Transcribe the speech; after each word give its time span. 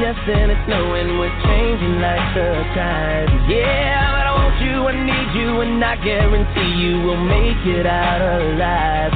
yes, 0.00 0.16
and 0.26 0.50
it's 0.50 0.64
snowing. 0.66 1.18
We're 1.18 1.32
changing 1.46 2.00
like 2.00 2.34
the 2.34 2.50
tide. 2.74 3.28
Yeah, 3.48 4.12
but 4.12 4.26
I 4.26 4.32
want 4.34 4.56
you, 4.60 4.76
I 4.84 4.92
need 4.98 5.30
you, 5.38 5.60
and 5.60 5.84
I 5.84 5.96
guarantee 5.96 6.72
you 6.82 7.02
we'll 7.02 7.24
make 7.24 7.62
it 7.66 7.86
out 7.86 8.20
alive. 8.20 9.13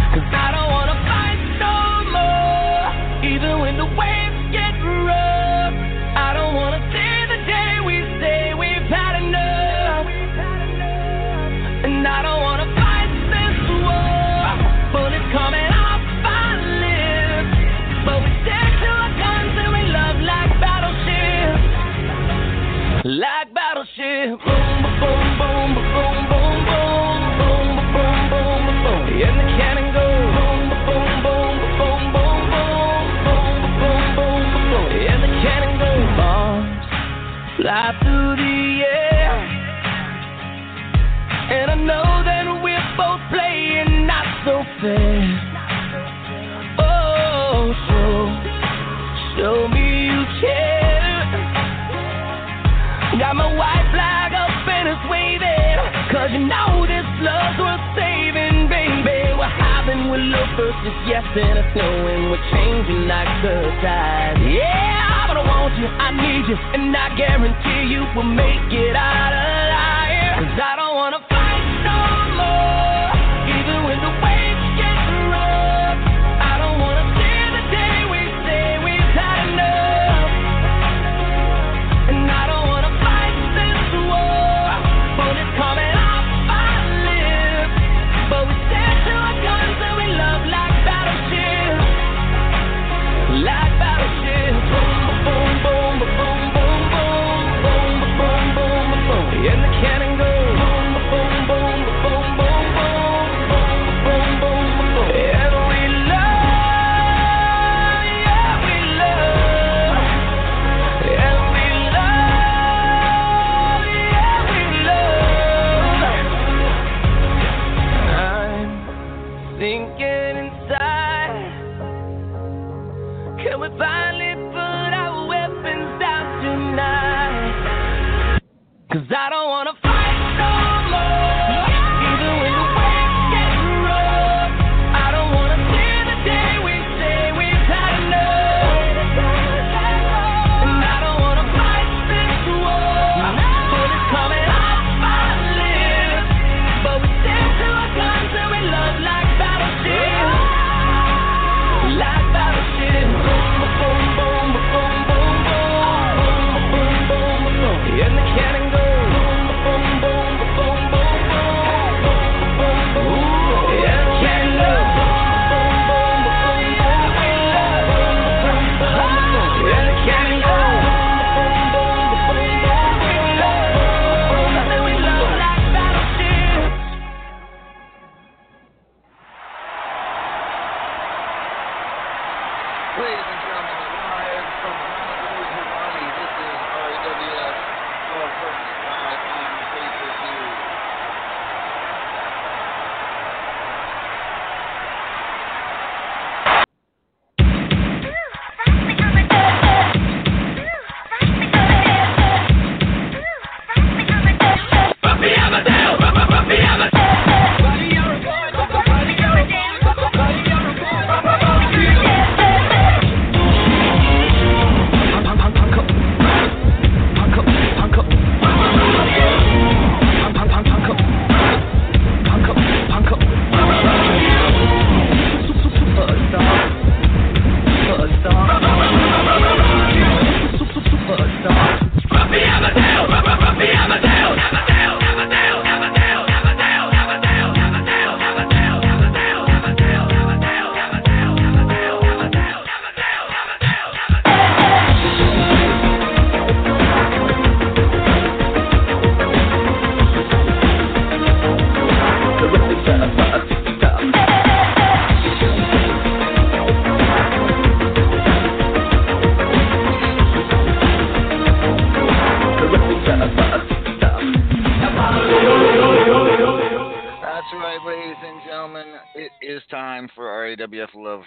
first 60.58 60.82
is 60.82 60.98
yes 61.06 61.22
and 61.38 61.54
it's 61.54 61.70
no, 61.78 61.86
and 61.86 62.34
we're 62.34 62.46
changing 62.50 63.06
our 63.06 63.30
good 63.46 63.70
ties. 63.78 64.42
Yeah, 64.42 65.30
but 65.30 65.38
I 65.38 65.46
want 65.46 65.78
you, 65.78 65.86
I 65.86 66.10
need 66.10 66.50
you, 66.50 66.58
and 66.74 66.90
I 66.96 67.14
guarantee 67.14 67.94
you 67.94 68.02
we'll 68.16 68.26
make 68.26 68.66
it 68.74 68.96
out 68.96 69.32
of 69.38 69.57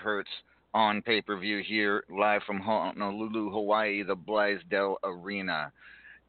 Hurts 0.01 0.29
on 0.73 1.01
pay 1.03 1.21
per 1.21 1.37
view 1.37 1.61
here, 1.65 2.03
live 2.09 2.41
from 2.47 2.59
Honolulu, 2.59 3.51
Hawaii, 3.51 4.01
the 4.03 4.15
Blaisdell 4.15 4.97
Arena. 5.03 5.71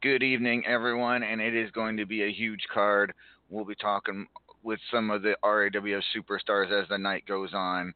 Good 0.01 0.21
evening, 0.21 0.63
everyone, 0.67 1.23
and 1.23 1.41
it 1.41 1.55
is 1.55 1.71
going 1.71 1.97
to 1.97 2.05
be 2.05 2.23
a 2.23 2.31
huge 2.31 2.67
card. 2.71 3.13
We'll 3.49 3.65
be 3.65 3.75
talking 3.75 4.27
with 4.61 4.79
some 4.91 5.09
of 5.09 5.23
the 5.23 5.35
RAWF 5.43 6.03
superstars 6.15 6.71
as 6.71 6.87
the 6.89 6.97
night 6.97 7.25
goes 7.25 7.53
on 7.53 7.93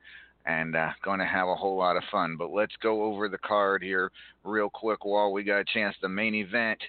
and 0.48 0.76
uh, 0.76 0.90
going 1.04 1.20
to 1.20 1.26
have 1.26 1.48
a 1.48 1.56
whole 1.56 1.78
lot 1.78 1.98
of 1.98 2.04
fun. 2.12 2.38
But 2.38 2.52
let's 2.52 2.76
go 2.82 3.04
over 3.04 3.30
the 3.30 3.38
card 3.38 3.84
here 3.84 4.12
real 4.44 4.70
quick 4.70 5.06
while 5.06 5.32
we 5.32 5.44
got 5.44 5.60
a 5.60 5.66
chance. 5.66 5.96
The 6.02 6.10
main 6.10 6.34
event, 6.34 6.80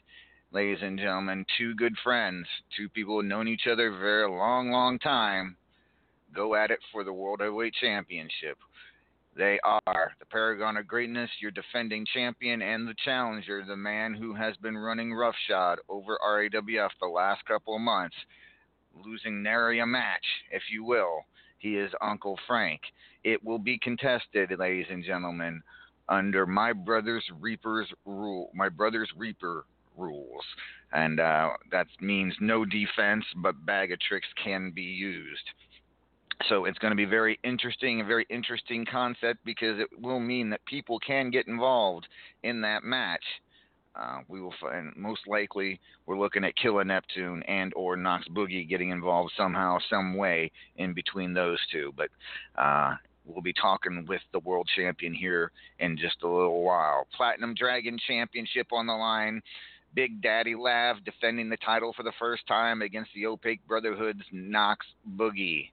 ladies 0.53 0.79
and 0.81 0.99
gentlemen, 0.99 1.45
two 1.59 1.75
good 1.75 1.95
friends, 2.03 2.47
two 2.75 2.89
people 2.89 3.15
who 3.15 3.21
have 3.21 3.29
known 3.29 3.49
each 3.49 3.67
other 3.71 3.91
for 3.91 3.97
a 3.97 4.01
very 4.01 4.31
long, 4.31 4.71
long 4.71 4.99
time, 4.99 5.57
go 6.35 6.55
at 6.55 6.71
it 6.71 6.79
for 6.93 7.05
the 7.05 7.13
World 7.13 7.41
Heavyweight 7.41 7.75
Championship. 7.81 8.57
They 9.39 9.61
are 9.63 10.13
the 10.19 10.27
Paragon 10.27 10.77
of 10.79 10.89
Greatness, 10.89 11.31
your 11.41 11.53
defending 11.53 12.05
champion, 12.13 12.61
and 12.61 12.89
the 12.89 12.95
challenger, 13.05 13.65
the 13.65 13.77
man 13.77 14.13
who 14.13 14.35
has 14.35 14.57
been 14.57 14.77
running 14.77 15.15
roughshod 15.15 15.79
over 15.89 16.19
RAWF 16.27 16.91
the 17.01 17.07
last 17.07 17.45
couple 17.45 17.77
of 17.77 17.81
months, 17.81 18.17
losing 19.05 19.41
nary 19.41 19.79
a 19.79 19.87
match, 19.87 20.25
if 20.51 20.63
you 20.73 20.83
will. 20.83 21.21
He 21.59 21.77
is 21.77 21.93
Uncle 22.01 22.37
Frank. 22.49 22.81
It 23.23 23.45
will 23.45 23.61
be 23.61 23.79
contested, 23.79 24.51
ladies 24.59 24.87
and 24.91 25.05
gentlemen, 25.05 25.63
under 26.09 26.45
my 26.45 26.73
brother's 26.73 27.25
Reaper's 27.39 27.89
rule. 28.05 28.51
My 28.55 28.69
brother's 28.69 29.11
Reaper 29.17 29.67
rules, 29.97 30.45
and 30.93 31.21
uh, 31.21 31.51
that 31.71 31.87
means 32.01 32.35
no 32.41 32.65
defense, 32.65 33.25
but 33.37 33.65
bag 33.65 33.93
of 33.93 34.01
tricks 34.01 34.29
can 34.43 34.73
be 34.73 34.83
used. 34.83 35.49
So 36.49 36.67
it's 36.67 36.79
going 36.79 36.93
to 36.93 36.97
be 36.97 37.05
very 37.05 37.39
interesting, 37.43 38.01
a 38.01 38.05
very 38.05 38.27
interesting 38.31 38.87
concept 38.87 39.45
because 39.45 39.81
it 39.81 39.89
will 40.01 40.21
mean 40.21 40.51
that 40.51 40.65
people 40.67 40.99
can 41.01 41.31
get 41.31 41.49
involved 41.49 42.07
in 42.43 42.61
that 42.61 42.85
match. 42.85 43.25
Uh, 43.97 44.21
we 44.29 44.41
will 44.41 44.55
find 44.61 44.93
most 44.97 45.23
likely 45.27 45.81
we're 46.07 46.19
looking 46.19 46.45
at 46.45 46.55
Killer 46.57 46.85
Neptune 46.85 47.43
and 47.49 47.73
or 47.75 47.97
Knox 47.97 48.29
Boogie 48.29 48.69
getting 48.69 48.91
involved 48.91 49.33
somehow, 49.37 49.79
some 49.91 50.17
way 50.17 50.53
in 50.77 50.93
between 50.93 51.35
those 51.35 51.59
two. 51.73 51.93
But 51.97 52.09
uh, 52.57 52.95
we'll 53.27 53.43
be 53.43 53.53
talking 53.53 54.07
with 54.09 54.23
the 54.33 54.39
world 54.39 54.69
champion 54.77 55.13
here 55.13 55.51
in 55.81 55.97
just 55.97 56.23
a 56.23 56.29
little 56.29 56.63
while. 56.63 57.09
Platinum 57.17 57.55
Dragon 57.55 57.99
Championship 58.07 58.69
on 58.73 58.87
the 58.87 58.93
line. 58.93 59.43
Big 59.95 60.23
Daddy 60.23 60.55
Lav 60.55 61.03
defending 61.05 61.49
the 61.49 61.57
title 61.57 61.93
for 61.97 62.03
the 62.03 62.13
first 62.19 62.47
time 62.47 62.83
against 62.83 63.11
the 63.15 63.27
Opaque 63.27 63.67
Brotherhood's 63.67 64.23
Knox 64.31 64.87
Boogie. 65.17 65.71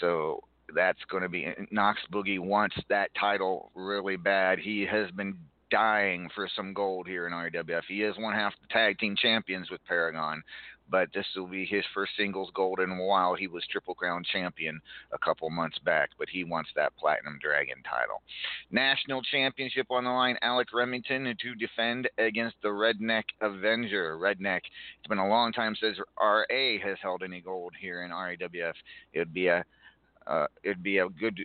So 0.00 0.42
that's 0.74 0.98
going 1.10 1.22
to 1.22 1.28
be 1.28 1.46
Knox 1.70 2.00
Boogie 2.12 2.40
wants 2.40 2.76
that 2.88 3.10
title 3.18 3.70
really 3.74 4.16
bad. 4.16 4.58
He 4.58 4.86
has 4.90 5.10
been 5.12 5.36
dying 5.70 6.28
for 6.34 6.48
some 6.54 6.72
gold 6.72 7.06
here 7.06 7.26
in 7.26 7.32
RWF. 7.32 7.82
He 7.88 8.02
is 8.02 8.16
one 8.18 8.34
half 8.34 8.52
the 8.60 8.68
tag 8.68 8.98
team 8.98 9.16
champions 9.20 9.70
with 9.70 9.84
Paragon, 9.86 10.42
but 10.88 11.08
this 11.12 11.26
will 11.34 11.48
be 11.48 11.64
his 11.64 11.84
first 11.92 12.12
singles 12.16 12.50
gold 12.54 12.78
in 12.80 12.90
a 12.90 13.04
while. 13.04 13.34
He 13.34 13.48
was 13.48 13.64
Triple 13.70 13.94
Crown 13.94 14.22
champion 14.32 14.80
a 15.12 15.18
couple 15.18 15.50
months 15.50 15.78
back, 15.80 16.10
but 16.18 16.28
he 16.28 16.44
wants 16.44 16.70
that 16.76 16.96
Platinum 16.96 17.38
Dragon 17.42 17.82
title. 17.82 18.22
National 18.70 19.22
Championship 19.22 19.86
on 19.90 20.04
the 20.04 20.10
line, 20.10 20.36
Alec 20.42 20.68
Remington 20.72 21.24
to 21.24 21.54
defend 21.54 22.08
against 22.18 22.56
the 22.62 22.68
Redneck 22.68 23.24
Avenger. 23.40 24.16
Redneck, 24.16 24.60
it's 24.98 25.08
been 25.08 25.18
a 25.18 25.28
long 25.28 25.52
time 25.52 25.74
since 25.80 25.98
RA 26.20 26.78
has 26.84 26.98
held 27.02 27.22
any 27.22 27.40
gold 27.40 27.72
here 27.80 28.04
in 28.04 28.10
RAWF. 28.12 28.74
It 29.12 29.18
would 29.18 29.34
be 29.34 29.48
a 29.48 29.64
uh, 30.26 30.46
it'd 30.62 30.82
be 30.82 30.98
a 30.98 31.08
good 31.08 31.38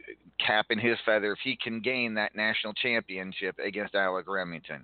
cap 0.45 0.67
in 0.69 0.79
his 0.79 0.97
feather 1.05 1.33
if 1.33 1.39
he 1.43 1.57
can 1.61 1.81
gain 1.81 2.13
that 2.15 2.35
national 2.35 2.73
championship 2.73 3.55
against 3.59 3.95
Alec 3.95 4.25
Remington. 4.27 4.83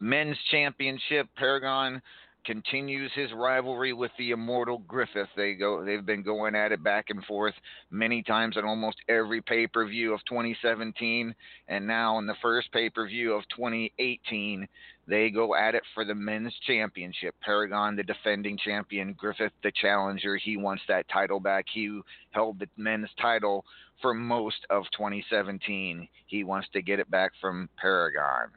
Men's 0.00 0.38
championship, 0.50 1.28
Paragon 1.36 2.00
continues 2.44 3.10
his 3.14 3.30
rivalry 3.34 3.92
with 3.92 4.10
the 4.18 4.30
immortal 4.30 4.78
Griffith. 4.88 5.28
They 5.36 5.54
go 5.54 5.84
they've 5.84 6.04
been 6.04 6.22
going 6.22 6.54
at 6.54 6.72
it 6.72 6.82
back 6.82 7.06
and 7.10 7.24
forth 7.24 7.54
many 7.90 8.22
times 8.22 8.56
on 8.56 8.64
almost 8.64 8.96
every 9.08 9.42
pay-per-view 9.42 10.12
of 10.12 10.20
2017 10.28 11.34
and 11.68 11.86
now 11.86 12.18
in 12.18 12.26
the 12.26 12.34
first 12.40 12.72
pay-per-view 12.72 13.32
of 13.32 13.42
2018 13.54 14.66
they 15.10 15.28
go 15.28 15.56
at 15.56 15.74
it 15.74 15.82
for 15.92 16.04
the 16.04 16.14
men's 16.14 16.54
championship. 16.66 17.34
Paragon 17.42 17.96
the 17.96 18.02
defending 18.04 18.56
champion, 18.56 19.12
Griffith 19.12 19.52
the 19.62 19.72
challenger. 19.72 20.36
He 20.36 20.56
wants 20.56 20.82
that 20.86 21.08
title 21.12 21.40
back. 21.40 21.66
He 21.72 22.00
held 22.30 22.60
the 22.60 22.68
men's 22.76 23.10
title 23.20 23.64
for 24.00 24.14
most 24.14 24.64
of 24.70 24.84
2017. 24.96 26.08
He 26.26 26.44
wants 26.44 26.68
to 26.72 26.80
get 26.80 27.00
it 27.00 27.10
back 27.10 27.32
from 27.40 27.68
Paragon. 27.76 28.48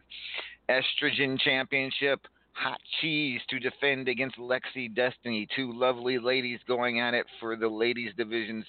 Estrogen 0.69 1.39
Championship 1.39 2.21
Hot 2.53 2.79
Cheese 3.01 3.41
to 3.49 3.59
defend 3.59 4.07
against 4.07 4.37
Lexi 4.37 4.93
Destiny. 4.93 5.47
Two 5.55 5.73
lovely 5.73 6.19
ladies 6.19 6.59
going 6.67 6.99
at 6.99 7.15
it 7.15 7.25
for 7.39 7.55
the 7.55 7.67
ladies 7.67 8.11
division's 8.15 8.65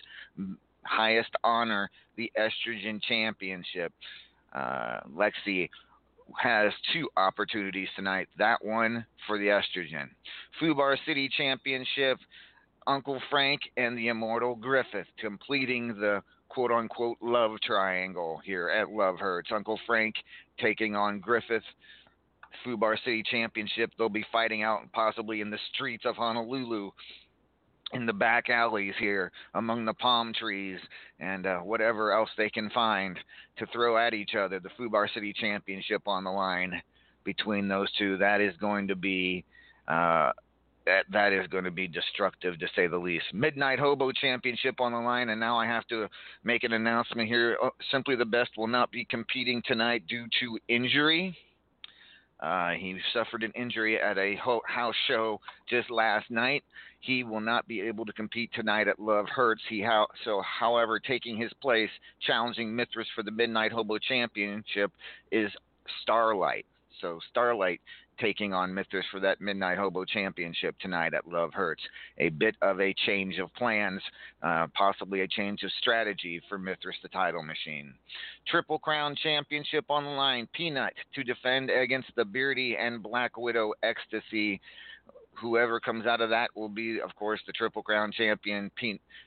highest 0.84 1.30
honor, 1.44 1.90
the 2.16 2.32
Estrogen 2.38 3.00
Championship. 3.02 3.92
Uh, 4.54 5.00
Lexi 5.14 5.68
has 6.40 6.72
two 6.92 7.08
opportunities 7.16 7.88
tonight. 7.96 8.28
That 8.38 8.64
one 8.64 9.06
for 9.26 9.38
the 9.38 9.46
Estrogen. 9.46 10.08
Fubar 10.60 10.96
City 11.06 11.28
Championship, 11.36 12.18
Uncle 12.86 13.20
Frank 13.30 13.60
and 13.76 13.96
the 13.96 14.08
Immortal 14.08 14.56
Griffith 14.56 15.06
completing 15.18 15.88
the 15.88 16.22
quote 16.48 16.70
unquote 16.70 17.18
love 17.20 17.52
triangle 17.62 18.40
here 18.44 18.68
at 18.68 18.90
Love 18.90 19.18
Hurts. 19.18 19.50
Uncle 19.52 19.78
Frank 19.86 20.14
taking 20.60 20.94
on 20.94 21.20
Griffith 21.20 21.62
Fubar 22.64 22.96
City 23.04 23.22
Championship. 23.30 23.90
They'll 23.98 24.08
be 24.08 24.24
fighting 24.30 24.62
out 24.62 24.80
possibly 24.92 25.40
in 25.40 25.50
the 25.50 25.58
streets 25.74 26.04
of 26.06 26.16
Honolulu, 26.16 26.90
in 27.92 28.06
the 28.06 28.12
back 28.12 28.50
alleys 28.50 28.94
here, 28.98 29.30
among 29.54 29.84
the 29.84 29.94
palm 29.94 30.32
trees, 30.32 30.78
and 31.20 31.46
uh, 31.46 31.58
whatever 31.58 32.12
else 32.12 32.30
they 32.36 32.50
can 32.50 32.70
find 32.70 33.18
to 33.58 33.66
throw 33.66 33.98
at 33.98 34.14
each 34.14 34.34
other. 34.34 34.58
The 34.60 34.70
Fubar 34.78 35.12
City 35.12 35.32
Championship 35.32 36.02
on 36.06 36.24
the 36.24 36.30
line 36.30 36.80
between 37.24 37.68
those 37.68 37.88
two. 37.98 38.16
That 38.18 38.40
is 38.40 38.56
going 38.58 38.88
to 38.88 38.96
be. 38.96 39.44
Uh, 39.86 40.32
that 40.86 41.06
that 41.10 41.32
is 41.32 41.46
going 41.46 41.64
to 41.64 41.70
be 41.70 41.88
destructive 41.88 42.58
to 42.58 42.66
say 42.76 42.86
the 42.86 42.98
least. 42.98 43.24
Midnight 43.32 43.78
Hobo 43.78 44.12
Championship 44.12 44.80
on 44.80 44.92
the 44.92 44.98
line, 44.98 45.30
and 45.30 45.40
now 45.40 45.56
I 45.56 45.66
have 45.66 45.86
to 45.86 46.08
make 46.42 46.62
an 46.62 46.74
announcement 46.74 47.28
here. 47.28 47.56
Oh, 47.62 47.70
Simply 47.90 48.16
the 48.16 48.24
Best 48.26 48.50
will 48.56 48.66
not 48.66 48.90
be 48.90 49.06
competing 49.06 49.62
tonight 49.66 50.02
due 50.06 50.26
to 50.40 50.58
injury. 50.68 51.36
Uh, 52.44 52.72
he 52.72 52.98
suffered 53.14 53.42
an 53.42 53.52
injury 53.52 53.98
at 53.98 54.18
a 54.18 54.36
house 54.66 54.94
show 55.08 55.40
just 55.66 55.90
last 55.90 56.30
night. 56.30 56.62
He 57.00 57.24
will 57.24 57.40
not 57.40 57.66
be 57.66 57.80
able 57.80 58.04
to 58.04 58.12
compete 58.12 58.50
tonight 58.52 58.86
at 58.86 59.00
Love 59.00 59.26
Hurts. 59.34 59.62
He 59.70 59.86
so, 60.24 60.42
however, 60.42 61.00
taking 61.00 61.38
his 61.38 61.50
place, 61.62 61.88
challenging 62.20 62.74
Mithras 62.76 63.08
for 63.14 63.22
the 63.22 63.30
Midnight 63.30 63.72
Hobo 63.72 63.96
Championship 63.96 64.92
is 65.32 65.50
Starlight. 66.02 66.66
So 67.00 67.18
Starlight 67.30 67.80
taking 68.18 68.52
on 68.52 68.74
Mithras 68.74 69.04
for 69.10 69.20
that 69.20 69.40
Midnight 69.40 69.78
Hobo 69.78 70.04
Championship 70.04 70.74
tonight 70.80 71.14
at 71.14 71.26
Love 71.26 71.52
Hurts. 71.52 71.82
A 72.18 72.28
bit 72.30 72.54
of 72.62 72.80
a 72.80 72.94
change 73.06 73.38
of 73.38 73.52
plans, 73.54 74.00
uh, 74.42 74.66
possibly 74.74 75.22
a 75.22 75.28
change 75.28 75.62
of 75.62 75.70
strategy 75.80 76.40
for 76.48 76.58
Mithras, 76.58 76.96
the 77.02 77.08
title 77.08 77.42
machine. 77.42 77.94
Triple 78.48 78.78
Crown 78.78 79.16
Championship 79.22 79.84
on 79.88 80.04
the 80.04 80.10
line. 80.10 80.48
Peanut 80.52 80.92
to 81.14 81.24
defend 81.24 81.70
against 81.70 82.08
the 82.16 82.24
Beardy 82.24 82.76
and 82.76 83.02
Black 83.02 83.36
Widow 83.36 83.72
Ecstasy. 83.82 84.60
Whoever 85.40 85.80
comes 85.80 86.06
out 86.06 86.20
of 86.20 86.30
that 86.30 86.50
will 86.54 86.68
be, 86.68 87.00
of 87.00 87.14
course, 87.16 87.40
the 87.46 87.52
Triple 87.52 87.82
Crown 87.82 88.12
champion. 88.12 88.70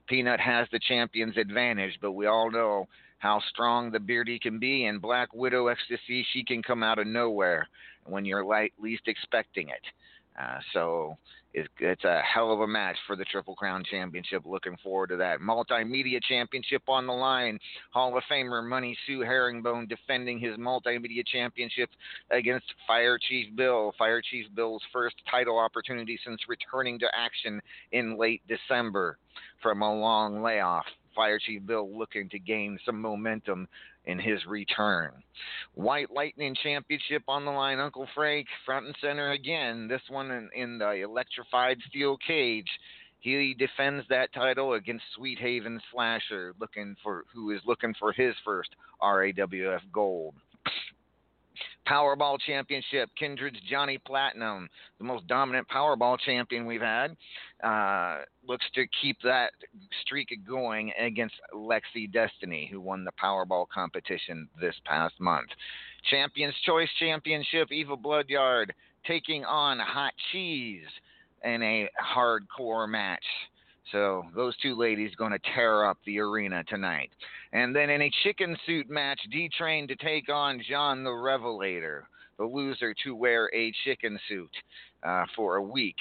Peanut 0.08 0.40
has 0.40 0.68
the 0.72 0.80
champion's 0.88 1.36
advantage, 1.36 1.98
but 2.02 2.14
we 2.14 2.28
all 2.28 2.50
know 2.50 2.88
how 3.20 3.42
strong 3.50 3.92
the 3.92 4.00
Beardy 4.00 4.40
can 4.40 4.60
be, 4.60 4.86
and 4.86 5.02
Black 5.02 5.34
Widow 5.34 5.68
Ecstasy, 5.68 6.26
she 6.32 6.44
can 6.44 6.62
come 6.62 6.84
out 6.84 7.00
of 7.00 7.08
nowhere 7.08 7.68
when 8.10 8.26
you're 8.26 8.46
light, 8.46 8.74
least 8.80 9.04
expecting 9.08 9.70
it. 9.70 9.82
Uh, 10.40 10.60
so 10.74 11.18
it's, 11.54 11.68
it's 11.80 12.04
a 12.04 12.22
hell 12.22 12.54
of 12.54 12.60
a 12.60 12.68
match 12.68 12.96
for 13.08 13.16
the 13.16 13.26
Triple 13.26 13.56
Crown 13.56 13.84
Championship. 13.90 14.44
Looking 14.46 14.78
forward 14.84 15.08
to 15.08 15.18
that. 15.18 15.40
Multimedia 15.40 16.22
Championship 16.22 16.84
on 16.88 17.08
the 17.08 17.14
line. 17.14 17.58
Hall 17.92 18.16
of 18.16 18.24
Famer 18.32 18.68
Money 18.68 18.96
Sue 19.08 19.22
Herringbone 19.22 19.88
defending 19.88 20.40
his 20.40 20.56
Multimedia 20.58 21.26
Championship 21.26 21.90
against 22.30 22.68
Fire 22.86 23.18
Chief 23.18 23.56
Bill. 23.56 23.94
Fire 23.98 24.22
Chief 24.22 24.46
Bill's 24.54 24.84
first 24.94 25.16
title 25.30 25.58
opportunity 25.58 26.20
since 26.24 26.40
returning 26.48 27.00
to 27.00 27.08
action 27.16 27.60
in 27.92 28.20
late 28.20 28.44
December 28.48 29.18
from 29.64 29.82
a 29.82 30.00
long 30.00 30.44
layoff. 30.44 30.86
Fire 31.16 31.40
Chief 31.40 31.66
Bill 31.66 31.98
looking 31.98 32.30
to 32.30 32.38
gain 32.38 32.78
some 32.86 33.02
momentum 33.02 33.68
in 34.08 34.18
his 34.18 34.44
return. 34.48 35.12
White 35.76 36.10
Lightning 36.10 36.56
Championship 36.64 37.24
on 37.28 37.46
the 37.46 37.52
line. 37.52 37.80
Uncle 37.80 38.08
Frank 38.16 38.48
front 38.66 38.88
and 38.88 38.96
center 39.00 39.32
again. 39.32 39.88
This 39.88 40.02
one 40.10 40.32
in, 40.32 40.50
in 40.56 40.78
the 40.80 41.04
electrified 41.04 41.78
steel 41.90 42.18
cage. 42.26 42.70
He 43.20 43.54
defends 43.54 44.06
that 44.10 44.34
title 44.34 44.74
against 44.74 45.04
Sweet 45.16 45.38
Haven 45.40 45.82
Slasher, 45.92 46.54
looking 46.60 46.96
for 47.04 47.26
who 47.34 47.52
is 47.52 47.62
looking 47.66 47.94
for 48.00 48.14
his 48.14 48.34
first 48.46 48.70
RAWF 49.02 49.82
gold. 49.92 50.36
Powerball 51.90 52.38
Championship, 52.40 53.10
Kindred's 53.18 53.60
Johnny 53.70 53.98
Platinum, 54.06 54.68
the 54.98 55.06
most 55.06 55.26
dominant 55.28 55.68
Powerball 55.70 56.20
champion 56.20 56.66
we've 56.66 56.82
had, 56.82 57.16
uh, 57.64 58.24
looks 58.48 58.66
to 58.76 58.86
keep 59.02 59.18
that 59.24 59.52
streak 60.02 60.30
going 60.48 60.92
against 61.00 61.36
Lexi 61.54 62.12
Destiny, 62.12 62.68
who 62.72 62.82
won 62.82 63.04
the 63.04 63.12
Powerball 63.22 63.68
competition 63.70 64.48
this 64.60 64.76
past 64.86 65.16
month. 65.20 65.50
Champions 66.10 66.56
Choice 66.66 66.90
Championship, 67.00 67.72
Eva 67.72 67.96
Bloodyard 67.96 68.74
taking 69.06 69.46
on 69.46 69.80
Hot 69.80 70.14
Cheese 70.32 70.86
in 71.44 71.62
a 71.64 71.90
hardcore 72.16 72.90
match. 72.90 73.24
So 73.92 74.24
those 74.36 74.56
two 74.58 74.78
ladies 74.78 75.16
going 75.16 75.32
to 75.32 75.40
tear 75.56 75.86
up 75.86 75.98
the 76.06 76.20
arena 76.20 76.64
tonight. 76.66 77.10
And 77.54 77.76
then 77.76 77.90
in 77.90 78.02
a 78.02 78.12
chicken 78.24 78.58
suit 78.66 78.90
match, 78.90 79.20
D 79.32 79.50
Train 79.58 79.88
to 79.88 79.96
take 79.96 80.30
on 80.30 80.62
John 80.70 81.04
the 81.04 81.14
Revelator, 81.14 82.08
the 82.38 82.46
loser 82.46 82.94
to 83.04 83.16
wear 83.16 83.50
a 83.54 83.74
chicken 83.86 84.20
suit 84.28 84.52
uh, 85.04 85.26
for 85.36 85.56
a 85.56 85.64
week. 85.64 85.96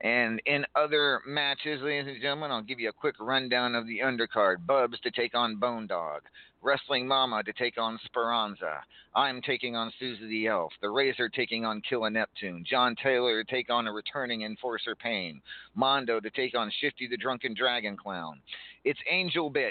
And 0.00 0.42
in 0.44 0.64
other 0.74 1.20
matches, 1.26 1.80
ladies 1.82 2.08
and 2.08 2.20
gentlemen, 2.20 2.50
I'll 2.50 2.62
give 2.62 2.80
you 2.80 2.90
a 2.90 2.92
quick 2.92 3.14
rundown 3.18 3.74
of 3.74 3.86
the 3.86 4.00
undercard. 4.00 4.66
Bubs 4.66 5.00
to 5.00 5.10
take 5.10 5.34
on 5.34 5.56
Bone 5.56 5.86
Dog. 5.86 6.22
Wrestling 6.66 7.06
Mama 7.06 7.44
to 7.44 7.52
take 7.52 7.78
on 7.78 7.96
Speranza. 8.04 8.80
I'm 9.14 9.40
taking 9.40 9.76
on 9.76 9.92
Susie 10.00 10.26
the 10.26 10.48
Elf. 10.48 10.72
The 10.82 10.90
Razor 10.90 11.28
taking 11.28 11.64
on 11.64 11.80
Killer 11.88 12.10
Neptune. 12.10 12.64
John 12.68 12.96
Taylor 13.00 13.44
to 13.44 13.48
take 13.48 13.70
on 13.70 13.86
a 13.86 13.92
returning 13.92 14.42
Enforcer 14.42 14.96
Pain. 14.96 15.40
Mondo 15.76 16.18
to 16.18 16.28
take 16.28 16.56
on 16.56 16.72
Shifty 16.80 17.06
the 17.06 17.16
Drunken 17.16 17.54
Dragon 17.54 17.96
Clown. 17.96 18.40
It's 18.82 18.98
Angel 19.08 19.48
Bitch 19.48 19.70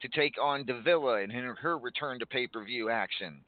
to 0.00 0.08
take 0.08 0.36
on 0.40 0.64
Davila 0.64 1.22
in 1.22 1.30
her 1.30 1.76
return 1.76 2.20
to 2.20 2.26
pay 2.26 2.46
per 2.46 2.64
view 2.64 2.88
action. 2.88 3.40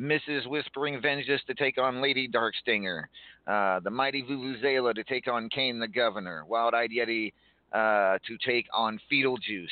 Mrs. 0.00 0.46
Whispering 0.46 1.02
Vengeance 1.02 1.42
to 1.48 1.54
take 1.54 1.76
on 1.76 2.00
Lady 2.00 2.26
Darkstinger. 2.26 3.04
Uh, 3.46 3.80
the 3.80 3.90
Mighty 3.90 4.22
Vuvuzela 4.22 4.94
to 4.94 5.04
take 5.04 5.28
on 5.28 5.50
Kane 5.50 5.78
the 5.78 5.86
Governor. 5.86 6.46
Wild 6.46 6.72
Eyed 6.72 6.92
Yeti 6.96 7.34
uh, 7.74 8.16
to 8.26 8.38
take 8.46 8.64
on 8.72 8.98
Fetal 9.10 9.36
Juice. 9.36 9.70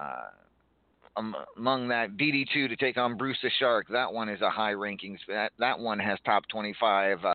Uh, 0.00 0.28
um, 1.16 1.34
among 1.56 1.88
that 1.88 2.16
DD2 2.16 2.68
to 2.68 2.76
take 2.76 2.96
on 2.96 3.16
Bruce 3.16 3.38
the 3.42 3.50
Shark. 3.58 3.86
That 3.90 4.12
one 4.12 4.28
is 4.28 4.40
a 4.40 4.50
high 4.50 4.72
rankings. 4.72 5.18
That 5.28 5.52
that 5.58 5.78
one 5.78 5.98
has 5.98 6.18
top 6.24 6.44
25 6.48 7.24
uh, 7.24 7.34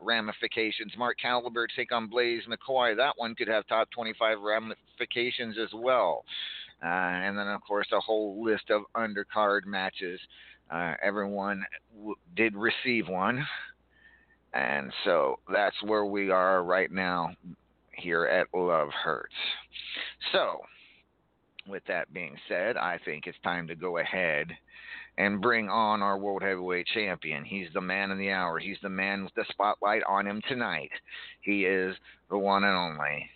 ramifications. 0.00 0.92
Mark 0.96 1.16
Caliber 1.20 1.66
take 1.66 1.92
on 1.92 2.08
Blaze 2.08 2.42
McCoy. 2.48 2.96
That 2.96 3.14
one 3.16 3.34
could 3.34 3.48
have 3.48 3.66
top 3.66 3.90
25 3.90 4.38
ramifications 4.40 5.56
as 5.60 5.70
well. 5.74 6.24
Uh, 6.82 6.86
and 6.86 7.36
then 7.38 7.48
of 7.48 7.60
course 7.62 7.88
a 7.92 8.00
whole 8.00 8.42
list 8.44 8.70
of 8.70 8.82
undercard 8.96 9.64
matches. 9.64 10.20
Uh, 10.70 10.94
everyone 11.02 11.64
w- 11.96 12.16
did 12.36 12.54
receive 12.54 13.08
one, 13.08 13.46
and 14.52 14.92
so 15.04 15.38
that's 15.52 15.76
where 15.84 16.04
we 16.04 16.30
are 16.30 16.64
right 16.64 16.90
now 16.90 17.30
here 17.92 18.26
at 18.26 18.48
Love 18.52 18.88
Hurts. 18.90 19.32
So 20.32 20.60
with 21.68 21.82
that 21.88 22.12
being 22.12 22.36
said, 22.48 22.76
I 22.76 22.98
think 23.04 23.26
it's 23.26 23.38
time 23.42 23.66
to 23.68 23.74
go 23.74 23.98
ahead 23.98 24.48
and 25.18 25.40
bring 25.40 25.68
on 25.68 26.02
our 26.02 26.18
World 26.18 26.42
Heavyweight 26.42 26.86
Champion. 26.92 27.44
He's 27.44 27.68
the 27.74 27.80
man 27.80 28.10
of 28.10 28.18
the 28.18 28.30
hour. 28.30 28.58
He's 28.58 28.78
the 28.82 28.88
man 28.88 29.24
with 29.24 29.34
the 29.34 29.44
spotlight 29.50 30.02
on 30.08 30.26
him 30.26 30.42
tonight. 30.48 30.90
He 31.40 31.64
is 31.64 31.96
the 32.30 32.38
one 32.38 32.64
and 32.64 32.76
only. 32.76 33.30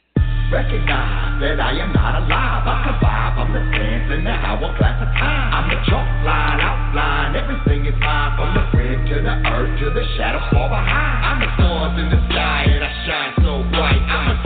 Recognize 0.53 1.41
that 1.41 1.61
I 1.61 1.79
am 1.79 1.93
not 1.93 2.19
alive. 2.19 2.67
I 2.67 2.75
survive. 2.85 3.39
I'm 3.39 3.53
the 3.55 4.15
in 4.15 4.25
the 4.25 4.31
hourglass 4.31 4.99
of 4.99 5.09
time. 5.15 5.55
I'm 5.55 5.71
the 5.71 5.79
chalk 5.87 6.11
line, 6.27 6.61
outline. 6.61 7.37
Everything 7.37 7.87
is 7.87 7.95
mine. 8.01 8.35
From 8.37 8.55
the 8.59 8.71
to 9.11 9.23
the 9.23 9.35
earth 9.47 9.79
to 9.79 9.91
the 9.95 10.05
far 10.51 10.69
behind. 10.69 11.25
I'm 11.25 11.39
the 11.39 11.51
stars 11.55 11.99
in 11.99 12.11
the 12.11 12.21
sky 12.31 12.67
and 12.67 12.83
I 12.83 12.91
shine 13.07 13.33
so 13.47 13.63
bright. 13.71 14.03
I'm 14.03 14.27
eternal. 14.31 14.40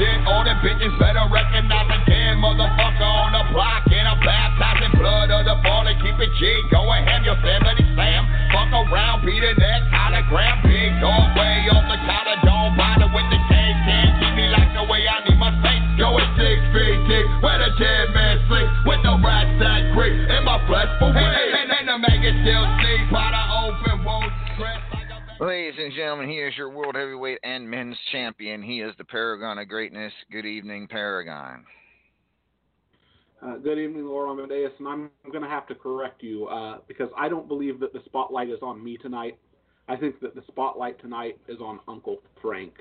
Shit. 0.00 0.18
All 0.24 0.42
the 0.42 0.56
bitches 0.64 0.96
better 0.96 1.20
recognize 1.28 1.92
again, 2.00 2.40
motherfucker 2.40 3.04
on 3.04 3.36
the 3.36 3.44
block. 3.52 3.84
And 3.92 4.08
I'm 4.08 4.20
baptizing 4.24 4.96
blood 4.96 5.28
of 5.30 5.44
the 5.44 5.56
fallen. 5.62 6.00
Keep 6.00 6.16
it 6.16 6.32
G. 6.40 6.48
Go 6.72 6.88
ahead, 6.92 7.24
your 7.24 7.36
family 7.44 7.79
Champion. 28.12 28.62
He 28.62 28.80
is 28.80 28.94
the 28.98 29.04
Paragon 29.04 29.58
of 29.58 29.68
Greatness. 29.68 30.12
Good 30.30 30.46
evening, 30.46 30.88
Paragon. 30.88 31.64
Uh, 33.42 33.56
good 33.56 33.78
evening, 33.78 34.04
Laura 34.04 34.30
Amadeus, 34.30 34.72
and 34.78 34.86
I'm 34.86 35.10
going 35.30 35.42
to 35.42 35.48
have 35.48 35.66
to 35.68 35.74
correct 35.74 36.22
you 36.22 36.46
uh, 36.48 36.78
because 36.86 37.08
I 37.16 37.28
don't 37.28 37.48
believe 37.48 37.80
that 37.80 37.94
the 37.94 38.00
spotlight 38.04 38.50
is 38.50 38.58
on 38.60 38.84
me 38.84 38.98
tonight. 38.98 39.38
I 39.88 39.96
think 39.96 40.20
that 40.20 40.34
the 40.34 40.42
spotlight 40.46 41.00
tonight 41.00 41.38
is 41.48 41.58
on 41.60 41.80
Uncle 41.88 42.18
Frank, 42.42 42.74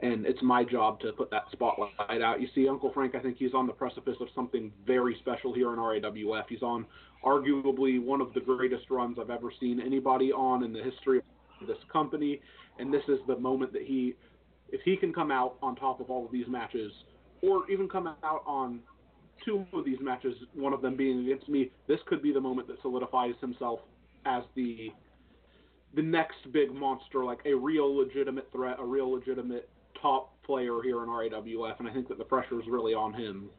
and 0.00 0.26
it's 0.26 0.42
my 0.42 0.62
job 0.62 1.00
to 1.00 1.12
put 1.12 1.30
that 1.30 1.44
spotlight 1.52 2.20
out. 2.22 2.40
You 2.40 2.48
see, 2.54 2.68
Uncle 2.68 2.92
Frank, 2.92 3.14
I 3.14 3.20
think 3.20 3.38
he's 3.38 3.54
on 3.54 3.66
the 3.66 3.72
precipice 3.72 4.16
of 4.20 4.28
something 4.34 4.70
very 4.86 5.16
special 5.20 5.54
here 5.54 5.72
in 5.72 5.78
RAWF. 5.78 6.44
He's 6.48 6.62
on 6.62 6.84
arguably 7.24 8.02
one 8.02 8.20
of 8.20 8.34
the 8.34 8.40
greatest 8.40 8.90
runs 8.90 9.18
I've 9.18 9.30
ever 9.30 9.50
seen 9.58 9.80
anybody 9.80 10.32
on 10.32 10.62
in 10.64 10.72
the 10.72 10.82
history 10.82 11.22
of 11.60 11.66
this 11.66 11.78
company, 11.90 12.40
and 12.78 12.92
this 12.92 13.02
is 13.08 13.18
the 13.26 13.36
moment 13.36 13.72
that 13.72 13.82
he, 13.82 14.14
if 14.74 14.80
he 14.84 14.96
can 14.96 15.12
come 15.12 15.30
out 15.30 15.54
on 15.62 15.76
top 15.76 16.00
of 16.00 16.10
all 16.10 16.26
of 16.26 16.32
these 16.32 16.48
matches, 16.48 16.92
or 17.42 17.70
even 17.70 17.88
come 17.88 18.08
out 18.08 18.42
on 18.44 18.80
two 19.44 19.64
of 19.72 19.84
these 19.84 19.98
matches, 20.00 20.34
one 20.52 20.72
of 20.72 20.82
them 20.82 20.96
being 20.96 21.20
against 21.20 21.48
me, 21.48 21.70
this 21.86 22.00
could 22.06 22.20
be 22.20 22.32
the 22.32 22.40
moment 22.40 22.66
that 22.66 22.82
solidifies 22.82 23.34
himself 23.40 23.78
as 24.26 24.42
the 24.56 24.90
the 25.94 26.02
next 26.02 26.52
big 26.52 26.74
monster, 26.74 27.24
like 27.24 27.38
a 27.46 27.54
real 27.54 27.96
legitimate 27.96 28.48
threat, 28.50 28.78
a 28.80 28.84
real 28.84 29.12
legitimate 29.12 29.68
top 30.02 30.34
player 30.44 30.80
here 30.82 31.04
in 31.04 31.08
RAWF, 31.08 31.78
and 31.78 31.88
I 31.88 31.92
think 31.92 32.08
that 32.08 32.18
the 32.18 32.24
pressure 32.24 32.60
is 32.60 32.66
really 32.68 32.94
on 32.94 33.14
him. 33.14 33.50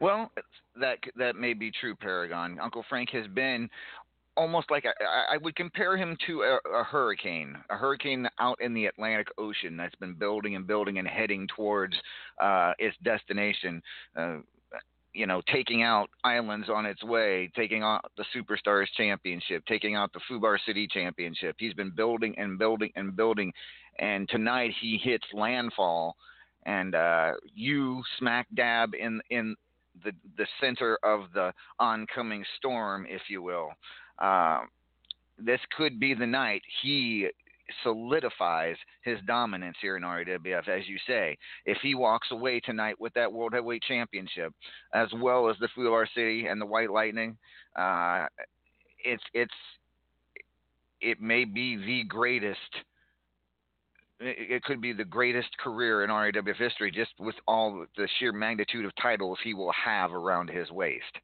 Well, 0.00 0.32
that 0.80 0.98
that 1.16 1.36
may 1.36 1.54
be 1.54 1.70
true, 1.70 1.94
Paragon. 1.94 2.58
Uncle 2.58 2.84
Frank 2.88 3.10
has 3.10 3.26
been 3.28 3.68
almost 4.36 4.70
like 4.70 4.84
I, 4.86 5.34
I 5.34 5.36
would 5.38 5.56
compare 5.56 5.96
him 5.96 6.16
to 6.26 6.42
a, 6.42 6.80
a, 6.80 6.84
hurricane, 6.84 7.56
a 7.70 7.76
hurricane 7.76 8.28
out 8.38 8.60
in 8.60 8.74
the 8.74 8.86
Atlantic 8.86 9.28
Ocean 9.38 9.76
that's 9.76 9.94
been 9.96 10.14
building 10.14 10.56
and 10.56 10.66
building 10.66 10.98
and 10.98 11.08
heading 11.08 11.48
towards 11.54 11.94
uh, 12.40 12.72
its 12.78 12.96
destination. 13.02 13.82
Uh, 14.16 14.38
you 15.12 15.26
know, 15.26 15.42
taking 15.52 15.82
out 15.82 16.08
islands 16.22 16.68
on 16.68 16.86
its 16.86 17.02
way, 17.02 17.50
taking 17.56 17.82
out 17.82 18.04
the 18.16 18.24
Superstars 18.34 18.86
Championship, 18.96 19.64
taking 19.66 19.96
out 19.96 20.12
the 20.12 20.20
Fubar 20.30 20.56
City 20.64 20.86
Championship. 20.86 21.56
He's 21.58 21.74
been 21.74 21.90
building 21.90 22.34
and 22.38 22.58
building 22.58 22.92
and 22.94 23.16
building, 23.16 23.52
and 23.98 24.28
tonight 24.28 24.72
he 24.80 25.00
hits 25.02 25.24
landfall, 25.32 26.14
and 26.64 26.94
uh, 26.94 27.32
you 27.54 28.02
smack 28.18 28.46
dab 28.54 28.94
in 28.94 29.20
in 29.30 29.56
the 30.04 30.12
the 30.36 30.46
center 30.60 30.96
of 31.02 31.24
the 31.34 31.52
oncoming 31.80 32.44
storm, 32.58 33.04
if 33.08 33.22
you 33.28 33.42
will. 33.42 33.70
Uh, 34.20 34.60
this 35.38 35.60
could 35.76 35.98
be 35.98 36.14
the 36.14 36.26
night 36.26 36.62
he 36.82 37.28
solidifies 37.82 38.76
his 39.02 39.18
dominance 39.26 39.76
here 39.80 39.96
in 39.96 40.02
RAWF, 40.02 40.68
as 40.68 40.88
you 40.88 40.98
say. 41.06 41.36
If 41.64 41.78
he 41.82 41.94
walks 41.94 42.28
away 42.30 42.60
tonight 42.60 43.00
with 43.00 43.14
that 43.14 43.32
World 43.32 43.52
Heavyweight 43.54 43.82
Championship, 43.82 44.52
as 44.94 45.08
well 45.16 45.48
as 45.48 45.56
the 45.60 45.68
Fubar 45.76 46.06
City 46.14 46.46
and 46.46 46.60
the 46.60 46.66
White 46.66 46.90
Lightning, 46.90 47.36
uh, 47.76 48.26
it's 49.04 49.22
it's 49.32 49.54
it 51.00 51.20
may 51.20 51.44
be 51.44 51.76
the 51.76 52.04
greatest. 52.04 52.58
It 54.22 54.62
could 54.64 54.82
be 54.82 54.92
the 54.92 55.04
greatest 55.04 55.48
career 55.56 56.04
in 56.04 56.10
RAWF 56.10 56.56
history, 56.56 56.90
just 56.90 57.12
with 57.18 57.36
all 57.48 57.86
the 57.96 58.08
sheer 58.18 58.32
magnitude 58.32 58.84
of 58.84 58.92
titles 59.00 59.38
he 59.42 59.54
will 59.54 59.72
have 59.72 60.12
around 60.12 60.50
his 60.50 60.70
waist. 60.70 61.18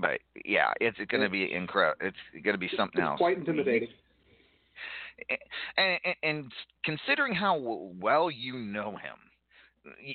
But 0.00 0.20
yeah, 0.44 0.72
it's 0.80 0.98
going 1.08 1.22
to 1.22 1.30
be 1.30 1.52
incredible. 1.52 2.06
It's 2.06 2.44
going 2.44 2.54
to 2.54 2.58
be 2.58 2.70
something 2.76 3.00
it's 3.00 3.08
else. 3.08 3.18
Quite 3.18 3.38
intimidating. 3.38 3.88
And, 5.76 5.98
and, 6.04 6.16
and, 6.22 6.52
considering 6.84 7.34
how 7.34 7.58
well 8.00 8.30
you 8.30 8.54
know 8.54 8.92
him, 8.92 9.16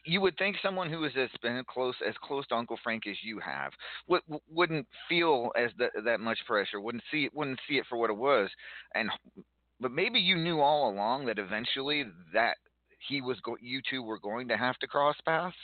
you 0.06 0.22
would 0.22 0.38
think 0.38 0.56
someone 0.62 0.90
who 0.90 1.04
has 1.04 1.12
been 1.42 1.62
close 1.68 1.96
as 2.08 2.14
close 2.24 2.48
to 2.48 2.56
Uncle 2.56 2.80
Frank 2.84 3.06
as 3.08 3.18
you 3.22 3.40
have 3.40 3.72
would, 4.08 4.22
wouldn't 4.50 4.88
feel 5.10 5.52
as 5.58 5.72
that 5.78 5.92
that 6.06 6.20
much 6.20 6.40
pressure, 6.48 6.80
wouldn't 6.80 7.04
see 7.12 7.26
it, 7.26 7.34
wouldn't 7.34 7.60
see 7.68 7.76
it 7.76 7.86
for 7.90 7.98
what 7.98 8.10
it 8.10 8.18
was, 8.18 8.50
and 8.96 9.10
but 9.80 9.92
maybe 9.92 10.20
you 10.20 10.38
knew 10.38 10.62
all 10.62 10.90
along 10.90 11.26
that 11.26 11.40
eventually 11.40 12.06
that 12.34 12.56
he 13.08 13.22
was 13.22 13.38
go- 13.42 13.58
you 13.62 13.82
two 13.90 14.02
were 14.02 14.20
going 14.20 14.48
to 14.48 14.58
have 14.58 14.78
to 14.78 14.88
cross 14.88 15.16
paths. 15.26 15.56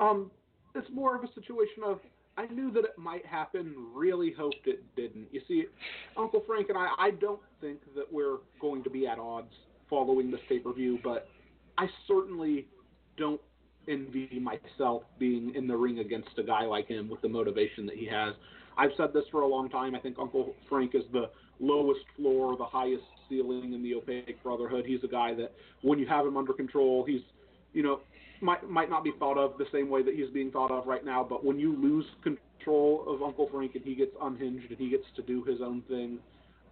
Um, 0.00 0.30
it's 0.74 0.88
more 0.92 1.16
of 1.16 1.24
a 1.24 1.32
situation 1.34 1.82
of 1.84 2.00
I 2.36 2.46
knew 2.46 2.70
that 2.70 2.84
it 2.84 2.96
might 2.96 3.26
happen, 3.26 3.74
really 3.92 4.32
hoped 4.32 4.66
it 4.66 4.84
didn't. 4.94 5.26
You 5.32 5.40
see, 5.48 5.64
Uncle 6.16 6.44
Frank 6.46 6.68
and 6.68 6.78
I, 6.78 6.88
I 6.96 7.10
don't 7.10 7.40
think 7.60 7.80
that 7.96 8.04
we're 8.12 8.38
going 8.60 8.84
to 8.84 8.90
be 8.90 9.08
at 9.08 9.18
odds 9.18 9.52
following 9.90 10.30
this 10.30 10.40
pay 10.48 10.60
per 10.60 10.72
view, 10.72 11.00
but 11.02 11.28
I 11.78 11.86
certainly 12.06 12.68
don't 13.16 13.40
envy 13.88 14.40
myself 14.40 15.02
being 15.18 15.54
in 15.54 15.66
the 15.66 15.76
ring 15.76 15.98
against 15.98 16.30
a 16.38 16.42
guy 16.42 16.64
like 16.64 16.86
him 16.86 17.08
with 17.08 17.20
the 17.22 17.28
motivation 17.28 17.86
that 17.86 17.96
he 17.96 18.06
has. 18.06 18.34
I've 18.76 18.90
said 18.96 19.12
this 19.12 19.24
for 19.32 19.40
a 19.40 19.46
long 19.46 19.68
time. 19.68 19.96
I 19.96 19.98
think 19.98 20.18
Uncle 20.20 20.54
Frank 20.68 20.94
is 20.94 21.02
the 21.12 21.30
lowest 21.58 22.04
floor, 22.16 22.56
the 22.56 22.64
highest 22.64 23.02
ceiling 23.28 23.72
in 23.72 23.82
the 23.82 23.94
opaque 23.94 24.40
brotherhood. 24.44 24.84
He's 24.86 25.02
a 25.02 25.08
guy 25.08 25.34
that 25.34 25.52
when 25.82 25.98
you 25.98 26.06
have 26.06 26.24
him 26.24 26.36
under 26.36 26.52
control, 26.52 27.04
he's 27.04 27.22
you 27.72 27.82
know 27.82 28.00
might 28.40 28.68
might 28.68 28.90
not 28.90 29.04
be 29.04 29.12
thought 29.18 29.38
of 29.38 29.58
the 29.58 29.66
same 29.72 29.88
way 29.88 30.02
that 30.02 30.14
he's 30.14 30.30
being 30.30 30.50
thought 30.50 30.70
of 30.70 30.86
right 30.86 31.04
now. 31.04 31.26
But 31.28 31.44
when 31.44 31.58
you 31.58 31.76
lose 31.80 32.04
control 32.22 33.04
of 33.06 33.22
Uncle 33.22 33.48
Frank 33.52 33.74
and 33.74 33.84
he 33.84 33.94
gets 33.94 34.12
unhinged 34.20 34.70
and 34.70 34.78
he 34.78 34.90
gets 34.90 35.04
to 35.16 35.22
do 35.22 35.44
his 35.44 35.60
own 35.60 35.82
thing, 35.88 36.18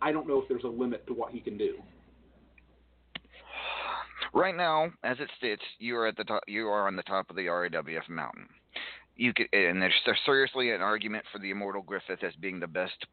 I 0.02 0.12
don't 0.12 0.26
know 0.28 0.40
if 0.40 0.48
there's 0.48 0.64
a 0.64 0.68
limit 0.68 1.06
to 1.06 1.14
what 1.14 1.32
he 1.32 1.40
can 1.40 1.56
do. 1.56 1.74
Right 4.32 4.56
now, 4.56 4.90
as 5.02 5.16
it 5.20 5.30
sits, 5.40 5.62
you 5.78 5.96
are 5.96 6.06
at 6.06 6.16
the 6.16 6.24
top. 6.24 6.42
You 6.46 6.68
are 6.68 6.86
on 6.86 6.96
the 6.96 7.02
top 7.04 7.30
of 7.30 7.36
the 7.36 7.46
RAWF 7.46 8.08
mountain. 8.08 8.48
You 9.16 9.32
could, 9.32 9.46
and 9.52 9.80
there's, 9.80 9.94
there's 10.04 10.20
seriously 10.26 10.72
an 10.72 10.82
argument 10.82 11.24
for 11.32 11.38
the 11.38 11.50
Immortal 11.50 11.80
Griffith 11.80 12.22
as 12.22 12.34
being 12.34 12.60
the 12.60 12.66
best, 12.66 13.06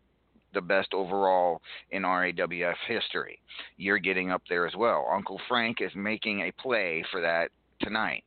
the 0.54 0.60
best 0.60 0.94
overall 0.94 1.62
in 1.92 2.04
RAWF 2.04 2.76
history. 2.90 3.40
You're 3.78 4.00
getting 4.00 4.32
up 4.32 4.42
there 4.50 4.68
as 4.68 4.76
well. 4.76 5.08
Uncle 5.14 5.40
Frank 5.48 5.78
is 5.80 5.92
making 5.96 6.42
a 6.42 6.52
play 6.62 7.06
for 7.10 7.22
that 7.22 7.52
tonight. 7.84 8.24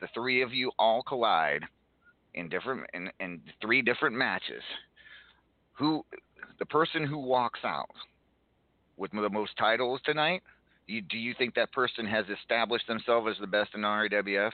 The 0.00 0.08
three 0.14 0.42
of 0.42 0.52
you 0.52 0.70
all 0.78 1.02
collide 1.02 1.64
in 2.34 2.48
different 2.48 2.88
in, 2.94 3.10
in 3.20 3.40
three 3.60 3.82
different 3.82 4.16
matches. 4.16 4.62
Who, 5.74 6.04
the 6.58 6.66
person 6.66 7.04
who 7.04 7.18
walks 7.18 7.60
out 7.64 7.90
with 8.96 9.10
the 9.10 9.28
most 9.28 9.56
titles 9.56 10.00
tonight 10.04 10.42
you, 10.86 11.00
do 11.00 11.16
you 11.16 11.34
think 11.36 11.54
that 11.54 11.72
person 11.72 12.06
has 12.06 12.24
established 12.28 12.86
themselves 12.86 13.28
as 13.30 13.40
the 13.40 13.46
best 13.46 13.70
in 13.74 13.80
RAWF? 13.82 14.52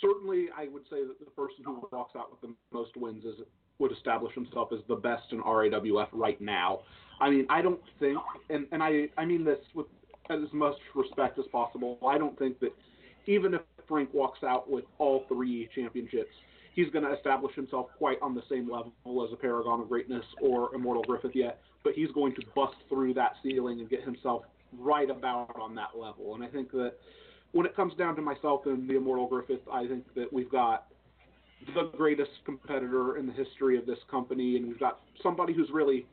Certainly, 0.00 0.46
I 0.56 0.68
would 0.68 0.82
say 0.90 1.02
that 1.06 1.18
the 1.18 1.30
person 1.30 1.64
who 1.64 1.88
walks 1.90 2.14
out 2.14 2.30
with 2.30 2.40
the 2.42 2.54
most 2.72 2.96
wins 2.96 3.24
is 3.24 3.34
would 3.78 3.92
establish 3.92 4.34
himself 4.34 4.70
as 4.72 4.80
the 4.88 4.94
best 4.94 5.24
in 5.32 5.42
RAWF 5.42 6.08
right 6.12 6.40
now. 6.40 6.80
I 7.20 7.30
mean, 7.30 7.46
I 7.50 7.60
don't 7.62 7.80
think, 7.98 8.18
and, 8.50 8.66
and 8.72 8.82
I 8.82 9.08
I 9.16 9.24
mean 9.24 9.44
this 9.44 9.58
with 9.74 9.86
as 10.30 10.52
much 10.52 10.76
respect 10.94 11.38
as 11.38 11.46
possible. 11.52 11.98
I 12.06 12.18
don't 12.18 12.38
think 12.38 12.60
that 12.60 12.74
even 13.26 13.54
if 13.54 13.60
Frank 13.88 14.12
walks 14.12 14.42
out 14.42 14.70
with 14.70 14.84
all 14.98 15.24
three 15.28 15.68
championships, 15.74 16.30
he's 16.74 16.90
going 16.90 17.04
to 17.04 17.12
establish 17.12 17.54
himself 17.54 17.86
quite 17.98 18.18
on 18.22 18.34
the 18.34 18.42
same 18.48 18.70
level 18.70 18.92
as 19.26 19.32
a 19.32 19.36
Paragon 19.36 19.80
of 19.80 19.88
Greatness 19.88 20.24
or 20.40 20.74
Immortal 20.74 21.02
Griffith 21.04 21.34
yet 21.34 21.60
but 21.86 21.94
he's 21.94 22.10
going 22.10 22.34
to 22.34 22.42
bust 22.56 22.74
through 22.88 23.14
that 23.14 23.34
ceiling 23.44 23.78
and 23.78 23.88
get 23.88 24.02
himself 24.02 24.42
right 24.76 25.08
about 25.08 25.56
on 25.60 25.72
that 25.76 25.90
level. 25.96 26.34
And 26.34 26.42
I 26.42 26.48
think 26.48 26.72
that 26.72 26.94
when 27.52 27.64
it 27.64 27.76
comes 27.76 27.94
down 27.94 28.16
to 28.16 28.22
myself 28.22 28.62
and 28.66 28.90
the 28.90 28.96
Immortal 28.96 29.28
Griffith, 29.28 29.60
I 29.72 29.86
think 29.86 30.04
that 30.16 30.32
we've 30.32 30.50
got 30.50 30.88
the 31.76 31.92
greatest 31.96 32.32
competitor 32.44 33.18
in 33.18 33.26
the 33.28 33.32
history 33.32 33.78
of 33.78 33.86
this 33.86 34.00
company, 34.10 34.56
and 34.56 34.66
we've 34.66 34.80
got 34.80 34.98
somebody 35.22 35.54
who's 35.54 35.70
really 35.72 36.06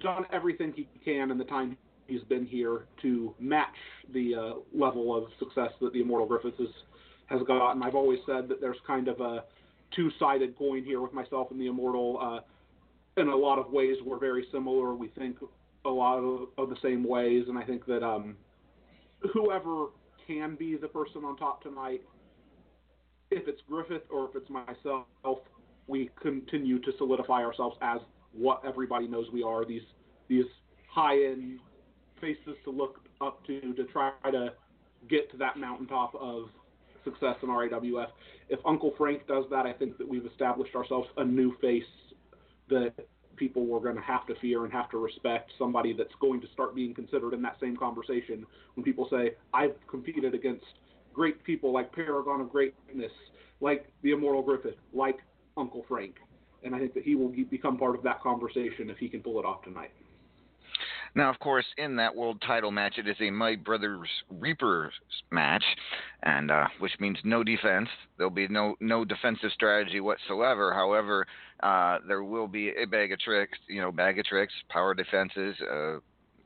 done 0.00 0.24
everything 0.32 0.72
he 0.76 0.86
can 1.04 1.32
in 1.32 1.36
the 1.36 1.44
time 1.44 1.76
he's 2.08 2.22
been 2.22 2.44
here 2.44 2.86
to 3.02 3.34
match 3.38 3.76
the 4.12 4.34
uh, 4.34 4.52
level 4.74 5.14
of 5.14 5.30
success 5.38 5.70
that 5.80 5.92
the 5.92 6.00
Immortal 6.00 6.26
Griffiths 6.26 6.58
has, 6.58 6.68
has 7.26 7.46
gotten. 7.46 7.82
I've 7.82 7.94
always 7.94 8.18
said 8.26 8.48
that 8.48 8.60
there's 8.60 8.78
kind 8.86 9.06
of 9.06 9.20
a 9.20 9.44
two-sided 9.94 10.58
coin 10.58 10.84
here 10.84 11.00
with 11.00 11.12
myself 11.12 11.50
and 11.50 11.60
the 11.60 11.66
Immortal. 11.66 12.18
Uh, 12.20 13.20
in 13.20 13.28
a 13.28 13.36
lot 13.36 13.58
of 13.58 13.70
ways 13.70 13.96
we're 14.04 14.18
very 14.18 14.46
similar. 14.50 14.94
We 14.94 15.08
think 15.08 15.36
a 15.84 15.90
lot 15.90 16.18
of, 16.18 16.48
of 16.56 16.70
the 16.70 16.76
same 16.82 17.04
ways, 17.04 17.44
and 17.48 17.58
I 17.58 17.64
think 17.64 17.86
that 17.86 18.02
um, 18.02 18.36
whoever 19.32 19.86
can 20.26 20.56
be 20.56 20.76
the 20.76 20.88
person 20.88 21.24
on 21.24 21.36
top 21.36 21.62
tonight, 21.62 22.02
if 23.30 23.46
it's 23.46 23.60
Griffith 23.68 24.02
or 24.10 24.28
if 24.28 24.36
it's 24.36 24.50
myself, 24.50 25.38
we 25.86 26.10
continue 26.20 26.78
to 26.80 26.92
solidify 26.98 27.42
ourselves 27.42 27.76
as 27.82 27.98
what 28.32 28.62
everybody 28.66 29.08
knows 29.08 29.26
we 29.32 29.42
are. 29.42 29.64
These 29.64 29.82
these 30.28 30.44
high 30.90 31.14
end 31.14 31.60
faces 32.20 32.56
to 32.64 32.70
look 32.70 33.00
up 33.20 33.44
to 33.46 33.72
to 33.74 33.84
try 33.84 34.12
to 34.30 34.52
get 35.08 35.30
to 35.30 35.36
that 35.38 35.56
mountaintop 35.56 36.14
of 36.14 36.48
success 37.04 37.36
in 37.42 37.48
RAWF. 37.48 38.08
If 38.48 38.60
Uncle 38.64 38.92
Frank 38.96 39.26
does 39.26 39.44
that, 39.50 39.66
I 39.66 39.72
think 39.72 39.98
that 39.98 40.08
we've 40.08 40.26
established 40.26 40.74
ourselves 40.74 41.08
a 41.16 41.24
new 41.24 41.56
face 41.60 41.84
that 42.68 42.92
people 43.36 43.66
were 43.66 43.80
going 43.80 43.96
to 43.96 44.02
have 44.02 44.26
to 44.26 44.34
fear 44.40 44.64
and 44.64 44.72
have 44.72 44.90
to 44.90 44.98
respect 44.98 45.52
somebody 45.58 45.92
that's 45.92 46.12
going 46.20 46.40
to 46.40 46.48
start 46.52 46.74
being 46.74 46.92
considered 46.92 47.32
in 47.32 47.42
that 47.42 47.56
same 47.60 47.76
conversation 47.76 48.44
when 48.74 48.84
people 48.84 49.08
say 49.10 49.34
I've 49.54 49.74
competed 49.88 50.34
against 50.34 50.64
great 51.14 51.42
people 51.44 51.72
like 51.72 51.92
Paragon 51.92 52.40
of 52.40 52.50
Greatness, 52.50 53.12
like 53.60 53.90
the 54.02 54.10
Immortal 54.10 54.42
Griffith, 54.42 54.76
like 54.92 55.18
Uncle 55.56 55.84
Frank, 55.88 56.16
and 56.62 56.74
I 56.74 56.78
think 56.78 56.94
that 56.94 57.04
he 57.04 57.14
will 57.14 57.32
become 57.50 57.78
part 57.78 57.94
of 57.94 58.02
that 58.02 58.20
conversation 58.20 58.90
if 58.90 58.98
he 58.98 59.08
can 59.08 59.20
pull 59.20 59.38
it 59.38 59.44
off 59.44 59.62
tonight. 59.62 59.90
Now, 61.14 61.30
of 61.30 61.38
course, 61.38 61.64
in 61.76 61.96
that 61.96 62.14
world 62.14 62.42
title 62.46 62.70
match, 62.70 62.98
it 62.98 63.08
is 63.08 63.16
a 63.20 63.30
My 63.30 63.56
Brothers 63.56 64.08
Reapers 64.30 64.92
match, 65.30 65.64
and 66.22 66.50
uh, 66.50 66.66
which 66.78 66.92
means 67.00 67.18
no 67.24 67.42
defense. 67.42 67.88
There'll 68.16 68.30
be 68.30 68.48
no 68.48 68.76
no 68.80 69.04
defensive 69.04 69.50
strategy 69.52 70.00
whatsoever. 70.00 70.72
However, 70.74 71.26
uh, 71.62 71.98
there 72.06 72.24
will 72.24 72.48
be 72.48 72.70
a 72.70 72.84
bag 72.84 73.12
of 73.12 73.20
tricks, 73.20 73.58
you 73.68 73.80
know, 73.80 73.90
bag 73.92 74.18
of 74.18 74.26
tricks, 74.26 74.52
power 74.68 74.94
defenses, 74.94 75.56
uh, 75.60 75.98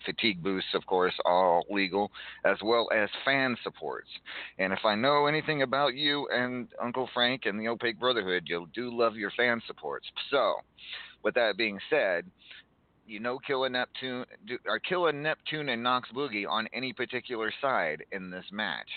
fatigue 0.05 0.42
boosts, 0.42 0.75
of 0.75 0.85
course, 0.87 1.14
all 1.25 1.64
legal, 1.70 2.11
as 2.44 2.57
well 2.62 2.88
as 2.94 3.09
fan 3.25 3.57
supports. 3.62 4.09
And 4.59 4.72
if 4.72 4.81
I 4.85 4.94
know 4.94 5.27
anything 5.27 5.62
about 5.62 5.94
you 5.94 6.29
and 6.33 6.68
Uncle 6.83 7.09
Frank 7.14 7.42
and 7.46 7.59
the 7.59 7.68
Opaque 7.68 7.98
Brotherhood, 7.98 8.44
you 8.46 8.68
do 8.75 8.96
love 8.96 9.16
your 9.16 9.31
fan 9.37 9.61
supports. 9.66 10.07
So, 10.31 10.57
with 11.22 11.35
that 11.35 11.57
being 11.57 11.79
said, 11.88 12.25
you 13.12 13.20
know 13.20 13.38
Killer 13.38 13.68
Neptune 13.68 14.25
or 14.66 14.79
Killer 14.79 15.12
Neptune 15.12 15.68
and 15.68 15.83
Knox 15.83 16.09
Boogie 16.14 16.48
on 16.48 16.66
any 16.72 16.92
particular 16.92 17.53
side 17.61 18.05
in 18.11 18.31
this 18.31 18.44
match? 18.51 18.88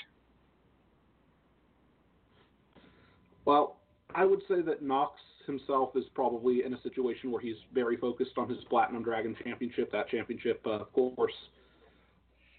Well, 3.44 3.78
I 4.16 4.26
would 4.26 4.42
say 4.48 4.62
that 4.62 4.82
Knox 4.82 5.20
himself 5.46 5.96
is 5.96 6.06
probably 6.16 6.64
in 6.66 6.74
a 6.74 6.82
situation 6.82 7.30
where 7.30 7.42
he's 7.42 7.58
very 7.74 7.98
focused 7.98 8.32
on 8.38 8.50
his 8.50 8.58
Platinum 8.70 9.04
Dragon 9.04 9.36
Championship. 9.44 9.92
That 9.92 10.10
championship, 10.10 10.62
uh, 10.66 10.80
of 10.80 10.94
course, 10.94 11.34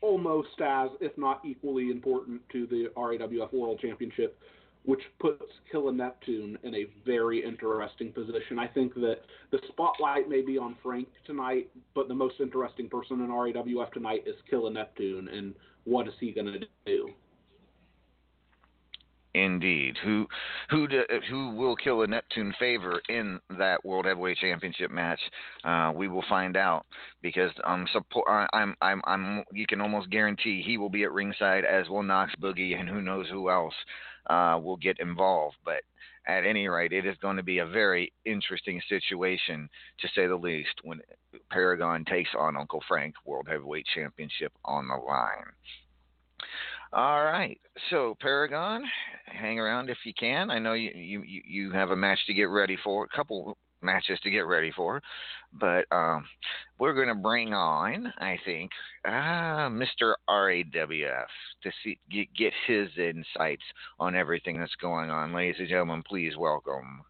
almost 0.03 0.61
as, 0.63 0.91
if 1.01 1.17
not 1.17 1.41
equally 1.45 1.91
important 1.91 2.43
to 2.53 2.67
the 2.67 2.89
RAWF 2.97 3.53
World 3.53 3.81
Championship 3.81 4.39
which 4.87 5.03
puts 5.19 5.45
Killer 5.71 5.93
Neptune 5.93 6.57
in 6.63 6.75
a 6.75 6.87
very 7.05 7.45
interesting 7.45 8.13
position. 8.13 8.59
I 8.59 8.69
think 8.69 8.95
that 8.95 9.19
the 9.51 9.59
spotlight 9.69 10.29
may 10.29 10.43
be 10.43 10.57
on 10.57 10.77
Frank 10.83 11.09
tonight, 11.27 11.69
but 11.95 12.07
the 12.09 12.15
most 12.15 12.37
interesting 12.41 12.89
person 12.89 13.21
in 13.21 13.29
RAWF 13.29 13.93
tonight 13.93 14.23
is 14.27 14.37
Killer 14.49 14.71
Neptune, 14.71 15.29
and 15.29 15.55
what 15.85 16.07
is 16.07 16.15
he 16.21 16.31
going 16.31 16.47
to 16.47 16.61
do? 16.87 17.11
Indeed, 19.37 19.99
who 20.03 20.27
who 20.71 20.89
do, 20.89 21.03
who 21.29 21.51
will 21.51 21.77
Killer 21.77 22.07
Neptune 22.07 22.55
favor 22.59 23.03
in 23.11 23.39
that 23.59 23.85
World 23.85 24.07
Heavyweight 24.07 24.39
Championship 24.39 24.91
match? 24.91 25.21
Uh, 25.63 25.93
we 25.95 26.09
will 26.09 26.25
find 26.27 26.57
out 26.57 26.87
because 27.21 27.51
um 27.65 27.87
support 27.93 28.27
I'm 28.55 28.75
I'm 28.81 29.03
I'm 29.05 29.45
you 29.53 29.67
can 29.67 29.83
almost 29.83 30.09
guarantee 30.09 30.63
he 30.65 30.79
will 30.79 30.89
be 30.89 31.05
at 31.05 31.13
ringside 31.13 31.67
as 31.67 31.87
will 31.91 32.03
Knox 32.03 32.33
Boogie 32.41 32.81
and 32.81 32.89
who 32.89 33.03
knows 33.03 33.27
who 33.31 33.51
else 33.51 33.75
uh, 34.31 34.59
will 34.63 34.79
get 34.79 35.01
involved. 35.01 35.57
But 35.67 35.83
at 36.27 36.47
any 36.47 36.67
rate, 36.67 36.95
it 36.95 37.05
is 37.05 37.17
going 37.21 37.37
to 37.37 37.43
be 37.43 37.59
a 37.59 37.67
very 37.67 38.15
interesting 38.25 38.81
situation, 38.89 39.69
to 40.01 40.09
say 40.15 40.27
the 40.27 40.35
least, 40.35 40.81
when 40.83 41.03
Paragon 41.51 42.07
takes 42.07 42.31
on 42.39 42.57
Uncle 42.57 42.83
Frank 42.89 43.15
World 43.27 43.49
Heavyweight 43.51 43.87
Championship 43.95 44.53
on 44.65 44.89
the 44.89 44.97
line. 44.97 45.53
All 46.93 47.25
right, 47.25 47.59
so 47.91 48.17
Paragon, 48.21 48.85
hang 49.27 49.59
around 49.59 49.91
if 49.91 49.99
you 50.05 50.13
can. 50.19 50.51
I 50.51 50.59
know 50.59 50.75
you 50.75 50.93
you 50.95 51.23
you 51.25 51.71
have 51.73 51.91
a 51.91 51.97
match 51.97 52.19
to 52.27 52.35
get 52.35 52.45
ready 52.45 52.77
for, 52.83 53.05
a 53.05 53.17
couple 53.17 53.59
matches 53.83 54.19
to 54.23 54.31
get 54.31 54.47
ready 54.47 54.73
for. 54.75 55.01
But 55.53 55.87
um, 55.91 56.27
we're 56.79 56.95
going 56.95 57.09
to 57.09 57.15
bring 57.15 57.55
on, 57.55 58.13
I 58.19 58.39
think, 58.45 58.71
uh, 59.07 59.69
Mr. 59.71 60.15
RAWF 60.29 61.27
to 61.63 61.73
see 61.83 61.99
get, 62.11 62.29
get 62.37 62.53
his 62.67 62.89
insights 62.99 63.63
on 63.99 64.15
everything 64.15 64.59
that's 64.59 64.75
going 64.77 65.11
on. 65.11 65.33
Ladies 65.33 65.57
and 65.59 65.69
gentlemen, 65.69 66.03
please 66.07 66.37
welcome. 66.37 67.05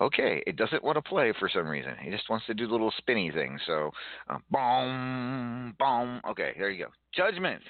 Okay, 0.00 0.42
it 0.46 0.56
doesn't 0.56 0.84
want 0.84 0.96
to 0.96 1.02
play 1.02 1.32
for 1.38 1.48
some 1.48 1.66
reason. 1.66 1.92
It 2.04 2.10
just 2.10 2.28
wants 2.28 2.44
to 2.46 2.54
do 2.54 2.66
the 2.66 2.72
little 2.72 2.92
spinny 2.98 3.30
thing. 3.30 3.58
So, 3.66 3.90
uh, 4.28 4.38
boom, 4.50 5.74
boom. 5.78 6.20
Okay, 6.28 6.52
there 6.58 6.70
you 6.70 6.84
go. 6.84 6.90
Judgment. 7.14 7.62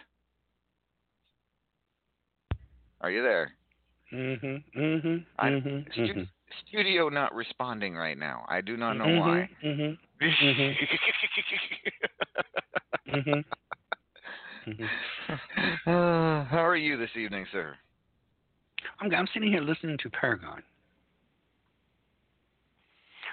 Are 3.01 3.11
you 3.11 3.23
there? 3.23 3.53
Mhm. 4.13 4.65
Mhm. 4.75 5.27
I- 5.39 5.51
Mhm. 5.51 5.93
Stu- 5.93 6.15
Mhm. 6.15 6.29
Studio 6.67 7.09
not 7.09 7.35
responding 7.35 7.97
right 7.97 8.17
now. 8.17 8.45
I 8.49 8.61
do 8.61 8.77
not 8.77 8.97
know 8.97 9.07
Mhm, 9.07 9.19
why. 9.19 9.49
Mhm. 9.63 9.99
Mhm. 10.21 10.77
Mhm. 13.07 13.45
Mhm. 14.67 14.91
uh, 15.87 16.45
how 16.45 16.65
are 16.65 16.77
you 16.77 16.97
this 16.97 17.15
evening, 17.17 17.47
sir? 17.53 17.77
I'm 19.01 19.13
I'm 19.15 19.27
sitting 19.29 19.51
here 19.51 19.61
listening 19.61 19.99
to 19.99 20.11
Paragon. 20.11 20.63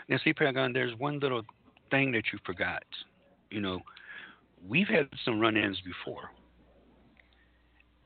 Now, 0.09 0.17
see, 0.23 0.33
Paragon, 0.33 0.73
there's 0.73 0.97
one 0.97 1.19
little 1.19 1.43
thing 1.91 2.11
that 2.11 2.23
you 2.31 2.39
forgot. 2.45 2.83
You 3.49 3.61
know, 3.61 3.81
we've 4.67 4.87
had 4.87 5.07
some 5.23 5.39
run-ins 5.39 5.79
before, 5.81 6.31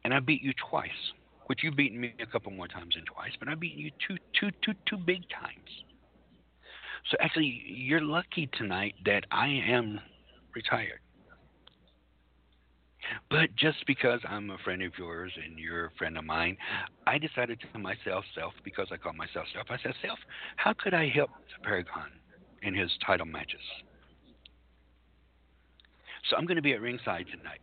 and 0.03 0.13
I 0.13 0.19
beat 0.19 0.41
you 0.41 0.53
twice. 0.69 0.89
Which 1.47 1.63
you've 1.63 1.77
beaten 1.77 2.01
me 2.01 2.13
a 2.21 2.25
couple 2.25 2.51
more 2.51 2.67
times 2.67 2.95
than 2.95 3.05
twice, 3.05 3.31
but 3.39 3.47
I've 3.47 3.57
beaten 3.57 3.79
you 3.79 3.89
two, 4.05 4.17
two, 4.37 4.51
two, 4.61 4.73
two 4.85 4.97
big 4.97 5.21
times. 5.29 5.85
So 7.09 7.15
actually, 7.21 7.63
you're 7.65 8.01
lucky 8.01 8.49
tonight 8.51 8.95
that 9.05 9.23
I 9.31 9.47
am 9.47 10.01
retired. 10.53 10.99
But 13.29 13.55
just 13.55 13.85
because 13.85 14.19
I'm 14.27 14.49
a 14.49 14.57
friend 14.59 14.81
of 14.81 14.91
yours 14.97 15.31
and 15.43 15.57
you're 15.57 15.85
a 15.85 15.91
friend 15.97 16.17
of 16.17 16.25
mine, 16.25 16.57
I 17.05 17.17
decided 17.17 17.59
to 17.61 17.67
tell 17.71 17.81
myself, 17.81 18.23
self, 18.35 18.53
because 18.63 18.87
I 18.91 18.97
call 18.97 19.13
myself 19.13 19.45
self, 19.53 19.67
I 19.69 19.77
said, 19.81 19.93
self, 20.05 20.19
how 20.55 20.73
could 20.73 20.93
I 20.93 21.07
help 21.07 21.29
the 21.29 21.63
Paragon 21.63 22.11
in 22.63 22.73
his 22.75 22.91
title 23.05 23.25
matches? 23.25 23.61
So 26.29 26.35
I'm 26.35 26.45
going 26.45 26.57
to 26.57 26.61
be 26.61 26.73
at 26.73 26.81
ringside 26.81 27.25
tonight 27.31 27.61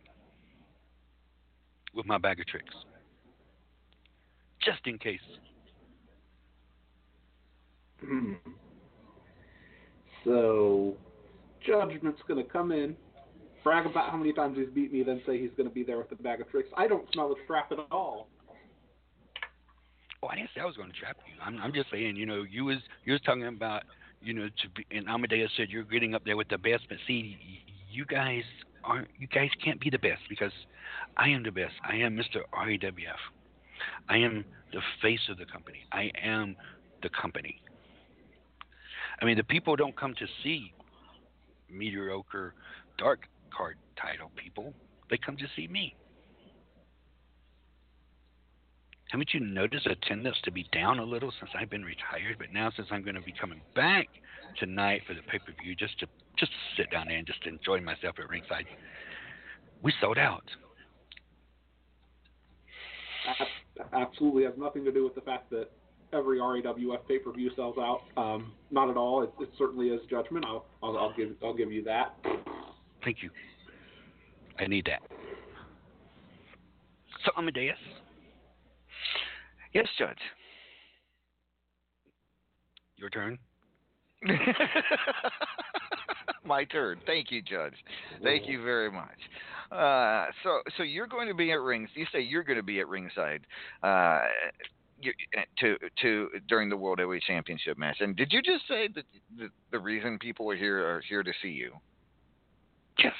with 1.93 2.05
my 2.05 2.17
bag 2.17 2.39
of 2.39 2.47
tricks, 2.47 2.73
just 4.63 4.79
in 4.85 4.97
case. 4.97 5.19
Hmm. 8.03 8.33
So, 10.23 10.95
Judgment's 11.65 12.21
going 12.27 12.43
to 12.43 12.49
come 12.49 12.71
in, 12.71 12.95
brag 13.65 13.87
about 13.87 14.11
how 14.11 14.15
many 14.15 14.31
times 14.31 14.57
he's 14.57 14.69
beat 14.69 14.93
me, 14.93 15.03
then 15.03 15.21
say 15.25 15.41
he's 15.41 15.49
going 15.57 15.67
to 15.67 15.73
be 15.73 15.83
there 15.83 15.97
with 15.97 16.09
the 16.09 16.15
bag 16.15 16.39
of 16.39 16.49
tricks. 16.49 16.69
I 16.77 16.87
don't 16.87 17.05
smell 17.11 17.33
a 17.33 17.47
trap 17.47 17.71
at 17.71 17.79
all. 17.91 18.27
Oh, 20.23 20.27
I 20.27 20.35
didn't 20.35 20.51
say 20.55 20.61
I 20.61 20.65
was 20.65 20.77
going 20.77 20.91
to 20.91 20.97
trap 20.97 21.17
you. 21.27 21.33
I'm, 21.43 21.59
I'm 21.59 21.73
just 21.73 21.91
saying, 21.91 22.15
you 22.15 22.25
know, 22.25 22.43
you 22.43 22.63
was 22.63 22.77
you 23.03 23.13
was 23.13 23.21
talking 23.21 23.45
about, 23.45 23.83
you 24.21 24.33
know, 24.33 24.47
to 24.47 24.69
be, 24.69 24.85
and 24.95 25.09
Amadeus 25.09 25.49
said 25.57 25.69
you're 25.69 25.83
getting 25.83 26.15
up 26.15 26.23
there 26.23 26.37
with 26.37 26.47
the 26.47 26.57
best, 26.57 26.83
but 26.87 26.99
see, 27.05 27.37
you 27.91 28.05
guys 28.05 28.43
aren't. 28.83 29.07
You 29.19 29.27
guys 29.27 29.49
can't 29.63 29.81
be 29.81 29.89
the 29.89 29.99
best 29.99 30.21
because 30.29 30.53
I 31.17 31.29
am 31.29 31.43
the 31.43 31.51
best. 31.51 31.73
I 31.83 31.95
am 31.95 32.15
Mr. 32.15 32.41
RAWF. 32.53 32.91
I 34.07 34.17
am 34.17 34.45
the 34.71 34.81
face 35.01 35.19
of 35.29 35.37
the 35.37 35.45
company. 35.45 35.79
I 35.91 36.11
am 36.23 36.55
the 37.01 37.09
company. 37.09 37.61
I 39.21 39.25
mean, 39.25 39.37
the 39.37 39.43
people 39.43 39.75
don't 39.75 39.95
come 39.95 40.13
to 40.15 40.25
see 40.43 40.71
mediocre 41.69 42.53
dark 42.97 43.27
card 43.55 43.77
title 43.99 44.31
people. 44.35 44.73
They 45.09 45.17
come 45.17 45.37
to 45.37 45.45
see 45.55 45.67
me. 45.67 45.95
Haven't 49.11 49.33
you 49.33 49.39
noticed 49.39 49.85
attendance 49.85 50.37
to 50.43 50.51
be 50.51 50.67
down 50.73 50.99
a 50.99 51.03
little 51.03 51.31
since 51.39 51.51
I've 51.57 51.69
been 51.69 51.85
retired? 51.85 52.37
But 52.37 52.51
now, 52.51 52.71
since 52.75 52.87
I'm 52.91 53.03
going 53.03 53.15
to 53.15 53.21
be 53.21 53.33
coming 53.39 53.61
back 53.75 54.07
tonight 54.59 55.03
for 55.07 55.13
the 55.13 55.21
pay 55.21 55.39
per 55.39 55.53
view, 55.63 55.75
just 55.75 55.97
to 55.99 56.07
just 56.37 56.51
sit 56.75 56.91
down 56.91 57.05
there 57.07 57.17
and 57.17 57.27
just 57.27 57.45
enjoy 57.45 57.79
myself 57.81 58.15
at 58.19 58.27
ringside, 58.27 58.65
we 59.81 59.93
sold 60.01 60.17
out. 60.17 60.43
Absolutely 63.93 64.43
has 64.43 64.53
nothing 64.57 64.83
to 64.85 64.91
do 64.91 65.03
with 65.03 65.15
the 65.15 65.21
fact 65.21 65.49
that 65.51 65.69
every 66.13 66.39
RAWF 66.39 67.07
pay 67.07 67.19
per 67.19 67.31
view 67.31 67.51
sells 67.55 67.77
out. 67.77 68.01
Um, 68.17 68.53
not 68.71 68.89
at 68.89 68.97
all. 68.97 69.23
It, 69.23 69.31
it 69.39 69.49
certainly 69.57 69.89
is 69.89 70.01
Judgment. 70.09 70.45
I'll, 70.45 70.65
I'll, 70.81 70.97
I'll 70.97 71.13
give 71.15 71.29
I'll 71.43 71.53
give 71.55 71.71
you 71.71 71.83
that. 71.83 72.15
Thank 73.05 73.23
you. 73.23 73.29
I 74.59 74.65
need 74.67 74.85
that. 74.87 75.01
So 77.23 77.31
Amadeus, 77.37 77.77
Yes, 79.73 79.87
Judge. 79.97 80.17
your 82.97 83.09
turn. 83.09 83.37
My 86.45 86.63
turn. 86.65 86.99
Thank 87.05 87.31
you, 87.31 87.41
Judge. 87.41 87.73
Thank 88.23 88.47
you 88.47 88.63
very 88.63 88.91
much. 88.91 89.17
Uh, 89.71 90.27
so, 90.43 90.61
so 90.77 90.83
you're 90.83 91.07
going 91.07 91.27
to 91.27 91.33
be 91.33 91.51
at 91.51 91.59
rings. 91.59 91.89
You 91.95 92.05
say 92.11 92.21
you're 92.21 92.43
going 92.43 92.57
to 92.57 92.63
be 92.63 92.79
at 92.79 92.87
ringside 92.87 93.41
uh, 93.83 94.21
to 95.59 95.75
to 96.01 96.29
during 96.47 96.69
the 96.69 96.77
World 96.77 96.99
Heavyweight 96.99 97.23
Championship 97.23 97.77
match. 97.77 97.97
And 97.99 98.15
did 98.15 98.31
you 98.31 98.41
just 98.41 98.67
say 98.67 98.87
that 98.95 99.03
the, 99.37 99.49
the 99.71 99.79
reason 99.79 100.17
people 100.19 100.49
are 100.49 100.55
here 100.55 100.79
are 100.87 101.01
here 101.09 101.23
to 101.23 101.33
see 101.41 101.49
you? 101.49 101.73
Yes. 103.03 103.13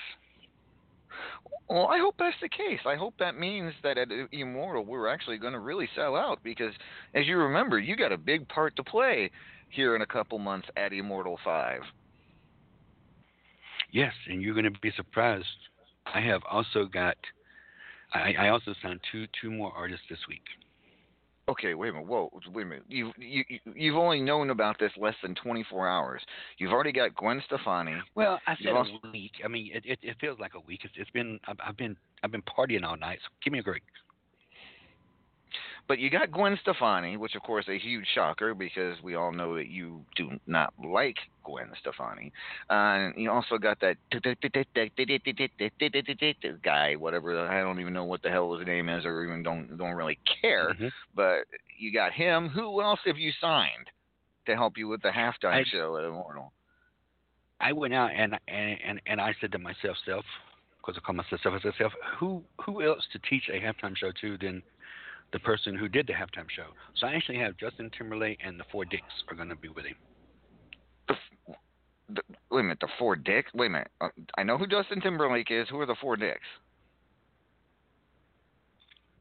Well, 1.69 1.87
I 1.87 1.97
hope 1.97 2.15
that's 2.19 2.35
the 2.41 2.49
case. 2.49 2.79
I 2.85 2.95
hope 2.95 3.15
that 3.17 3.39
means 3.39 3.73
that 3.83 3.97
at 3.97 4.11
uh, 4.11 4.27
Immortal 4.31 4.85
we're 4.85 5.07
actually 5.07 5.37
going 5.37 5.53
to 5.53 5.59
really 5.59 5.89
sell 5.95 6.15
out 6.15 6.39
because, 6.43 6.73
as 7.15 7.25
you 7.25 7.37
remember, 7.37 7.79
you 7.79 7.95
got 7.95 8.11
a 8.11 8.17
big 8.17 8.47
part 8.47 8.75
to 8.75 8.83
play 8.83 9.31
here 9.69 9.95
in 9.95 10.01
a 10.01 10.05
couple 10.05 10.37
months 10.37 10.67
at 10.77 10.93
Immortal 10.93 11.39
Five. 11.43 11.81
Yes, 13.91 14.13
and 14.27 14.41
you're 14.41 14.53
going 14.53 14.71
to 14.71 14.79
be 14.79 14.91
surprised. 14.95 15.45
I 16.05 16.21
have 16.21 16.41
also 16.49 16.85
got. 16.85 17.17
I, 18.13 18.33
I 18.39 18.49
also 18.49 18.75
signed 18.81 18.99
two 19.11 19.25
two 19.41 19.49
more 19.49 19.71
artists 19.75 20.05
this 20.09 20.19
week. 20.29 20.43
Okay, 21.47 21.75
wait 21.75 21.89
a 21.89 21.93
minute. 21.93 22.07
Whoa, 22.07 22.31
wait 22.53 22.63
a 22.63 22.65
minute. 22.65 22.85
You 22.87 23.11
you 23.17 23.43
you've 23.75 23.97
only 23.97 24.19
known 24.19 24.49
about 24.49 24.79
this 24.79 24.91
less 24.97 25.13
than 25.21 25.35
24 25.35 25.87
hours. 25.87 26.21
You've 26.57 26.71
already 26.71 26.91
got 26.91 27.13
Gwen 27.15 27.41
Stefani. 27.45 27.95
Well, 28.15 28.39
I 28.47 28.55
said 28.55 28.73
You've 28.73 28.87
a 29.03 29.11
week. 29.11 29.33
I 29.43 29.47
mean, 29.47 29.69
it, 29.71 29.83
it 29.85 29.99
it 30.01 30.17
feels 30.19 30.39
like 30.39 30.55
a 30.55 30.59
week. 30.61 30.81
It's, 30.83 30.93
it's 30.97 31.09
been 31.11 31.39
I've, 31.47 31.57
I've 31.63 31.77
been 31.77 31.95
I've 32.23 32.31
been 32.31 32.41
partying 32.43 32.83
all 32.83 32.97
night. 32.97 33.19
So 33.21 33.29
give 33.43 33.53
me 33.53 33.59
a 33.59 33.63
break. 33.63 33.83
But 35.87 35.99
you 35.99 36.09
got 36.09 36.31
Gwen 36.31 36.57
Stefani, 36.61 37.15
which 37.15 37.35
of 37.35 37.43
course 37.43 37.65
a 37.67 37.77
huge 37.77 38.07
shocker 38.15 38.55
because 38.55 38.97
we 39.03 39.13
all 39.13 39.31
know 39.31 39.55
that 39.55 39.67
you 39.67 40.03
do 40.15 40.31
not 40.47 40.73
like 40.83 41.17
Gwen 41.43 41.69
Stefani. 41.79 42.31
Uh, 42.69 42.73
and 42.73 43.13
you 43.17 43.29
also 43.31 43.59
got 43.59 43.79
that 43.81 43.97
guy, 46.63 46.95
whatever 46.95 47.47
I 47.47 47.61
don't 47.61 47.79
even 47.79 47.93
know 47.93 48.03
what 48.05 48.23
the 48.23 48.29
hell 48.31 48.57
his 48.57 48.65
name 48.65 48.89
is, 48.89 49.05
or 49.05 49.23
even 49.23 49.43
don't 49.43 49.77
don't 49.77 49.93
really 49.93 50.17
care. 50.41 50.73
Mhm. 50.73 50.91
But 51.13 51.45
you 51.77 51.91
got 51.93 52.13
him. 52.13 52.49
Who 52.49 52.81
else 52.81 52.99
have 53.05 53.17
you 53.19 53.31
signed 53.39 53.91
to 54.47 54.55
help 54.55 54.77
you 54.77 54.87
with 54.87 55.03
the 55.03 55.09
halftime 55.09 55.53
I- 55.53 55.63
show 55.65 55.97
at 55.97 56.03
Immortal? 56.05 56.51
I 57.59 57.73
went 57.73 57.93
out 57.93 58.11
and 58.11 58.39
and 58.47 58.79
and, 58.83 59.01
and 59.05 59.21
I 59.21 59.33
said 59.39 59.51
to 59.51 59.59
myself, 59.59 59.97
self, 60.03 60.25
because 60.77 60.97
I 60.97 61.05
call 61.05 61.15
myself 61.15 61.41
self, 61.41 61.55
I 61.55 61.59
said, 61.59 61.73
self, 61.77 61.93
who 62.17 62.43
who 62.61 62.81
else 62.81 63.05
to 63.13 63.19
teach 63.19 63.49
a 63.49 63.59
halftime 63.59 63.95
show 63.95 64.11
to 64.21 64.37
than 64.37 64.63
the 65.35 65.39
person 65.39 65.75
who 65.75 65.89
did 65.89 66.07
the 66.07 66.13
halftime 66.13 66.49
show? 66.49 66.67
So 66.95 67.07
I 67.07 67.13
actually 67.13 67.39
have 67.39 67.57
Justin 67.57 67.91
Timberlake 67.97 68.39
and 68.41 68.57
the 68.57 68.63
Four 68.71 68.85
Dicks 68.85 69.03
are 69.29 69.35
going 69.35 69.49
to 69.49 69.55
be 69.57 69.67
with 69.67 69.83
him. 69.83 69.95
The, 71.09 71.15
the, 72.07 72.21
wait 72.49 72.61
a 72.61 72.63
minute, 72.63 72.77
the 72.79 72.87
four 72.97 73.17
dicks. 73.17 73.51
Wait 73.53 73.67
a 73.67 73.69
minute. 73.69 73.91
Uh, 73.99 74.07
I 74.37 74.43
know 74.43 74.57
who 74.57 74.65
Justin 74.65 75.01
Timberlake 75.01 75.51
is. 75.51 75.67
Who 75.69 75.79
are 75.81 75.85
the 75.85 75.95
four 75.99 76.15
dicks? 76.15 76.39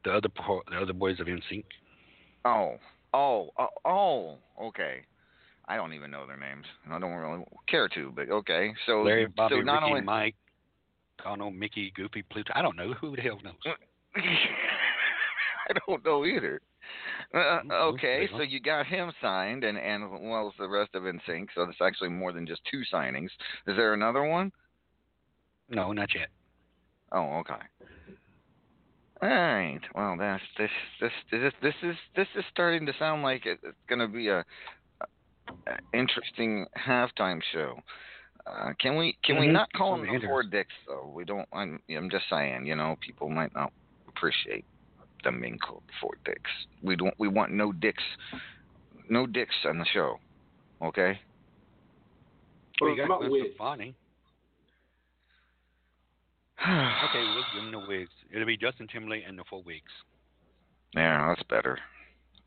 The 0.05 0.11
other 0.11 0.29
po- 0.29 0.63
the 0.71 0.77
other 0.77 0.93
boys 0.93 1.19
of 1.19 1.27
NSYNC. 1.27 1.65
Oh, 2.45 2.75
oh, 3.13 3.49
oh, 3.59 3.67
oh. 3.85 4.37
Okay. 4.67 5.01
I 5.67 5.75
don't 5.75 5.93
even 5.93 6.11
know 6.11 6.25
their 6.25 6.37
names. 6.37 6.65
I 6.89 6.97
don't 6.97 7.11
really 7.11 7.43
care 7.67 7.89
to, 7.89 8.13
but 8.15 8.29
okay. 8.29 8.73
So, 8.85 9.01
Larry, 9.01 9.25
Bobby, 9.25 9.55
so 9.55 9.61
not 9.61 9.81
Ricky, 9.81 9.85
only 9.91 10.01
Mike, 10.01 10.35
Donald, 11.21 11.55
Mickey, 11.55 11.91
Goofy, 11.95 12.21
Pluto. 12.21 12.53
I 12.55 12.61
don't 12.61 12.77
know 12.77 12.93
who 12.93 13.15
the 13.15 13.21
hell 13.21 13.39
knows. 13.43 13.55
I 15.69 15.73
don't 15.87 16.03
know 16.05 16.25
either. 16.25 16.61
Uh, 17.33 17.61
Mhm. 17.63 17.71
okay, 17.71 18.27
so 18.35 18.43
you 18.43 18.59
got 18.59 18.85
him 18.85 19.11
signed, 19.21 19.63
and 19.63 19.77
and 19.77 20.29
well, 20.29 20.53
the 20.59 20.69
rest 20.69 20.93
of 20.93 21.03
NSYNC. 21.03 21.47
So 21.55 21.63
it's 21.63 21.81
actually 21.81 22.09
more 22.09 22.31
than 22.31 22.45
just 22.45 22.61
two 22.65 22.83
signings. 22.93 23.29
Is 23.67 23.75
there 23.75 23.93
another 23.93 24.23
one? 24.23 24.51
No, 25.69 25.91
not 25.91 26.13
yet. 26.13 26.29
Oh, 27.11 27.37
okay. 27.39 27.53
All 29.21 29.29
right. 29.29 29.79
Well, 29.95 30.15
that's 30.17 30.43
this 30.57 30.69
this 31.01 31.11
this 31.31 31.53
this 31.61 31.73
is 31.81 31.95
this 32.15 32.27
is 32.35 32.43
starting 32.51 32.85
to 32.85 32.93
sound 32.99 33.23
like 33.23 33.45
it's 33.45 33.63
going 33.89 33.99
to 33.99 34.07
be 34.07 34.27
a, 34.27 34.45
a 35.01 35.77
interesting 35.93 36.65
halftime 36.77 37.41
show. 37.51 37.79
Uh, 38.45 38.73
can 38.79 38.95
we 38.97 39.17
can 39.23 39.39
we 39.39 39.47
Mhm. 39.47 39.53
not 39.53 39.71
call 39.73 39.97
them 39.97 40.01
the 40.01 40.19
four 40.27 40.43
dicks 40.43 40.73
though? 40.87 41.07
We 41.07 41.25
don't. 41.25 41.47
I'm 41.51 41.81
I'm 41.89 42.09
just 42.09 42.29
saying. 42.29 42.67
You 42.67 42.75
know, 42.75 42.95
people 43.01 43.29
might 43.29 43.53
not 43.55 43.71
appreciate 44.07 44.65
them 45.25 45.41
being 45.41 45.59
called 45.59 45.83
the 45.87 45.93
four 45.99 46.11
dicks. 46.23 46.49
We 46.81 46.95
don't. 46.95 47.13
We 47.19 47.27
want 47.27 47.51
no 47.51 47.71
dicks. 47.73 48.03
No 49.09 49.27
dicks 49.27 49.53
on 49.67 49.77
the 49.77 49.85
show. 49.93 50.17
Okay. 50.81 51.19
Well, 52.81 52.89
What 52.91 52.97
you 52.97 53.03
about 53.03 53.19
got 53.21 53.27
Gwen 53.27 53.31
wigs? 53.31 53.47
Stefani. 53.55 53.95
Okay, 56.65 57.19
we'll 57.19 57.43
give 57.53 57.63
them 57.63 57.71
the 57.81 57.87
wigs. 57.87 58.09
It'll 58.33 58.45
be 58.47 58.57
Justin 58.57 58.87
Timberlake 58.87 59.23
and 59.27 59.37
the 59.37 59.43
four 59.49 59.61
wigs. 59.63 59.91
Yeah, 60.95 61.27
that's 61.27 61.43
better. 61.49 61.73
Is 61.75 61.79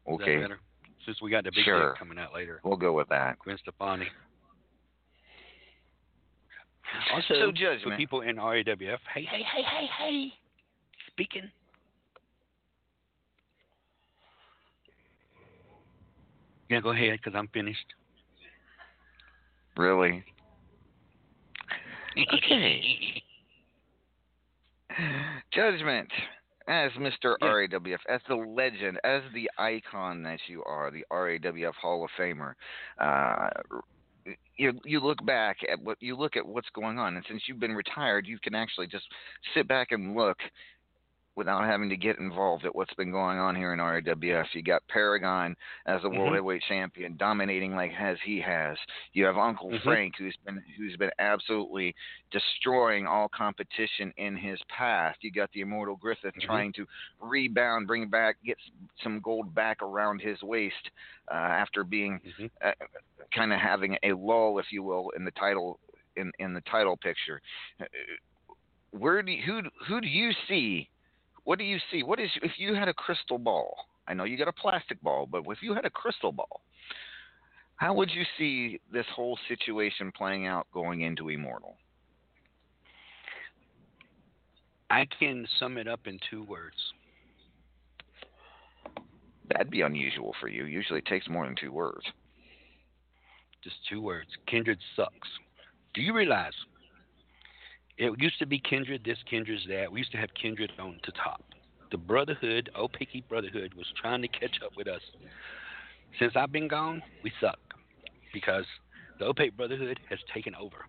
that 0.06 0.12
Okay, 0.14 0.40
better? 0.40 0.58
Since 1.04 1.20
we 1.22 1.30
got 1.30 1.44
the 1.44 1.52
big 1.54 1.64
Sure. 1.64 1.90
dick 1.90 1.98
coming 1.98 2.18
out 2.18 2.32
later, 2.34 2.60
we'll 2.64 2.76
go 2.76 2.92
with 2.94 3.08
that. 3.10 3.38
Gwen 3.38 3.56
Stefani. 3.58 4.06
Also, 7.12 7.52
So 7.52 7.90
for 7.90 7.96
people 7.96 8.22
in 8.22 8.36
RAWF, 8.36 8.98
hey, 9.14 9.22
hey, 9.24 9.42
hey, 9.42 9.62
hey, 9.62 9.86
hey, 9.98 10.32
speaking. 11.08 11.50
Yeah, 16.68 16.80
go 16.80 16.90
ahead, 16.90 17.18
because 17.22 17.36
I'm 17.36 17.48
finished. 17.48 17.86
Really? 19.76 20.24
Okay. 22.16 23.22
Judgment. 25.52 26.08
As 26.66 26.92
Mr. 26.92 27.36
Yeah. 27.40 27.48
RAWF, 27.48 27.98
as 28.10 28.20
the 28.28 28.34
legend, 28.34 28.98
as 29.02 29.22
the 29.32 29.50
icon 29.56 30.22
that 30.24 30.38
you 30.48 30.62
are, 30.64 30.90
the 30.90 31.02
RAWF 31.10 31.72
Hall 31.80 32.04
of 32.04 32.10
Famer, 32.18 32.52
uh, 33.00 33.48
you 34.58 34.78
you 34.84 35.00
look 35.00 35.24
back 35.24 35.56
at 35.70 35.80
what 35.82 35.96
you 36.00 36.14
look 36.14 36.36
at 36.36 36.46
what's 36.46 36.68
going 36.74 36.98
on, 36.98 37.16
and 37.16 37.24
since 37.26 37.44
you've 37.46 37.58
been 37.60 37.74
retired, 37.74 38.26
you 38.26 38.38
can 38.42 38.54
actually 38.54 38.86
just 38.86 39.06
sit 39.54 39.66
back 39.66 39.92
and 39.92 40.14
look 40.14 40.36
without 41.38 41.64
having 41.64 41.88
to 41.88 41.96
get 41.96 42.18
involved 42.18 42.64
at 42.64 42.74
what's 42.74 42.92
been 42.94 43.12
going 43.12 43.38
on 43.38 43.54
here 43.54 43.72
in 43.72 43.78
RAWF. 43.78 44.46
You 44.54 44.62
got 44.62 44.86
Paragon 44.88 45.54
as 45.86 46.02
a 46.02 46.08
world 46.08 46.32
Mhm. 46.32 46.34
heavyweight 46.34 46.62
champion, 46.68 47.16
dominating 47.16 47.76
like 47.76 47.92
as 47.92 48.18
he 48.24 48.40
has. 48.40 48.76
You 49.12 49.24
have 49.24 49.38
Uncle 49.38 49.70
Mhm. 49.70 49.82
Frank, 49.84 50.16
who's 50.16 50.36
been 50.44 50.58
who's 50.76 50.96
been 50.96 51.12
absolutely 51.20 51.94
destroying 52.32 53.06
all 53.06 53.28
competition 53.28 54.12
in 54.16 54.36
his 54.36 54.60
path. 54.64 55.16
You 55.20 55.30
got 55.30 55.50
the 55.52 55.60
Immortal 55.60 55.94
Griffith 55.94 56.34
Mhm. 56.34 56.40
trying 56.42 56.72
to 56.72 56.86
rebound, 57.20 57.86
bring 57.86 58.08
back, 58.08 58.36
get 58.44 58.58
some 59.02 59.20
gold 59.20 59.54
back 59.54 59.80
around 59.80 60.20
his 60.20 60.42
waist 60.42 60.90
uh, 61.30 61.34
after 61.34 61.84
being 61.84 62.18
Mhm. 62.18 62.50
uh, 62.62 62.72
kind 63.32 63.52
of 63.52 63.60
having 63.60 63.96
a 64.02 64.12
lull, 64.12 64.58
if 64.58 64.72
you 64.72 64.82
will, 64.82 65.10
in 65.10 65.24
the 65.24 65.30
title 65.32 65.78
in 66.16 66.32
in 66.40 66.52
the 66.52 66.62
title 66.62 66.96
picture. 66.96 67.40
Uh, 67.80 67.84
Where 68.90 69.22
do 69.22 69.30
you, 69.30 69.42
who 69.42 69.62
who 69.86 70.00
do 70.00 70.08
you 70.08 70.32
see? 70.48 70.90
What 71.48 71.58
do 71.58 71.64
you 71.64 71.78
see? 71.90 72.02
What 72.02 72.20
is 72.20 72.28
if 72.42 72.58
you 72.58 72.74
had 72.74 72.88
a 72.88 72.92
crystal 72.92 73.38
ball? 73.38 73.74
I 74.06 74.12
know 74.12 74.24
you 74.24 74.36
got 74.36 74.48
a 74.48 74.52
plastic 74.52 75.00
ball, 75.00 75.26
but 75.26 75.44
if 75.48 75.62
you 75.62 75.72
had 75.72 75.86
a 75.86 75.90
crystal 75.90 76.30
ball, 76.30 76.60
how 77.76 77.94
would 77.94 78.10
you 78.10 78.24
see 78.36 78.78
this 78.92 79.06
whole 79.16 79.38
situation 79.48 80.12
playing 80.14 80.46
out 80.46 80.66
going 80.74 81.00
into 81.00 81.30
Immortal? 81.30 81.78
I 84.90 85.06
can 85.18 85.48
sum 85.58 85.78
it 85.78 85.88
up 85.88 86.00
in 86.04 86.20
two 86.30 86.42
words. 86.42 86.76
That'd 89.48 89.70
be 89.70 89.80
unusual 89.80 90.34
for 90.38 90.48
you. 90.48 90.66
Usually 90.66 90.98
it 90.98 91.06
takes 91.06 91.30
more 91.30 91.46
than 91.46 91.56
two 91.58 91.72
words. 91.72 92.04
Just 93.64 93.76
two 93.88 94.02
words. 94.02 94.28
Kindred 94.46 94.80
sucks. 94.94 95.28
Do 95.94 96.02
you 96.02 96.12
realize 96.12 96.52
it 97.98 98.12
used 98.18 98.38
to 98.38 98.46
be 98.46 98.60
Kindred 98.60 99.02
this, 99.04 99.18
Kindred's 99.28 99.66
that. 99.68 99.90
We 99.90 99.98
used 99.98 100.12
to 100.12 100.18
have 100.18 100.30
Kindred 100.40 100.72
on 100.78 101.00
the 101.04 101.12
top. 101.12 101.42
The 101.90 101.98
Brotherhood, 101.98 102.70
picky 102.92 103.24
Brotherhood, 103.28 103.74
was 103.74 103.86
trying 104.00 104.22
to 104.22 104.28
catch 104.28 104.60
up 104.64 104.72
with 104.76 104.86
us. 104.86 105.00
Since 106.18 106.34
I've 106.36 106.52
been 106.52 106.68
gone, 106.68 107.02
we 107.24 107.32
suck 107.40 107.58
because 108.32 108.64
the 109.18 109.24
Opaque 109.24 109.56
Brotherhood 109.56 109.98
has 110.08 110.18
taken 110.32 110.54
over. 110.54 110.86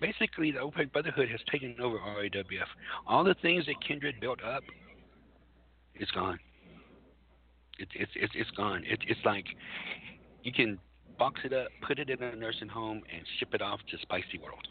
Basically, 0.00 0.50
the 0.50 0.60
Opaque 0.60 0.92
Brotherhood 0.92 1.28
has 1.28 1.40
taken 1.50 1.76
over 1.80 1.98
RAWF. 1.98 2.66
All 3.06 3.22
the 3.22 3.34
things 3.42 3.66
that 3.66 3.74
Kindred 3.86 4.18
built 4.20 4.42
up, 4.42 4.62
it's 5.94 6.10
gone. 6.12 6.38
It's 7.78 7.90
it's 7.94 8.12
it's 8.14 8.32
it's 8.34 8.50
gone. 8.52 8.84
It, 8.86 9.00
it's 9.06 9.20
like 9.24 9.44
you 10.42 10.52
can 10.52 10.78
box 11.18 11.40
it 11.44 11.52
up, 11.52 11.68
put 11.86 11.98
it 11.98 12.08
in 12.08 12.22
a 12.22 12.34
nursing 12.34 12.68
home, 12.68 13.02
and 13.14 13.22
ship 13.38 13.52
it 13.52 13.60
off 13.60 13.80
to 13.90 13.98
Spicy 14.00 14.38
World. 14.42 14.66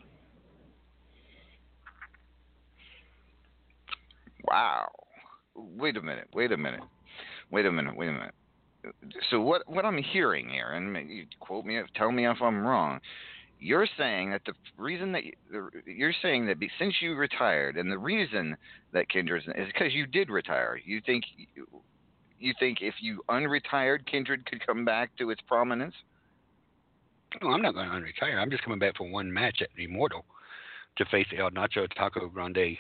Wow. 4.48 4.90
Wait 5.56 5.98
a 5.98 6.02
minute. 6.02 6.28
Wait 6.34 6.52
a 6.52 6.58
minute. 6.58 6.82
Wait 7.52 7.66
a 7.66 7.72
minute. 7.72 7.96
Wait 7.96 8.10
a 8.10 8.12
minute. 8.12 8.34
So 9.30 9.42
what 9.42 9.68
what 9.68 9.86
I'm 9.86 10.02
hearing 10.02 10.48
here, 10.48 10.72
and 10.72 10.96
you 11.10 11.26
quote 11.40 11.66
me, 11.66 11.80
tell 11.96 12.12
me 12.12 12.28
if 12.28 12.42
I'm 12.42 12.66
wrong. 12.66 13.00
You're 13.60 13.88
saying 13.98 14.32
that 14.32 14.42
the 14.46 14.54
reason 14.78 15.12
that 15.12 15.26
you, 15.26 15.34
you're 15.86 16.14
saying 16.22 16.46
that 16.46 16.58
since 16.80 16.96
you 17.02 17.16
retired, 17.16 17.76
and 17.76 17.92
the 17.92 17.98
reason 17.98 18.56
that 18.94 19.10
Kindred 19.10 19.44
is 19.48 19.68
because 19.68 19.94
you 19.94 20.08
did 20.08 20.30
retire. 20.30 20.80
You 20.86 21.02
think 21.06 21.26
you 22.40 22.54
think 22.58 22.78
if 22.82 22.96
you 23.02 23.22
unretired, 23.30 24.06
Kindred 24.06 24.46
could 24.46 24.66
come 24.66 24.86
back 24.86 25.12
to 25.18 25.30
its 25.30 25.42
prominence? 25.46 25.96
No, 27.42 27.50
I'm 27.50 27.62
not 27.62 27.74
going 27.74 27.88
to 27.88 27.96
unretire. 27.96 28.38
I'm 28.38 28.50
just 28.50 28.64
coming 28.64 28.80
back 28.80 28.98
for 28.98 29.10
one 29.10 29.32
match 29.32 29.62
at 29.62 29.70
Immortal 29.78 30.26
to 30.98 31.06
face 31.06 31.28
El 31.38 31.52
Nacho 31.52 31.88
Taco 31.96 32.28
Grande 32.30 32.78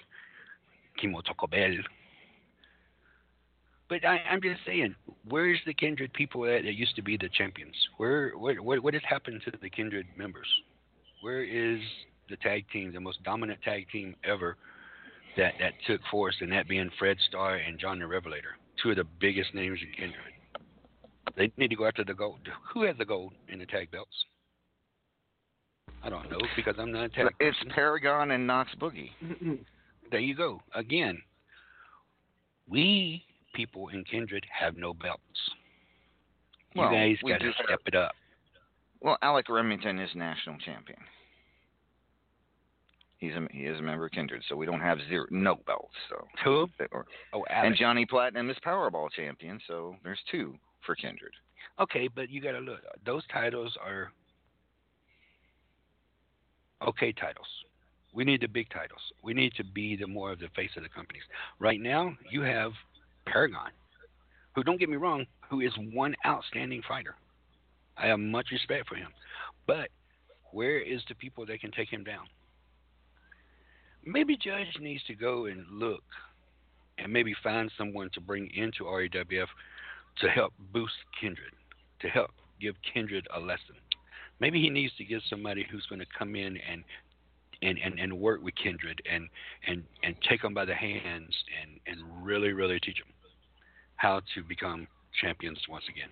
Kimo 0.99 1.21
Taco 1.21 1.47
Bell. 1.47 1.75
But 3.89 4.05
I, 4.05 4.19
I'm 4.29 4.41
just 4.41 4.61
saying, 4.65 4.95
where's 5.27 5.59
the 5.65 5.73
Kindred 5.73 6.13
people 6.13 6.45
at 6.45 6.63
that 6.63 6.75
used 6.75 6.95
to 6.95 7.01
be 7.01 7.17
the 7.17 7.29
champions? 7.29 7.75
Where, 7.97 8.37
what, 8.37 8.59
what, 8.59 8.83
what 8.83 8.93
has 8.93 9.03
happened 9.07 9.41
to 9.45 9.51
the 9.59 9.69
Kindred 9.69 10.05
members? 10.15 10.47
Where 11.21 11.43
is 11.43 11.79
the 12.29 12.37
tag 12.37 12.65
team, 12.71 12.93
the 12.93 12.99
most 12.99 13.23
dominant 13.23 13.61
tag 13.63 13.87
team 13.91 14.15
ever 14.23 14.57
that, 15.37 15.53
that 15.59 15.73
took 15.87 16.01
force, 16.11 16.35
and 16.41 16.51
that 16.51 16.67
being 16.67 16.89
Fred 16.99 17.17
Starr 17.27 17.55
and 17.55 17.79
John 17.79 17.97
the 17.97 18.05
Revelator, 18.05 18.57
two 18.81 18.91
of 18.91 18.97
the 18.97 19.05
biggest 19.19 19.55
names 19.55 19.79
in 19.81 19.91
Kindred? 19.93 20.21
They 21.35 21.51
need 21.57 21.69
to 21.69 21.75
go 21.75 21.87
after 21.87 22.03
the 22.03 22.13
gold. 22.13 22.39
Who 22.73 22.83
has 22.83 22.95
the 22.97 23.05
gold 23.05 23.33
in 23.47 23.59
the 23.59 23.65
tag 23.65 23.89
belts? 23.91 24.25
I 26.03 26.09
don't 26.09 26.29
know 26.29 26.39
because 26.55 26.75
I'm 26.77 26.91
not 26.91 27.05
a 27.05 27.09
tag 27.09 27.27
It's 27.39 27.57
person. 27.57 27.71
Paragon 27.73 28.31
and 28.31 28.45
Knox 28.45 28.69
Boogie. 28.79 29.09
There 30.11 30.19
you 30.19 30.35
go. 30.35 30.61
Again, 30.73 31.21
we 32.67 33.23
people 33.53 33.89
in 33.89 34.03
Kindred 34.03 34.45
have 34.57 34.77
no 34.77 34.93
belts. 34.93 35.21
You 36.73 36.81
Well, 36.81 36.91
guys 36.91 37.17
got 37.27 37.39
to 37.39 37.51
step 37.63 37.81
it 37.85 37.95
up. 37.95 38.13
Well, 39.01 39.17
Alec 39.21 39.49
Remington 39.49 39.99
is 39.99 40.09
national 40.15 40.57
champion. 40.59 40.99
He's 43.17 43.33
a 43.33 43.47
he 43.51 43.65
is 43.65 43.79
a 43.79 43.81
member 43.81 44.05
of 44.05 44.11
Kindred, 44.11 44.43
so 44.47 44.55
we 44.55 44.65
don't 44.65 44.79
have 44.79 44.97
zero 45.09 45.25
no 45.29 45.55
belts. 45.67 45.93
So 46.09 46.25
Who? 46.43 46.67
or, 46.91 47.05
Oh, 47.33 47.43
and 47.49 47.75
Johnny 47.75 48.05
Platinum 48.05 48.49
is 48.49 48.57
Powerball 48.65 49.09
champion, 49.11 49.59
so 49.67 49.95
there's 50.03 50.19
two 50.31 50.55
for 50.85 50.95
Kindred. 50.95 51.33
Okay, 51.81 52.07
but 52.07 52.29
you 52.29 52.41
got 52.41 52.53
to 52.53 52.59
look. 52.59 52.79
Those 53.05 53.23
titles 53.31 53.75
are 53.83 54.11
okay 56.87 57.11
titles. 57.11 57.47
We 58.13 58.23
need 58.23 58.41
the 58.41 58.47
big 58.47 58.69
titles. 58.69 59.01
We 59.23 59.33
need 59.33 59.53
to 59.55 59.63
be 59.63 59.95
the 59.95 60.07
more 60.07 60.31
of 60.31 60.39
the 60.39 60.49
face 60.55 60.71
of 60.75 60.83
the 60.83 60.89
companies. 60.89 61.23
Right 61.59 61.79
now, 61.79 62.15
you 62.29 62.41
have 62.41 62.71
Paragon, 63.25 63.69
who 64.55 64.63
don't 64.63 64.79
get 64.79 64.89
me 64.89 64.95
wrong, 64.95 65.25
who 65.49 65.61
is 65.61 65.71
one 65.93 66.15
outstanding 66.25 66.81
fighter. 66.87 67.15
I 67.97 68.07
have 68.07 68.19
much 68.19 68.47
respect 68.51 68.87
for 68.87 68.95
him, 68.95 69.09
but 69.67 69.89
where 70.51 70.79
is 70.79 71.01
the 71.07 71.15
people 71.15 71.45
that 71.45 71.61
can 71.61 71.71
take 71.71 71.89
him 71.89 72.03
down? 72.03 72.25
Maybe 74.05 74.37
Judge 74.37 74.77
needs 74.79 75.03
to 75.05 75.13
go 75.13 75.45
and 75.45 75.65
look, 75.69 76.03
and 76.97 77.11
maybe 77.11 77.35
find 77.43 77.71
someone 77.77 78.09
to 78.13 78.21
bring 78.21 78.49
into 78.55 78.85
RAWF 78.85 79.47
to 80.21 80.29
help 80.29 80.53
boost 80.73 80.95
Kindred, 81.19 81.53
to 82.01 82.07
help 82.07 82.31
give 82.59 82.75
Kindred 82.93 83.27
a 83.35 83.39
lesson. 83.39 83.75
Maybe 84.39 84.61
he 84.61 84.69
needs 84.69 84.93
to 84.97 85.03
get 85.03 85.21
somebody 85.29 85.65
who's 85.69 85.85
going 85.87 85.99
to 85.99 86.17
come 86.17 86.35
in 86.35 86.57
and 86.57 86.83
and, 87.61 87.77
and, 87.83 87.99
and 87.99 88.13
work 88.13 88.41
with 88.41 88.55
Kindred 88.55 89.01
and, 89.11 89.29
and, 89.67 89.83
and 90.03 90.15
take 90.27 90.41
them 90.41 90.53
by 90.53 90.65
the 90.65 90.75
hands 90.75 91.35
and, 91.61 91.79
and 91.87 92.25
really, 92.25 92.53
really 92.53 92.79
teach 92.79 92.97
them 92.97 93.13
how 93.97 94.21
to 94.33 94.43
become 94.43 94.87
champions 95.21 95.59
once 95.69 95.83
again. 95.89 96.09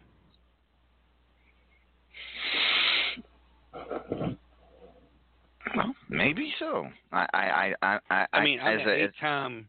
Well, 5.75 5.93
maybe 6.10 6.53
so. 6.60 6.88
I 7.12 7.27
I 7.33 7.73
I 7.81 7.99
I, 8.10 8.25
I 8.33 8.43
mean, 8.43 8.60
I'm 8.60 8.79
an 8.79 8.89
eight-time 8.89 9.67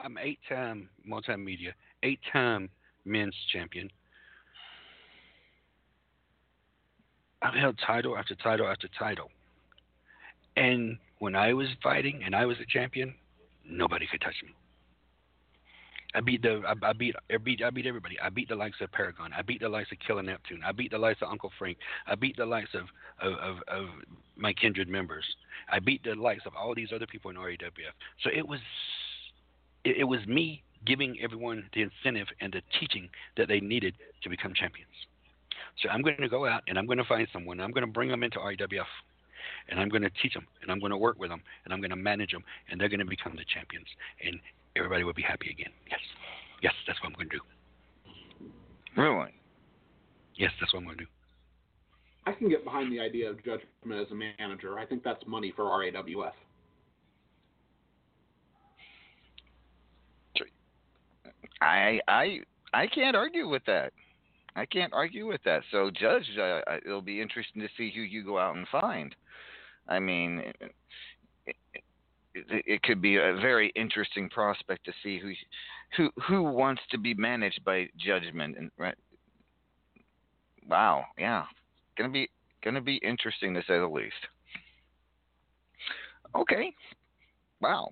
I'm 0.00 0.16
eight-time 0.18 0.88
multimedia, 1.08 1.72
eight-time 2.02 2.70
men's 3.04 3.34
champion. 3.52 3.90
I've 7.42 7.54
held 7.54 7.78
title 7.84 8.16
after 8.16 8.34
title 8.36 8.66
after 8.66 8.88
title. 8.98 9.30
And 10.56 10.98
when 11.18 11.34
I 11.34 11.52
was 11.52 11.68
fighting 11.82 12.22
and 12.24 12.34
I 12.34 12.46
was 12.46 12.56
a 12.60 12.66
champion, 12.66 13.14
nobody 13.68 14.06
could 14.10 14.20
touch 14.20 14.36
me. 14.42 14.54
I 16.14 16.20
beat 16.20 16.42
the 16.42 16.62
I, 16.66 16.74
I 16.88 16.92
beat 16.92 17.16
I 17.32 17.38
beat 17.38 17.62
I 17.62 17.70
beat 17.70 17.86
everybody. 17.86 18.18
I 18.20 18.28
beat 18.28 18.48
the 18.48 18.54
likes 18.54 18.80
of 18.80 18.92
Paragon. 18.92 19.32
I 19.36 19.42
beat 19.42 19.60
the 19.60 19.68
likes 19.68 19.90
of 19.90 19.98
Killer 20.06 20.22
Neptune. 20.22 20.60
I 20.64 20.70
beat 20.70 20.92
the 20.92 20.98
likes 20.98 21.20
of 21.22 21.28
Uncle 21.28 21.50
Frank. 21.58 21.76
I 22.06 22.14
beat 22.14 22.36
the 22.36 22.46
likes 22.46 22.70
of 22.74 22.84
of, 23.20 23.38
of, 23.38 23.56
of 23.66 23.86
my 24.36 24.52
kindred 24.52 24.88
members. 24.88 25.24
I 25.68 25.80
beat 25.80 26.04
the 26.04 26.14
likes 26.14 26.42
of 26.46 26.54
all 26.54 26.74
these 26.74 26.90
other 26.94 27.06
people 27.06 27.30
in 27.30 27.36
RAWF. 27.36 27.94
So 28.22 28.30
it 28.32 28.46
was 28.46 28.60
it, 29.84 29.96
it 29.98 30.04
was 30.04 30.24
me 30.26 30.62
giving 30.86 31.18
everyone 31.20 31.68
the 31.74 31.82
incentive 31.82 32.28
and 32.40 32.52
the 32.52 32.62
teaching 32.78 33.08
that 33.36 33.48
they 33.48 33.58
needed 33.58 33.94
to 34.22 34.28
become 34.28 34.54
champions. 34.54 34.92
So 35.82 35.88
I'm 35.88 36.02
going 36.02 36.16
to 36.18 36.28
go 36.28 36.46
out 36.46 36.62
and 36.68 36.78
I'm 36.78 36.86
going 36.86 36.98
to 36.98 37.04
find 37.04 37.26
someone. 37.32 37.60
I'm 37.60 37.72
going 37.72 37.86
to 37.86 37.92
bring 37.92 38.08
them 38.08 38.22
into 38.22 38.38
RAWF 38.38 38.86
and 39.68 39.80
I'm 39.80 39.88
going 39.88 40.02
to 40.02 40.10
teach 40.22 40.34
them, 40.34 40.46
and 40.62 40.70
I'm 40.70 40.78
going 40.78 40.90
to 40.90 40.98
work 40.98 41.18
with 41.18 41.30
them, 41.30 41.42
and 41.64 41.72
I'm 41.72 41.80
going 41.80 41.90
to 41.90 41.96
manage 41.96 42.32
them, 42.32 42.44
and 42.70 42.80
they're 42.80 42.88
going 42.88 43.00
to 43.00 43.06
become 43.06 43.34
the 43.36 43.44
champions, 43.52 43.86
and 44.24 44.38
everybody 44.76 45.04
will 45.04 45.14
be 45.14 45.22
happy 45.22 45.50
again. 45.50 45.72
Yes, 45.90 46.00
yes, 46.62 46.72
that's 46.86 47.00
what 47.02 47.08
I'm 47.08 47.14
going 47.14 47.28
to 47.30 47.36
do. 47.36 49.00
Really? 49.00 49.34
Yes, 50.36 50.50
that's 50.60 50.72
what 50.72 50.80
I'm 50.80 50.86
going 50.86 50.98
to 50.98 51.04
do. 51.04 51.10
I 52.26 52.32
can 52.32 52.48
get 52.48 52.64
behind 52.64 52.90
the 52.90 53.00
idea 53.00 53.28
of 53.28 53.36
Judgment 53.38 54.00
as 54.00 54.10
a 54.10 54.14
manager. 54.14 54.78
I 54.78 54.86
think 54.86 55.04
that's 55.04 55.22
money 55.26 55.52
for 55.54 55.64
RAWF. 55.64 56.32
I 61.60 62.00
I 62.08 62.40
I 62.72 62.86
can't 62.86 63.16
argue 63.16 63.48
with 63.48 63.64
that. 63.66 63.92
I 64.56 64.66
can't 64.66 64.92
argue 64.92 65.26
with 65.26 65.42
that. 65.44 65.62
So, 65.72 65.90
Judge, 65.90 66.26
uh, 66.40 66.60
it'll 66.84 67.02
be 67.02 67.20
interesting 67.20 67.60
to 67.62 67.68
see 67.76 67.92
who 67.94 68.02
you 68.02 68.22
go 68.22 68.38
out 68.38 68.56
and 68.56 68.68
find. 68.68 69.14
I 69.88 69.98
mean, 69.98 70.42
it, 71.46 71.56
it, 72.34 72.64
it, 72.66 72.82
could 72.82 73.00
be 73.00 73.16
a 73.16 73.36
very 73.40 73.70
interesting 73.76 74.28
prospect 74.28 74.84
to 74.86 74.92
see 75.02 75.18
who 75.18 75.32
who 75.96 76.10
who 76.26 76.42
wants 76.42 76.82
to 76.90 76.98
be 76.98 77.14
managed 77.14 77.64
by 77.64 77.88
Judgment 77.96 78.56
and 78.58 78.70
right. 78.78 78.96
Wow, 80.68 81.04
yeah, 81.18 81.44
gonna 81.96 82.10
be 82.10 82.30
gonna 82.62 82.80
be 82.80 82.96
interesting 82.96 83.54
to 83.54 83.60
say 83.60 83.78
the 83.78 83.86
least. 83.86 84.14
Okay, 86.34 86.72
wow, 87.60 87.88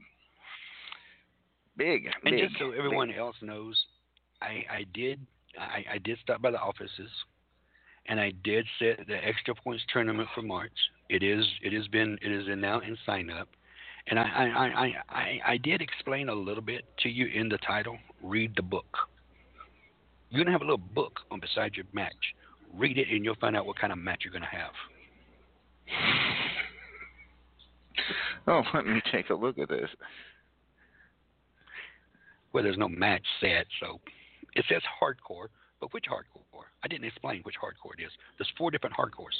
big. 1.76 2.06
And 2.24 2.34
big, 2.36 2.48
just 2.48 2.58
so 2.58 2.72
everyone 2.72 3.08
big. 3.08 3.18
else 3.18 3.36
knows, 3.42 3.78
I 4.40 4.64
I 4.70 4.86
did 4.94 5.20
I, 5.58 5.84
I 5.94 5.98
did 5.98 6.18
stop 6.22 6.40
by 6.42 6.50
the 6.50 6.60
offices, 6.60 7.10
and 8.06 8.18
I 8.18 8.32
did 8.42 8.66
set 8.78 9.06
the 9.06 9.24
extra 9.24 9.54
points 9.54 9.84
tournament 9.92 10.28
for 10.34 10.42
March. 10.42 10.72
It 11.12 11.22
is 11.22 11.44
it 11.60 11.74
has 11.74 11.86
been 11.88 12.18
it 12.22 12.32
is 12.32 12.46
now 12.56 12.80
in 12.80 12.96
sign 13.04 13.28
up, 13.28 13.46
and 14.06 14.18
I 14.18 14.22
I, 14.22 14.44
I 14.46 14.92
I 15.10 15.40
I 15.52 15.56
did 15.58 15.82
explain 15.82 16.30
a 16.30 16.34
little 16.34 16.62
bit 16.62 16.86
to 17.00 17.10
you 17.10 17.26
in 17.26 17.50
the 17.50 17.58
title. 17.58 17.98
Read 18.22 18.54
the 18.56 18.62
book. 18.62 18.96
You're 20.30 20.42
gonna 20.42 20.52
have 20.52 20.62
a 20.62 20.64
little 20.64 20.78
book 20.78 21.20
on 21.30 21.38
beside 21.38 21.74
your 21.76 21.84
match. 21.92 22.34
Read 22.74 22.96
it, 22.96 23.08
and 23.10 23.26
you'll 23.26 23.34
find 23.34 23.54
out 23.54 23.66
what 23.66 23.78
kind 23.78 23.92
of 23.92 23.98
match 23.98 24.22
you're 24.24 24.32
gonna 24.32 24.46
have. 24.46 24.72
Oh, 28.44 28.62
let 28.74 28.84
me 28.84 29.00
take 29.12 29.30
a 29.30 29.34
look 29.34 29.56
at 29.58 29.68
this. 29.68 29.88
Well, 32.52 32.64
there's 32.64 32.78
no 32.78 32.88
match 32.88 33.22
set, 33.40 33.66
so 33.78 34.00
it 34.56 34.64
says 34.68 34.82
hardcore, 35.00 35.46
but 35.80 35.92
which 35.92 36.06
hardcore? 36.10 36.64
I 36.82 36.88
didn't 36.88 37.04
explain 37.04 37.42
which 37.42 37.54
hardcore 37.62 37.92
it 37.96 38.02
is. 38.02 38.10
There's 38.38 38.50
four 38.58 38.72
different 38.72 38.96
hardcores. 38.96 39.38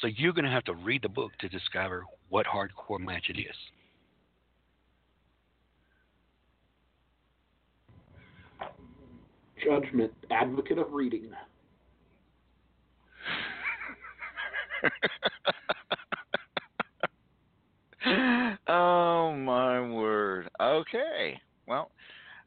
So 0.00 0.06
you're 0.06 0.32
going 0.32 0.44
to 0.44 0.50
have 0.50 0.64
to 0.64 0.74
read 0.74 1.02
the 1.02 1.08
book 1.08 1.32
to 1.40 1.48
discover 1.48 2.04
what 2.28 2.46
hardcore 2.46 3.00
match 3.00 3.24
it 3.28 3.38
is. 3.38 3.56
Judgment, 9.64 10.12
advocate 10.30 10.78
of 10.78 10.92
reading. 10.92 11.30
oh 18.68 19.34
my 19.34 19.80
word. 19.80 20.48
Okay. 20.60 21.40
Well, 21.66 21.90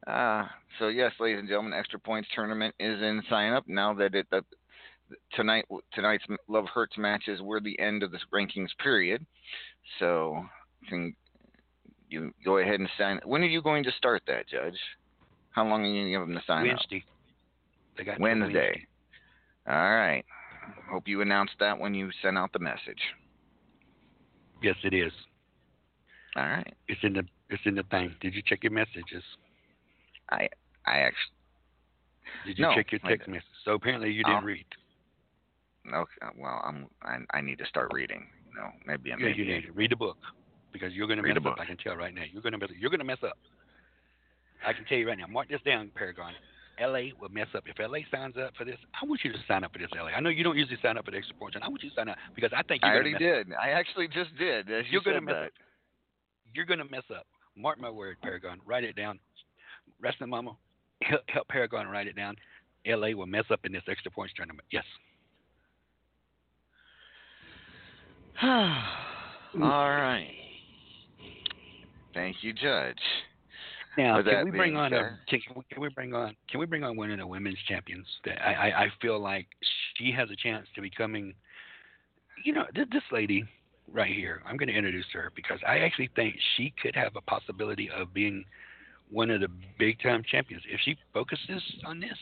uh, 0.08 0.46
so 0.80 0.88
yes, 0.88 1.12
ladies 1.20 1.40
and 1.40 1.48
gentlemen, 1.48 1.74
extra 1.74 2.00
points 2.00 2.30
tournament 2.34 2.74
is 2.80 3.02
in 3.02 3.22
sign 3.30 3.54
up 3.54 3.68
now 3.68 3.94
that 3.96 4.16
it 4.16 4.28
that 4.32 4.46
tonight 5.34 5.66
tonight's 5.94 6.24
Love 6.48 6.66
Hurts 6.74 6.98
matches 6.98 7.42
were 7.42 7.60
the 7.60 7.78
end 7.80 8.04
of 8.04 8.12
the 8.12 8.20
rankings 8.34 8.70
period. 8.82 9.26
So 10.00 10.46
can 10.90 11.16
you 12.10 12.34
go 12.44 12.58
ahead 12.58 12.80
and 12.80 12.90
sign? 12.98 13.20
When 13.26 13.42
are 13.42 13.48
you 13.48 13.62
going 13.62 13.84
to 13.84 13.92
start 13.98 14.24
that, 14.28 14.48
Judge? 14.48 14.78
How 15.52 15.66
long 15.66 15.84
are 15.84 15.88
you 15.88 15.94
going 16.02 16.06
to 16.06 16.12
give 16.12 16.22
them 16.22 16.36
to 16.36 16.44
sign 16.46 16.68
Wednesday. 16.68 16.98
up? 16.98 17.98
They 17.98 18.04
got 18.04 18.20
Wednesday. 18.20 18.54
Wednesday. 18.54 18.88
All 19.68 19.76
right. 19.76 20.24
Hope 20.90 21.08
you 21.08 21.22
announced 21.22 21.54
that 21.60 21.78
when 21.80 21.94
you 21.94 22.10
sent 22.22 22.38
out 22.38 22.52
the 22.54 22.60
message. 22.60 23.02
Yes, 24.62 24.76
it 24.84 24.94
is. 24.94 25.12
All 26.36 26.44
right. 26.44 26.74
It's 26.88 27.02
in 27.04 27.14
the 27.14 27.24
it's 27.50 27.62
in 27.66 27.76
the 27.76 27.84
thing. 27.84 28.16
Did 28.22 28.34
you 28.34 28.42
check 28.46 28.64
your 28.64 28.72
messages? 28.72 29.24
I 30.30 30.48
I 30.86 31.00
actually 31.00 31.36
Did 32.46 32.58
you 32.58 32.64
No, 32.66 32.76
check 32.76 32.92
your 32.92 33.00
text 33.00 33.28
message? 33.28 33.44
So 33.66 33.74
apparently 33.74 34.12
you 34.12 34.24
didn't 34.24 34.38
Um, 34.38 34.46
read. 34.46 34.66
Okay. 35.88 36.12
Uh, 36.22 36.30
well, 36.38 36.62
I'm 36.66 36.88
I, 37.04 37.38
I 37.38 37.42
need 37.42 37.58
to 37.60 37.66
start 37.66 37.92
reading. 37.94 38.28
You 38.50 38.56
know, 38.56 38.70
maybe 38.86 39.12
I'm 39.12 39.20
Yeah, 39.20 39.30
you 39.30 39.46
need 39.46 39.66
to 39.66 39.72
read 39.72 39.92
the 39.92 39.96
book 39.96 40.18
because 40.74 40.94
you're 40.94 41.08
going 41.08 41.18
to 41.18 41.24
Read 41.24 41.36
mess 41.36 41.44
the 41.44 41.50
up. 41.50 41.56
book. 41.58 41.64
I 41.64 41.68
can 41.68 41.78
tell 41.78 41.96
right 41.96 42.14
now. 42.14 42.24
You're 42.32 42.42
going 42.42 42.54
to 42.54 42.58
mess. 42.58 42.70
You're 42.78 42.90
going 42.90 43.00
to 43.00 43.06
mess 43.06 43.24
up. 43.24 43.38
I 44.66 44.74
can 44.74 44.86
tell 44.86 44.98
you 44.98 45.08
right 45.08 45.18
now. 45.18 45.28
Mark 45.28 45.50
this 45.50 45.62
down, 45.66 45.92
Paragon. 45.96 46.34
LA 46.80 47.14
will 47.20 47.30
mess 47.30 47.48
up. 47.56 47.64
If 47.68 47.78
LA 47.80 48.00
signs 48.10 48.36
up 48.38 48.54
for 48.58 48.66
this, 48.66 48.78
I 49.00 49.06
want 49.06 49.22
you 49.24 49.32
to 49.32 49.38
sign 49.48 49.64
up 49.64 49.74
for 49.74 49.80
this, 49.80 49.90
LA. 49.96 50.08
I 50.08 50.20
know 50.20 50.30
you 50.30 50.44
don't 50.44 50.58
usually 50.58 50.78
sign 50.82 50.98
up 50.98 51.06
for 51.06 51.12
the 51.12 51.18
extra 51.18 51.36
points, 51.36 51.56
and 51.56 51.64
I 51.64 51.68
want 51.68 51.84
you 51.84 51.90
to 51.90 51.96
sign 51.96 52.10
up 52.10 52.18
because 52.36 52.52
I 52.56 52.64
think 52.64 52.82
you're 52.84 52.92
already 52.94 53.12
going 53.12 53.22
to 53.22 53.38
mess 53.38 53.46
did. 53.48 53.56
I 53.62 53.70
actually 53.72 54.08
just 54.08 54.36
did. 54.38 54.68
You 54.68 54.84
You're 54.90 55.02
gonna 55.02 55.22
mess 55.22 55.36
that. 55.36 55.46
up. 55.48 55.52
You're 56.54 56.66
going 56.66 56.80
to 56.80 56.86
mess 56.86 57.04
up. 57.16 57.26
Mark 57.56 57.80
my 57.80 57.90
word, 57.90 58.18
Paragon. 58.22 58.60
Write 58.66 58.84
it 58.84 58.96
down. 58.96 59.20
Rest 60.02 60.16
Wrestling 60.20 60.30
Mama, 60.30 60.52
help, 61.04 61.22
help 61.28 61.48
Paragon 61.48 61.88
write 61.88 62.08
it 62.08 62.16
down. 62.16 62.36
LA 62.88 63.10
will 63.10 63.28
mess 63.28 63.46
up 63.52 63.60
in 63.66 63.72
this 63.72 63.84
extra 63.88 64.10
points 64.12 64.34
tournament. 64.36 64.68
Yes. 64.72 64.86
All 68.44 68.50
mm. 69.56 69.62
right. 69.62 70.32
Thank 72.14 72.38
you, 72.42 72.54
Judge. 72.54 72.98
Now, 73.98 74.22
can 74.22 74.46
we 74.46 74.52
bring 74.52 74.78
on 74.78 74.94
a 74.94 75.20
can, 75.28 75.42
can 75.42 75.56
we- 75.56 75.64
can 75.70 75.82
we 75.82 75.90
bring 75.90 76.14
on 76.14 76.36
can 76.50 76.60
we 76.60 76.66
bring 76.66 76.84
on 76.84 76.96
one 76.96 77.12
of 77.12 77.20
the 77.20 77.28
women's 77.28 77.58
champions? 77.68 78.08
That 78.26 78.42
I, 78.42 78.54
I, 78.54 78.84
I 78.84 78.88
feel 79.02 79.20
like 79.20 79.48
she 79.96 80.12
has 80.12 80.30
a 80.30 80.36
chance 80.36 80.68
to 80.76 80.82
becoming, 80.82 81.34
you 82.46 82.54
know, 82.54 82.64
this, 82.74 82.88
this 82.92 83.04
lady 83.12 83.44
right 83.92 84.14
here. 84.14 84.42
I'm 84.46 84.56
going 84.56 84.70
to 84.70 84.76
introduce 84.76 85.08
her 85.14 85.32
because 85.36 85.60
I 85.68 85.80
actually 85.80 86.10
think 86.16 86.36
she 86.56 86.74
could 86.82 86.96
have 86.96 87.16
a 87.18 87.22
possibility 87.22 87.90
of 87.90 88.14
being 88.14 88.46
one 89.10 89.30
of 89.30 89.42
the 89.42 89.50
big 89.78 90.00
time 90.02 90.24
champions 90.30 90.64
if 90.70 90.80
she 90.86 90.96
focuses 91.14 91.62
on 91.86 92.00
this. 92.00 92.18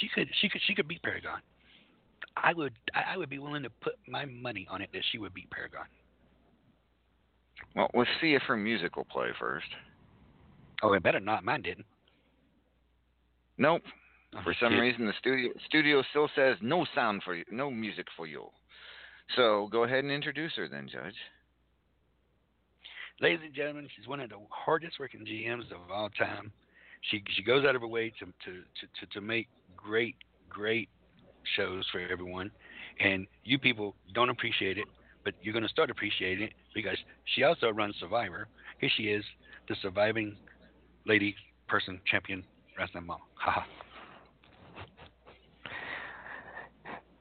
She 0.00 0.08
could 0.14 0.28
she 0.40 0.48
could 0.48 0.60
she 0.66 0.74
could 0.74 0.86
beat 0.86 1.02
Paragon. 1.02 1.40
I 2.36 2.52
would 2.52 2.72
I 2.94 3.16
would 3.16 3.30
be 3.30 3.38
willing 3.38 3.62
to 3.62 3.70
put 3.80 3.94
my 4.08 4.24
money 4.24 4.66
on 4.70 4.82
it 4.82 4.90
that 4.92 5.02
she 5.10 5.18
would 5.18 5.34
beat 5.34 5.50
Paragon. 5.50 5.86
Well, 7.76 7.90
let's 7.94 8.10
see 8.20 8.34
if 8.34 8.42
her 8.42 8.56
music 8.56 8.96
will 8.96 9.04
play 9.04 9.28
first. 9.38 9.66
Oh, 10.82 10.92
it 10.92 11.02
better 11.02 11.20
not. 11.20 11.44
Mine 11.44 11.62
didn't. 11.62 11.86
Nope. 13.56 13.82
Oh, 14.36 14.40
For 14.42 14.54
some 14.60 14.78
reason, 14.78 15.06
the 15.06 15.12
studio 15.18 15.52
studio 15.66 16.02
still 16.10 16.28
says 16.34 16.56
no 16.60 16.84
sound 16.94 17.22
for 17.24 17.34
you, 17.34 17.44
no 17.50 17.70
music 17.70 18.06
for 18.16 18.26
you. 18.26 18.46
So 19.36 19.68
go 19.70 19.84
ahead 19.84 20.04
and 20.04 20.12
introduce 20.12 20.52
her 20.56 20.68
then, 20.68 20.88
Judge. 20.92 21.14
Ladies 23.20 23.40
and 23.44 23.54
gentlemen, 23.54 23.88
she's 23.96 24.08
one 24.08 24.20
of 24.20 24.30
the 24.30 24.36
hardest 24.50 24.98
working 24.98 25.24
GMs 25.24 25.70
of 25.70 25.90
all 25.90 26.10
time. 26.10 26.52
She 27.10 27.22
she 27.36 27.42
goes 27.42 27.64
out 27.64 27.76
of 27.76 27.82
her 27.82 27.88
way 27.88 28.10
to 28.18 28.26
to 28.26 28.52
to, 28.52 29.06
to, 29.06 29.12
to 29.12 29.20
make 29.20 29.48
great 29.76 30.16
great 30.48 30.88
shows 31.56 31.84
for 31.92 32.00
everyone, 32.00 32.50
and 33.00 33.26
you 33.44 33.58
people 33.58 33.94
don't 34.14 34.30
appreciate 34.30 34.78
it, 34.78 34.86
but 35.24 35.34
you're 35.42 35.52
going 35.52 35.64
to 35.64 35.68
start 35.68 35.90
appreciating 35.90 36.44
it 36.44 36.52
because 36.74 36.98
she 37.34 37.42
also 37.42 37.70
runs 37.70 37.94
Survivor. 38.00 38.48
Here 38.80 38.90
she 38.96 39.04
is, 39.04 39.24
the 39.68 39.76
surviving 39.80 40.36
lady 41.06 41.34
person 41.68 42.00
champion 42.10 42.44
wrestling 42.78 43.06
mom. 43.06 43.18
Haha. 43.34 43.62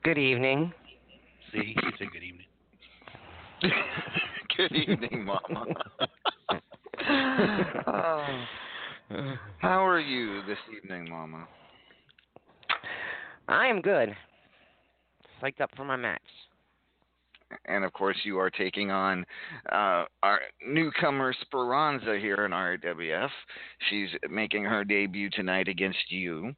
Good 0.03 0.17
evening. 0.17 0.73
See, 1.53 1.75
she 1.79 1.89
said 1.97 2.07
good 2.11 2.23
evening. 2.23 2.45
Good 4.57 4.73
evening, 4.73 5.25
Mama. 5.25 5.65
Oh. 7.87 8.45
how 9.59 9.85
are 9.85 9.99
you 9.99 10.41
this 10.45 10.57
evening, 10.75 11.09
Mama? 11.09 11.47
I 13.47 13.67
am 13.67 13.81
good. 13.81 14.15
Psyched 15.41 15.61
up 15.61 15.71
for 15.75 15.85
my 15.85 15.95
match. 15.95 16.21
And 17.65 17.83
of 17.83 17.93
course, 17.93 18.17
you 18.23 18.39
are 18.39 18.49
taking 18.49 18.89
on 18.89 19.25
uh, 19.71 20.05
our 20.23 20.39
newcomer 20.65 21.33
Speranza 21.41 22.17
here 22.19 22.45
in 22.45 22.51
RWF. 22.51 23.29
She's 23.89 24.09
making 24.29 24.63
her 24.63 24.83
debut 24.83 25.29
tonight 25.29 25.67
against 25.67 26.09
you. 26.09 26.53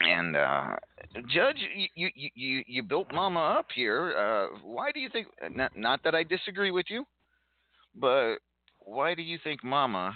And 0.00 0.36
uh, 0.36 0.76
Judge, 1.28 1.56
you, 1.94 2.10
you 2.14 2.30
you 2.34 2.62
you 2.66 2.82
built 2.82 3.12
Mama 3.12 3.40
up 3.40 3.66
here. 3.74 4.14
Uh, 4.16 4.58
why 4.62 4.92
do 4.92 5.00
you 5.00 5.08
think? 5.08 5.26
Not, 5.50 5.76
not 5.76 6.04
that 6.04 6.14
I 6.14 6.22
disagree 6.22 6.70
with 6.70 6.86
you, 6.90 7.04
but 7.94 8.36
why 8.80 9.14
do 9.14 9.22
you 9.22 9.38
think 9.42 9.64
Mama 9.64 10.14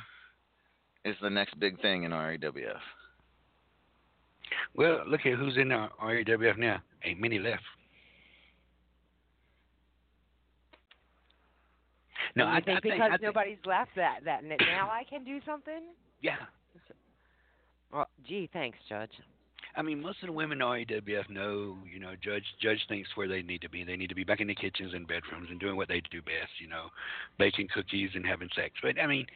is 1.05 1.16
the 1.22 1.31
next 1.31 1.59
big 1.59 1.81
thing 1.81 2.03
in 2.03 2.12
RAWF? 2.12 2.76
Well, 4.75 5.03
look 5.07 5.21
at 5.27 5.35
who's 5.35 5.57
in 5.57 5.73
uh, 5.73 5.89
our 5.99 6.15
RAWF 6.15 6.59
now. 6.59 6.83
Ain't 7.05 7.21
many 7.21 7.39
left. 7.39 7.63
No, 12.37 12.47
I, 12.47 12.61
think 12.61 12.79
I 12.79 12.81
think, 12.81 12.95
because 12.95 13.11
think, 13.11 13.23
nobody's 13.23 13.59
left 13.67 13.91
that 13.97 14.21
that 14.25 14.43
now 14.45 14.89
I 14.91 15.03
can 15.09 15.25
do 15.25 15.41
something? 15.45 15.83
yeah. 16.23 16.37
Well, 17.93 18.07
gee, 18.27 18.49
thanks, 18.53 18.79
Judge. 18.89 19.11
I 19.77 19.83
mean, 19.83 20.01
most 20.01 20.23
of 20.23 20.27
the 20.27 20.33
women 20.33 20.61
in 20.61 20.67
RAWF 20.67 21.31
know, 21.31 21.77
you 21.93 22.01
know, 22.01 22.13
Judge 22.23 22.45
Judge 22.61 22.81
thinks 22.89 23.09
where 23.15 23.29
they 23.29 23.43
need 23.43 23.61
to 23.63 23.69
be. 23.69 23.85
They 23.85 23.97
need 23.97 24.09
to 24.09 24.15
be 24.15 24.25
back 24.25 24.41
in 24.41 24.49
the 24.49 24.55
kitchens 24.55 24.95
and 24.95 25.07
bedrooms 25.07 25.49
and 25.51 25.61
doing 25.61 25.77
what 25.77 25.89
they 25.89 26.03
do 26.11 26.23
best, 26.23 26.53
you 26.61 26.69
know, 26.69 26.87
baking 27.39 27.69
cookies 27.75 28.11
and 28.15 28.27
having 28.27 28.49
sex. 28.55 28.75
But 28.83 29.01
I 29.01 29.07
mean, 29.07 29.27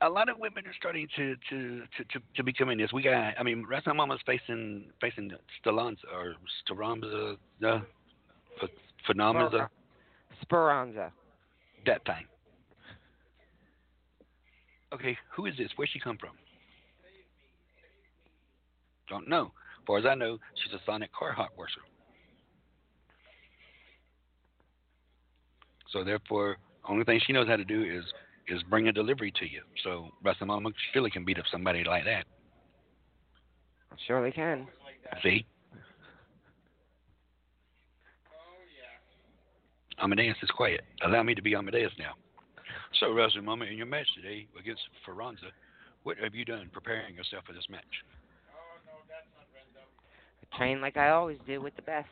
a 0.00 0.08
lot 0.08 0.28
of 0.28 0.38
women 0.38 0.66
are 0.66 0.74
starting 0.78 1.06
to 1.16 1.34
to 1.50 1.80
to 1.80 2.04
to, 2.12 2.20
to 2.36 2.42
become 2.42 2.70
in 2.70 2.78
this. 2.78 2.92
We 2.92 3.02
got, 3.02 3.34
I 3.38 3.42
mean, 3.42 3.64
Wrestling 3.68 3.96
Mama's 3.96 4.20
facing 4.26 4.86
facing 5.00 5.30
Stallanza 5.64 6.04
or 6.12 6.34
Staramza, 6.68 7.36
the 7.60 7.68
uh, 7.68 7.80
Phenomenza, 9.08 9.68
Speranza. 10.42 11.12
that 11.86 12.04
thing. 12.04 12.26
Okay, 14.92 15.16
who 15.34 15.46
is 15.46 15.56
this? 15.56 15.70
Where'd 15.76 15.90
she 15.92 15.98
come 15.98 16.16
from? 16.18 16.30
Don't 19.08 19.28
know. 19.28 19.46
As 19.46 19.86
far 19.86 19.98
as 19.98 20.06
I 20.06 20.14
know, 20.14 20.38
she's 20.54 20.72
a 20.72 20.80
Sonic 20.86 21.12
car 21.12 21.32
hot 21.32 21.50
worser. 21.56 21.80
So 25.90 26.04
therefore, 26.04 26.56
only 26.88 27.04
thing 27.04 27.20
she 27.24 27.32
knows 27.32 27.48
how 27.48 27.56
to 27.56 27.64
do 27.64 27.82
is 27.82 28.04
is 28.48 28.62
bring 28.64 28.88
a 28.88 28.92
delivery 28.92 29.32
to 29.38 29.44
you. 29.44 29.62
So 29.82 30.08
Wrestling 30.22 30.48
Mama 30.48 30.70
surely 30.92 31.10
can 31.10 31.24
beat 31.24 31.38
up 31.38 31.44
somebody 31.50 31.84
like 31.84 32.04
that. 32.04 32.24
Surely 34.06 34.32
can. 34.32 34.66
See? 35.22 35.46
Oh 38.26 38.62
yeah. 39.98 40.04
Amadeus 40.04 40.36
is 40.42 40.50
quiet. 40.50 40.82
Allow 41.04 41.22
me 41.22 41.34
to 41.34 41.42
be 41.42 41.54
Amadeus 41.54 41.92
now. 41.98 42.14
So, 43.00 43.12
Wrestling 43.12 43.44
Mama, 43.44 43.64
in 43.64 43.76
your 43.76 43.86
match 43.86 44.06
today 44.14 44.46
against 44.58 44.82
Ferranza, 45.04 45.50
what 46.04 46.16
have 46.18 46.34
you 46.34 46.44
done 46.44 46.70
preparing 46.72 47.16
yourself 47.16 47.44
for 47.44 47.52
this 47.52 47.66
match? 47.68 47.82
I 50.52 50.56
train 50.56 50.80
like 50.80 50.96
I 50.96 51.10
always 51.10 51.38
do 51.46 51.60
with 51.60 51.74
the 51.74 51.82
best. 51.82 52.08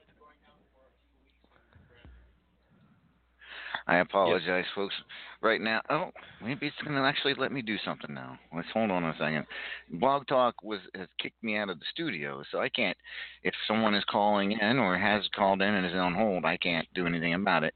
I 3.87 3.97
apologize, 3.99 4.65
folks. 4.75 4.95
Right 5.41 5.61
now, 5.61 5.81
oh, 5.91 6.11
maybe 6.43 6.67
it's 6.69 6.77
going 6.85 6.95
to 6.97 7.03
actually 7.03 7.35
let 7.35 7.51
me 7.51 7.63
do 7.63 7.77
something 7.85 8.15
now. 8.15 8.39
Let's 8.55 8.69
hold 8.73 8.91
on 8.93 9.03
a 9.05 9.13
second. 9.19 9.45
Blog 9.91 10.27
Talk 10.29 10.55
was 10.63 10.79
has 10.95 11.09
kicked 11.21 11.43
me 11.43 11.57
out 11.57 11.69
of 11.69 11.79
the 11.81 11.85
studio, 11.91 12.43
so 12.53 12.61
I 12.61 12.69
can't. 12.69 12.97
If 13.43 13.55
someone 13.67 13.95
is 13.95 14.05
calling 14.09 14.53
in 14.53 14.79
or 14.79 14.97
has 14.97 15.29
called 15.35 15.61
in 15.63 15.75
and 15.75 15.85
is 15.87 15.95
on 15.95 16.15
hold, 16.15 16.45
I 16.45 16.57
can't 16.59 16.87
do 16.95 17.07
anything 17.07 17.35
about 17.35 17.65
it. 17.65 17.75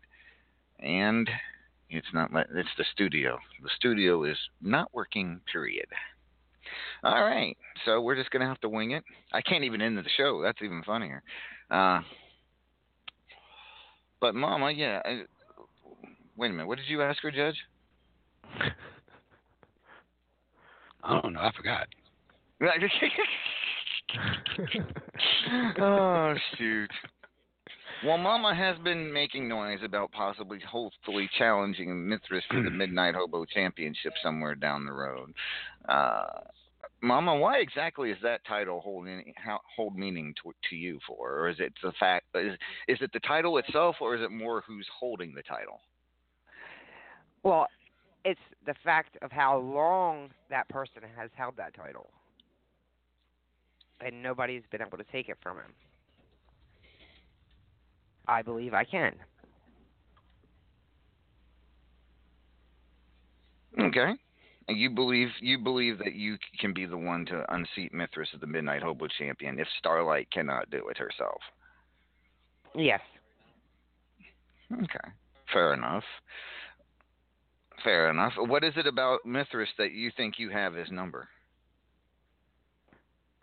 And 0.78 1.28
it's 1.90 2.06
not. 2.14 2.32
let- 2.32 2.50
It's 2.54 2.68
the 2.78 2.84
studio. 2.92 3.38
The 3.62 3.70
studio 3.76 4.22
is 4.24 4.38
not 4.62 4.94
working. 4.94 5.40
Period. 5.52 5.86
All 7.04 7.24
right, 7.24 7.56
so 7.84 8.00
we're 8.00 8.16
just 8.16 8.30
gonna 8.30 8.46
have 8.46 8.60
to 8.60 8.68
wing 8.68 8.90
it. 8.92 9.04
I 9.32 9.40
can't 9.40 9.62
even 9.64 9.80
end 9.80 9.98
the 9.98 10.04
show. 10.16 10.42
That's 10.42 10.62
even 10.62 10.82
funnier. 10.84 11.22
Uh, 11.70 12.00
but 14.20 14.34
Mama, 14.34 14.70
yeah. 14.70 15.00
Wait 16.36 16.50
a 16.50 16.52
minute. 16.52 16.66
What 16.66 16.78
did 16.78 16.88
you 16.88 17.02
ask 17.02 17.22
her, 17.22 17.30
Judge? 17.30 17.56
I 21.02 21.20
don't 21.20 21.32
know. 21.32 21.40
I 21.40 21.50
forgot. 21.56 21.86
oh 25.80 26.34
shoot. 26.56 26.90
Well, 28.04 28.18
Mama 28.18 28.54
has 28.54 28.76
been 28.84 29.12
making 29.12 29.48
noise 29.48 29.78
about 29.82 30.12
possibly, 30.12 30.58
hopefully, 30.68 31.28
challenging 31.38 32.08
Mithras 32.08 32.44
for 32.50 32.62
the 32.62 32.70
Midnight 32.76 33.14
Hobo 33.14 33.46
Championship 33.46 34.12
somewhere 34.22 34.54
down 34.54 34.84
the 34.84 34.92
road. 34.92 35.32
Uh, 35.88 36.26
Mama, 37.02 37.36
why 37.36 37.58
exactly 37.58 38.10
is 38.10 38.18
that 38.22 38.44
title 38.46 38.80
hold 38.80 39.08
any, 39.08 39.34
how, 39.36 39.60
hold 39.74 39.96
meaning 39.96 40.34
to, 40.42 40.52
to 40.70 40.76
you 40.76 40.98
for, 41.06 41.38
or 41.38 41.48
is 41.48 41.56
it 41.58 41.72
the 41.82 41.92
fact 41.98 42.26
is, 42.34 42.56
is 42.88 42.98
it 43.00 43.10
the 43.12 43.20
title 43.20 43.58
itself, 43.58 43.96
or 44.00 44.14
is 44.14 44.22
it 44.22 44.30
more 44.30 44.62
who's 44.66 44.86
holding 44.98 45.34
the 45.34 45.42
title? 45.42 45.80
Well, 47.42 47.66
it's 48.24 48.40
the 48.66 48.74
fact 48.84 49.16
of 49.22 49.30
how 49.30 49.58
long 49.58 50.30
that 50.50 50.68
person 50.68 51.02
has 51.16 51.30
held 51.34 51.56
that 51.56 51.74
title. 51.74 52.10
And 54.00 54.22
nobody's 54.22 54.62
been 54.70 54.82
able 54.82 54.98
to 54.98 55.04
take 55.04 55.28
it 55.28 55.36
from 55.42 55.56
him. 55.56 55.72
I 58.28 58.42
believe 58.42 58.74
I 58.74 58.84
can. 58.84 59.14
Okay. 63.78 64.14
You 64.68 64.90
believe 64.90 65.28
you 65.40 65.58
believe 65.58 65.98
that 65.98 66.14
you 66.14 66.36
can 66.58 66.72
be 66.72 66.86
the 66.86 66.96
one 66.96 67.24
to 67.26 67.44
unseat 67.54 67.94
Mithras 67.94 68.30
as 68.34 68.40
the 68.40 68.46
Midnight 68.46 68.82
Hobo 68.82 69.06
champion 69.06 69.60
if 69.60 69.68
Starlight 69.78 70.28
cannot 70.32 70.70
do 70.70 70.88
it 70.88 70.98
herself. 70.98 71.40
Yes. 72.74 73.00
Okay. 74.72 75.08
Fair 75.52 75.72
enough. 75.74 76.02
Fair 77.84 78.10
enough. 78.10 78.32
What 78.36 78.64
is 78.64 78.72
it 78.76 78.86
about 78.86 79.24
Mithras 79.24 79.68
that 79.78 79.92
you 79.92 80.10
think 80.16 80.38
you 80.38 80.50
have 80.50 80.74
his 80.74 80.90
number? 80.90 81.28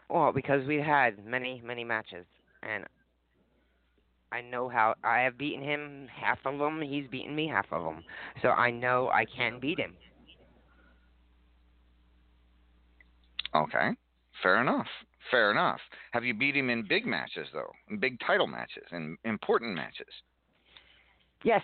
Well, 0.09 0.31
because 0.31 0.67
we've 0.67 0.83
had 0.83 1.25
many, 1.25 1.61
many 1.65 1.83
matches, 1.83 2.25
and 2.61 2.85
I 4.31 4.41
know 4.41 4.69
how 4.69 4.95
I 5.03 5.19
have 5.19 5.37
beaten 5.37 5.63
him 5.63 6.07
half 6.13 6.39
of 6.45 6.59
them. 6.59 6.81
He's 6.81 7.07
beaten 7.07 7.35
me 7.35 7.47
half 7.47 7.67
of 7.71 7.83
them, 7.83 8.03
so 8.41 8.49
I 8.49 8.69
know 8.69 9.09
I 9.09 9.25
can 9.25 9.59
beat 9.59 9.79
him. 9.79 9.93
Okay. 13.55 13.91
Fair 14.41 14.61
enough. 14.61 14.87
Fair 15.31 15.51
enough. 15.51 15.79
Have 16.11 16.23
you 16.23 16.33
beat 16.33 16.55
him 16.55 16.69
in 16.69 16.85
big 16.87 17.05
matches 17.05 17.47
though? 17.53 17.71
In 17.89 17.99
big 17.99 18.19
title 18.25 18.47
matches 18.47 18.83
and 18.91 19.17
important 19.23 19.75
matches? 19.75 20.07
Yes. 21.43 21.61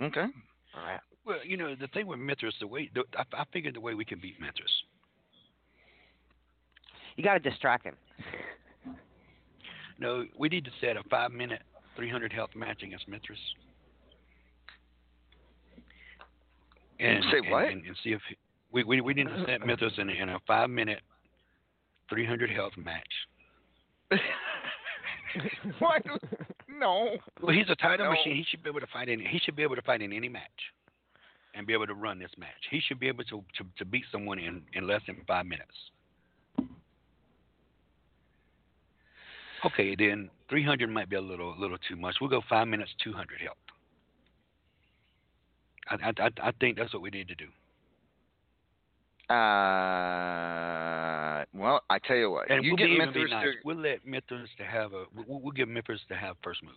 Okay. 0.00 0.26
All 0.74 0.82
right. 0.82 1.00
Well, 1.24 1.38
you 1.44 1.56
know, 1.56 1.74
the 1.74 1.88
thing 1.88 2.06
with 2.06 2.18
Mithras, 2.18 2.54
the 2.60 2.66
way 2.66 2.90
the, 2.94 3.04
I, 3.16 3.24
I 3.42 3.44
figured 3.52 3.74
the 3.74 3.80
way 3.80 3.94
we 3.94 4.04
can 4.04 4.18
beat 4.20 4.40
Mithras. 4.40 4.70
You 7.16 7.24
got 7.24 7.34
to 7.34 7.40
distract 7.40 7.84
him. 7.84 7.96
No, 9.98 10.24
we 10.38 10.48
need 10.48 10.64
to 10.64 10.70
set 10.80 10.96
a 10.96 11.02
five 11.10 11.30
minute, 11.32 11.60
300 11.96 12.32
health 12.32 12.50
match 12.56 12.82
against 12.82 13.06
Mithras. 13.08 13.38
And, 16.98 17.24
Say 17.30 17.50
what? 17.50 17.64
And, 17.68 17.84
and 17.86 17.96
see 18.02 18.10
if 18.12 18.20
we, 18.72 18.84
we 18.84 19.00
we 19.00 19.14
need 19.14 19.26
to 19.26 19.44
set 19.46 19.66
Mithras 19.66 19.92
in, 19.98 20.08
a- 20.10 20.12
in 20.22 20.28
a 20.30 20.38
five 20.46 20.70
minute, 20.70 21.00
300 22.08 22.50
health 22.50 22.72
match. 22.76 23.02
Why 25.78 25.98
do 26.04 26.18
no? 26.80 27.16
Well, 27.42 27.54
he's 27.54 27.68
a 27.68 27.76
title 27.76 28.06
No. 28.06 28.12
machine. 28.12 28.34
He 28.34 28.44
should 28.50 28.62
be 28.62 28.70
able 28.70 28.80
to 28.80 28.86
fight 28.88 29.08
in. 29.08 29.20
He 29.20 29.38
should 29.38 29.54
be 29.56 29.62
able 29.62 29.76
to 29.76 29.82
fight 29.82 30.02
in 30.02 30.12
any 30.12 30.28
match, 30.28 30.60
and 31.54 31.66
be 31.66 31.72
able 31.74 31.86
to 31.86 31.94
run 31.94 32.18
this 32.18 32.30
match. 32.38 32.62
He 32.70 32.80
should 32.80 32.98
be 32.98 33.08
able 33.08 33.24
to 33.24 33.44
to, 33.58 33.64
to 33.78 33.84
beat 33.84 34.04
someone 34.10 34.38
in, 34.38 34.62
in 34.72 34.86
less 34.86 35.02
than 35.06 35.16
five 35.26 35.46
minutes. 35.46 35.76
Okay, 39.64 39.94
then 39.94 40.30
300 40.48 40.88
might 40.88 41.08
be 41.10 41.16
a 41.16 41.20
little 41.20 41.54
little 41.58 41.76
too 41.88 41.96
much. 41.96 42.16
We'll 42.20 42.30
go 42.30 42.40
five 42.48 42.66
minutes, 42.66 42.90
200 43.04 43.40
health. 43.40 43.56
I 45.90 45.96
I 46.08 46.26
I- 46.26 46.48
I 46.48 46.52
think 46.60 46.78
that's 46.78 46.92
what 46.94 47.02
we 47.02 47.10
need 47.10 47.28
to 47.28 47.34
do. 47.34 47.48
Uh, 49.30 49.36
well, 51.54 51.82
I 51.88 51.98
tell 52.00 52.16
you 52.16 52.32
what. 52.32 52.50
And 52.50 52.64
you 52.64 52.72
we'll 52.72 52.78
get 52.78 52.86
be 52.86 52.92
even 52.94 53.12
be 53.12 53.20
Mithras 53.20 53.30
nice. 53.30 53.44
to 53.46 53.52
We'll 53.64 53.76
let 53.76 54.04
Mithras 54.04 54.48
to 54.58 54.64
have 54.64 54.92
a. 54.92 55.04
We'll, 55.14 55.40
we'll 55.40 55.52
give 55.52 55.68
Mithras 55.68 56.00
to 56.08 56.16
have 56.16 56.36
first 56.42 56.64
move. 56.64 56.74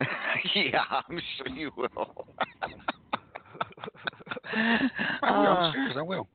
yeah, 0.54 0.84
I'm 0.90 1.20
sure 1.36 1.48
you 1.48 1.70
will. 1.76 1.88
I 4.54 4.88
will. 5.22 5.46
Uh, 5.46 5.60
I'm 5.60 5.72
serious. 5.72 5.96
I 5.98 6.02
will. 6.02 6.28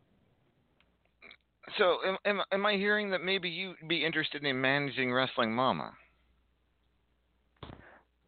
so, 1.77 1.97
am, 2.05 2.17
am 2.25 2.41
am 2.51 2.65
I 2.65 2.73
hearing 2.75 3.09
that 3.11 3.21
maybe 3.21 3.49
you'd 3.49 3.75
be 3.87 4.05
interested 4.05 4.43
in 4.43 4.61
managing 4.61 5.11
Wrestling 5.11 5.53
Mama? 5.53 5.91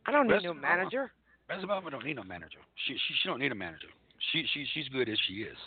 I 0.06 0.12
don't 0.12 0.28
need 0.28 0.34
Best 0.34 0.46
no 0.46 0.54
manager. 0.54 1.12
Best 1.48 1.64
of 1.64 1.70
all, 1.70 1.84
I 1.86 1.90
don't 1.90 2.06
need 2.06 2.16
no 2.16 2.24
manager. 2.24 2.60
She 2.88 2.94
she 2.94 3.14
she 3.22 3.30
don't 3.30 3.40
need 3.40 3.52
a 3.52 3.56
manager. 3.56 3.88
She 4.32 4.46
she 4.54 4.66
she's 4.74 4.88
good 4.90 5.10
as 5.10 5.18
she 5.28 5.36
is. 5.42 5.58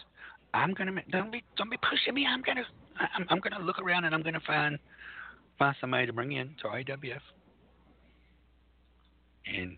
I'm 0.54 0.72
gonna 0.72 0.92
don't 1.10 1.32
be 1.32 1.42
don't 1.56 1.70
be 1.70 1.76
pushing 1.78 2.14
me. 2.14 2.26
I'm 2.26 2.40
gonna 2.42 2.64
I'm 2.98 3.26
I'm 3.28 3.40
gonna 3.40 3.62
look 3.62 3.80
around 3.80 4.04
and 4.04 4.14
I'm 4.14 4.22
gonna 4.22 4.40
find 4.46 4.78
find 5.58 5.74
somebody 5.80 6.06
to 6.06 6.12
bring 6.12 6.32
in 6.32 6.54
to 6.62 6.68
IWF 6.68 7.20
and 9.46 9.76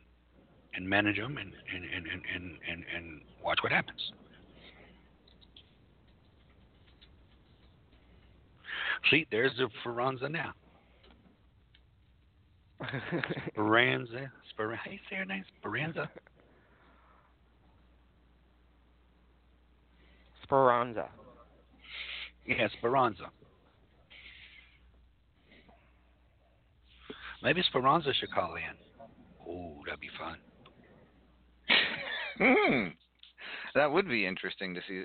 and 0.75 0.89
manage 0.89 1.17
them 1.17 1.39
and 1.39 1.53
and 1.75 1.85
and 1.85 2.07
and 2.07 2.23
and, 2.35 2.59
and, 2.71 2.85
and 2.95 3.21
watch 3.43 3.59
what 3.63 3.73
happens. 3.73 4.13
See, 9.11 9.27
there's 9.31 9.53
the 9.57 9.69
Ferranza 9.85 10.31
now. 10.31 10.53
Speranza. 13.55 14.31
Speranza. 14.51 14.83
How 14.85 14.91
you 14.91 14.99
say 15.09 15.17
her 15.17 15.25
name? 15.25 15.45
Speranza. 15.61 16.11
Speranza. 20.47 21.09
Yeah, 22.47 22.69
Speranza. 22.79 23.25
Maybe 27.43 27.63
Speranza 27.63 28.13
should 28.15 28.31
call 28.33 28.55
in. 28.57 28.77
Oh, 29.49 29.83
that'd 29.85 30.01
be 30.01 30.11
fun. 30.19 30.37
Hmm. 32.39 32.89
That 33.75 33.91
would 33.93 34.09
be 34.09 34.27
interesting 34.27 34.75
to 34.75 34.81
see. 34.89 35.03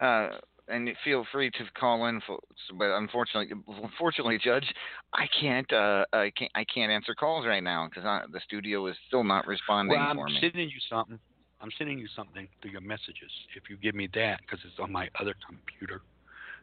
Uh, 0.00 0.28
and 0.68 0.88
feel 1.04 1.26
free 1.32 1.50
to 1.50 1.64
call 1.78 2.06
in, 2.06 2.20
folks, 2.26 2.44
but 2.78 2.96
unfortunately, 2.96 3.54
unfortunately, 3.82 4.38
Judge, 4.42 4.66
I 5.12 5.26
can't. 5.40 5.70
Uh, 5.72 6.04
I 6.12 6.30
can't. 6.36 6.50
I 6.54 6.64
can't 6.72 6.92
answer 6.92 7.14
calls 7.14 7.44
right 7.46 7.62
now 7.62 7.88
because 7.88 8.04
the 8.32 8.40
studio 8.44 8.86
is 8.86 8.96
still 9.08 9.24
not 9.24 9.46
responding 9.46 9.98
Well, 9.98 10.06
I'm 10.08 10.16
for 10.16 10.26
me. 10.26 10.38
sending 10.40 10.68
you 10.68 10.78
something. 10.88 11.18
I'm 11.62 11.70
sending 11.76 11.98
you 11.98 12.08
something 12.16 12.48
through 12.60 12.70
your 12.70 12.80
messages. 12.80 13.30
If 13.54 13.68
you 13.68 13.76
give 13.76 13.94
me 13.94 14.08
that, 14.14 14.40
because 14.40 14.60
it's 14.64 14.78
on 14.78 14.90
my 14.90 15.08
other 15.20 15.34
computer, 15.46 16.00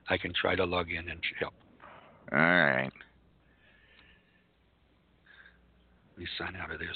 I 0.10 0.18
can 0.18 0.34
try 0.34 0.56
to 0.56 0.66
log 0.66 0.90
in 0.90 1.10
and 1.10 1.20
help. 1.40 1.54
All 2.32 2.38
right. 2.40 2.92
Let 6.16 6.20
me 6.20 6.28
sign 6.38 6.56
out 6.56 6.72
of 6.72 6.80
this. 6.80 6.88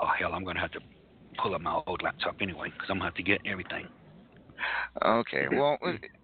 Oh 0.00 0.08
hell, 0.18 0.32
I'm 0.34 0.42
gonna 0.42 0.58
have 0.58 0.72
to 0.72 0.80
pull 1.40 1.54
up 1.54 1.60
my 1.60 1.80
old 1.86 2.02
laptop 2.02 2.36
anyway, 2.40 2.70
because 2.70 2.88
I'm 2.90 2.96
gonna 2.96 3.04
have 3.04 3.14
to 3.14 3.22
get 3.22 3.40
everything. 3.46 3.86
Okay. 5.04 5.46
Well, 5.52 5.78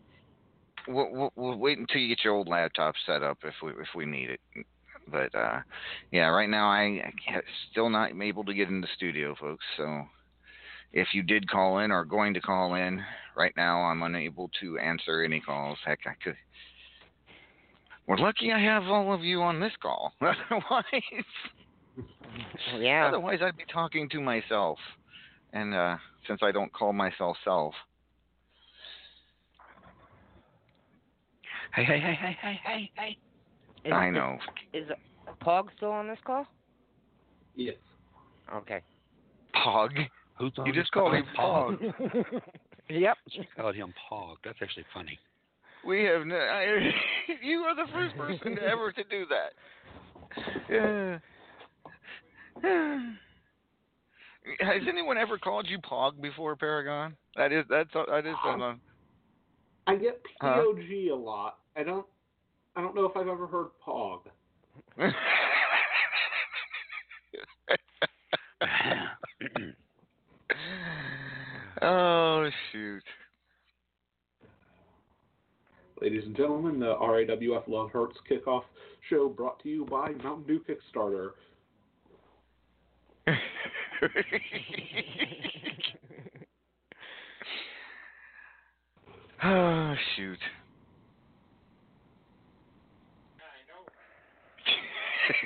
we'll, 0.86 1.08
we'll, 1.10 1.32
we'll 1.36 1.58
wait 1.58 1.78
until 1.78 2.00
you 2.00 2.08
get 2.08 2.24
your 2.24 2.34
old 2.34 2.48
laptop 2.48 2.94
set 3.06 3.22
up 3.22 3.38
if 3.44 3.54
we 3.62 3.70
if 3.72 3.88
we 3.94 4.06
need 4.06 4.30
it. 4.30 4.40
But 5.10 5.34
uh, 5.34 5.60
yeah, 6.12 6.26
right 6.26 6.48
now 6.48 6.68
I, 6.68 7.12
I 7.28 7.40
still 7.70 7.88
not 7.88 8.10
able 8.20 8.44
to 8.44 8.54
get 8.54 8.68
in 8.68 8.80
the 8.80 8.88
studio, 8.96 9.34
folks. 9.40 9.64
So 9.76 10.04
if 10.92 11.08
you 11.12 11.22
did 11.22 11.50
call 11.50 11.78
in 11.78 11.90
or 11.90 12.04
going 12.04 12.34
to 12.34 12.40
call 12.40 12.74
in, 12.74 13.02
right 13.36 13.52
now 13.56 13.82
I'm 13.82 14.02
unable 14.02 14.50
to 14.60 14.78
answer 14.78 15.22
any 15.22 15.40
calls. 15.40 15.78
Heck, 15.84 16.00
I 16.06 16.14
could. 16.22 16.36
We're 18.06 18.16
lucky 18.16 18.52
I 18.52 18.58
have 18.58 18.84
all 18.84 19.12
of 19.12 19.22
you 19.22 19.42
on 19.42 19.60
this 19.60 19.72
call. 19.82 20.12
Otherwise, 20.20 20.84
yeah. 22.78 23.06
otherwise 23.06 23.40
I'd 23.42 23.56
be 23.56 23.64
talking 23.70 24.08
to 24.10 24.20
myself. 24.20 24.78
And 25.52 25.74
uh, 25.74 25.96
since 26.26 26.40
I 26.42 26.52
don't 26.52 26.72
call 26.72 26.92
myself 26.92 27.36
self, 27.44 27.74
Hey, 31.74 31.84
hey, 31.84 32.00
hey, 32.00 32.16
hey, 32.20 32.36
hey, 32.40 32.60
hey, 32.64 32.90
hey. 32.96 33.18
Is, 33.84 33.92
I 33.92 34.10
know. 34.10 34.38
Is, 34.72 34.84
is 34.84 34.90
Pog 35.42 35.66
still 35.76 35.90
on 35.90 36.08
this 36.08 36.18
call? 36.24 36.46
Yes. 37.54 37.76
Okay. 38.54 38.80
Pog. 39.54 39.90
Who's 40.38 40.52
on 40.58 40.66
You 40.66 40.72
just 40.72 40.90
called 40.92 41.14
him 41.14 41.24
Pog. 41.38 41.78
yep. 42.88 43.16
You 43.30 43.44
called 43.56 43.74
him 43.74 43.92
Pog. 44.10 44.36
That's 44.44 44.58
actually 44.62 44.86
funny. 44.94 45.18
We 45.86 46.04
have 46.04 46.26
no. 46.26 46.36
I, 46.36 46.90
you 47.42 47.58
are 47.60 47.74
the 47.74 47.90
first 47.92 48.16
person 48.16 48.56
to 48.56 48.62
ever 48.62 48.92
to 48.92 49.04
do 49.04 49.26
that. 49.26 49.52
Yeah. 50.70 51.18
Has 54.60 54.82
anyone 54.88 55.18
ever 55.18 55.38
called 55.38 55.66
you 55.68 55.78
Pog 55.78 56.20
before, 56.20 56.56
Paragon? 56.56 57.16
That 57.36 57.52
is 57.52 57.64
that's 57.68 57.92
that 57.92 58.26
is 58.26 58.34
on 58.44 58.80
I 59.88 59.96
get? 59.96 60.22
POG 60.40 61.10
a 61.10 61.14
lot. 61.14 61.58
I 61.74 61.82
don't. 61.82 62.06
I 62.76 62.82
don't 62.82 62.94
know 62.94 63.06
if 63.06 63.16
I've 63.16 63.26
ever 63.26 63.46
heard 63.46 63.68
Pog. 63.84 64.20
oh 71.82 72.50
shoot! 72.70 73.02
Ladies 76.02 76.24
and 76.26 76.36
gentlemen, 76.36 76.78
the 76.78 76.94
RAWF 76.94 77.66
Love 77.66 77.90
Hurts 77.90 78.18
kickoff 78.30 78.64
show 79.08 79.30
brought 79.30 79.62
to 79.62 79.70
you 79.70 79.86
by 79.86 80.10
Mountain 80.22 80.44
Dew 80.46 80.60
Kickstarter. 80.68 81.30
oh 89.44 89.94
shoot! 90.16 90.38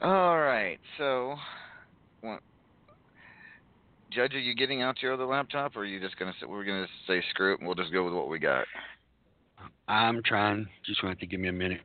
All 0.00 0.38
right, 0.38 0.78
so, 0.96 1.34
what, 2.20 2.38
Judge, 4.10 4.34
are 4.34 4.38
you 4.38 4.54
getting 4.54 4.80
out 4.80 5.02
your 5.02 5.12
other 5.12 5.26
laptop, 5.26 5.76
or 5.76 5.80
are 5.80 5.84
you 5.84 6.00
just 6.00 6.16
gonna 6.18 6.32
say, 6.40 6.46
we're 6.46 6.64
gonna 6.64 6.86
say 7.06 7.22
screw 7.30 7.54
it 7.54 7.58
and 7.58 7.66
we'll 7.66 7.74
just 7.74 7.92
go 7.92 8.04
with 8.04 8.14
what 8.14 8.28
we 8.28 8.38
got? 8.38 8.64
I'm 9.88 10.22
trying. 10.22 10.68
Just 10.84 11.02
want 11.02 11.18
to 11.18 11.26
give 11.26 11.40
me 11.40 11.48
a 11.48 11.52
minute. 11.52 11.80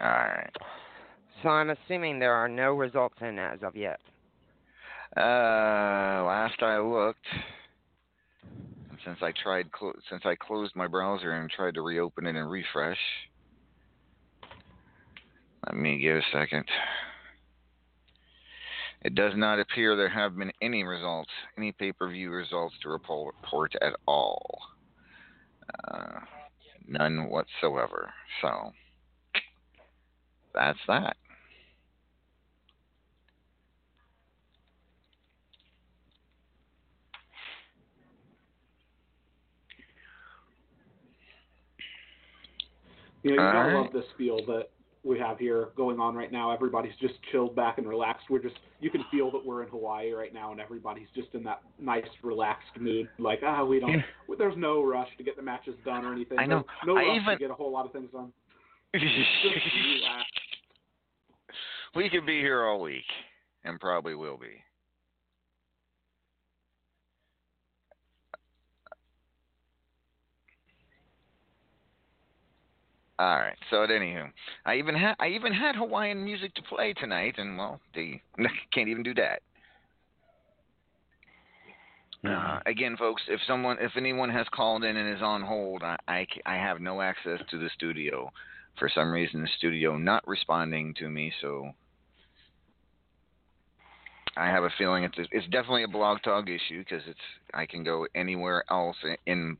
All 0.00 0.06
right. 0.06 0.50
So 1.42 1.48
I'm 1.50 1.70
assuming 1.70 2.18
there 2.18 2.32
are 2.32 2.48
no 2.48 2.72
results 2.74 3.16
in 3.20 3.38
as 3.38 3.62
of 3.62 3.76
yet. 3.76 4.00
Uh, 5.16 6.22
last 6.24 6.62
I 6.62 6.78
looked, 6.78 7.26
since 9.04 9.18
I 9.22 9.32
tried, 9.42 9.70
clo- 9.72 9.98
since 10.10 10.22
I 10.24 10.34
closed 10.34 10.74
my 10.74 10.86
browser 10.86 11.32
and 11.32 11.50
tried 11.50 11.74
to 11.74 11.82
reopen 11.82 12.26
it 12.26 12.36
and 12.36 12.50
refresh, 12.50 12.98
let 15.66 15.76
me 15.76 15.98
give 15.98 16.16
a 16.16 16.22
second. 16.32 16.64
It 19.02 19.14
does 19.14 19.32
not 19.36 19.60
appear 19.60 19.94
there 19.94 20.08
have 20.08 20.36
been 20.36 20.52
any 20.60 20.82
results, 20.82 21.30
any 21.56 21.72
pay-per-view 21.72 22.30
results 22.30 22.74
to 22.82 22.88
report, 22.88 23.74
at 23.80 23.92
all. 24.06 24.58
Uh, 25.88 26.20
none 26.88 27.28
whatsoever. 27.28 28.12
So 28.42 28.72
that's 30.54 30.78
that. 30.88 31.16
You 43.26 43.34
know, 43.36 43.42
you 43.42 43.52
gotta 43.52 43.58
Alright. 43.70 43.84
love 43.86 43.92
this 43.92 44.04
feel 44.16 44.36
that 44.46 44.68
we 45.02 45.18
have 45.18 45.38
here 45.38 45.68
going 45.76 45.98
on 45.98 46.14
right 46.14 46.30
now. 46.30 46.52
Everybody's 46.52 46.94
just 47.00 47.14
chilled 47.32 47.56
back 47.56 47.78
and 47.78 47.88
relaxed. 47.88 48.26
We're 48.30 48.42
just 48.42 48.54
you 48.80 48.88
can 48.90 49.04
feel 49.10 49.30
that 49.32 49.44
we're 49.44 49.62
in 49.64 49.68
Hawaii 49.68 50.12
right 50.12 50.32
now, 50.32 50.52
and 50.52 50.60
everybody's 50.60 51.08
just 51.14 51.28
in 51.34 51.42
that 51.44 51.60
nice, 51.80 52.04
relaxed 52.22 52.68
mood. 52.78 53.08
Like 53.18 53.40
ah, 53.44 53.64
we 53.64 53.80
don't. 53.80 54.02
There's 54.38 54.56
no 54.56 54.84
rush 54.84 55.08
to 55.18 55.24
get 55.24 55.34
the 55.36 55.42
matches 55.42 55.74
done 55.84 56.04
or 56.04 56.12
anything. 56.12 56.38
I 56.38 56.46
know. 56.46 56.64
There's 56.84 56.86
no 56.86 56.96
I 56.96 57.02
rush 57.02 57.20
even- 57.22 57.32
to 57.34 57.38
get 57.38 57.50
a 57.50 57.54
whole 57.54 57.72
lot 57.72 57.84
of 57.86 57.92
things 57.92 58.10
done. 58.12 58.32
We 61.94 62.10
could 62.10 62.26
be 62.26 62.40
here 62.40 62.62
all 62.66 62.82
week, 62.82 63.06
and 63.64 63.80
probably 63.80 64.14
will 64.14 64.36
be. 64.36 64.62
All 73.18 73.36
right. 73.36 73.56
So 73.70 73.82
at 73.82 73.88
anywho, 73.88 74.30
I 74.66 74.76
even 74.76 74.94
had 74.94 75.14
I 75.18 75.28
even 75.28 75.52
had 75.52 75.74
Hawaiian 75.74 76.22
music 76.22 76.54
to 76.54 76.62
play 76.62 76.92
tonight, 76.92 77.36
and 77.38 77.56
well, 77.56 77.80
they 77.94 78.20
can't 78.72 78.88
even 78.88 79.02
do 79.02 79.14
that. 79.14 79.40
Uh, 82.24 82.58
again, 82.66 82.96
folks, 82.96 83.22
if 83.28 83.40
someone, 83.46 83.76
if 83.80 83.92
anyone 83.96 84.30
has 84.30 84.46
called 84.52 84.82
in 84.84 84.96
and 84.96 85.14
is 85.14 85.22
on 85.22 85.42
hold, 85.42 85.82
I, 85.82 85.96
I, 86.08 86.26
I 86.44 86.54
have 86.56 86.80
no 86.80 87.00
access 87.00 87.40
to 87.50 87.58
the 87.58 87.70
studio. 87.74 88.30
For 88.78 88.90
some 88.92 89.12
reason, 89.12 89.42
the 89.42 89.48
studio 89.56 89.96
not 89.96 90.26
responding 90.26 90.92
to 90.94 91.08
me, 91.08 91.32
so 91.40 91.70
I 94.36 94.46
have 94.48 94.64
a 94.64 94.70
feeling 94.76 95.04
it's 95.04 95.16
it's 95.30 95.46
definitely 95.46 95.84
a 95.84 95.88
blog 95.88 96.18
talk 96.22 96.46
issue 96.48 96.80
because 96.80 97.02
it's 97.06 97.18
I 97.54 97.64
can 97.64 97.84
go 97.84 98.06
anywhere 98.14 98.64
else 98.70 98.96
in 99.26 99.56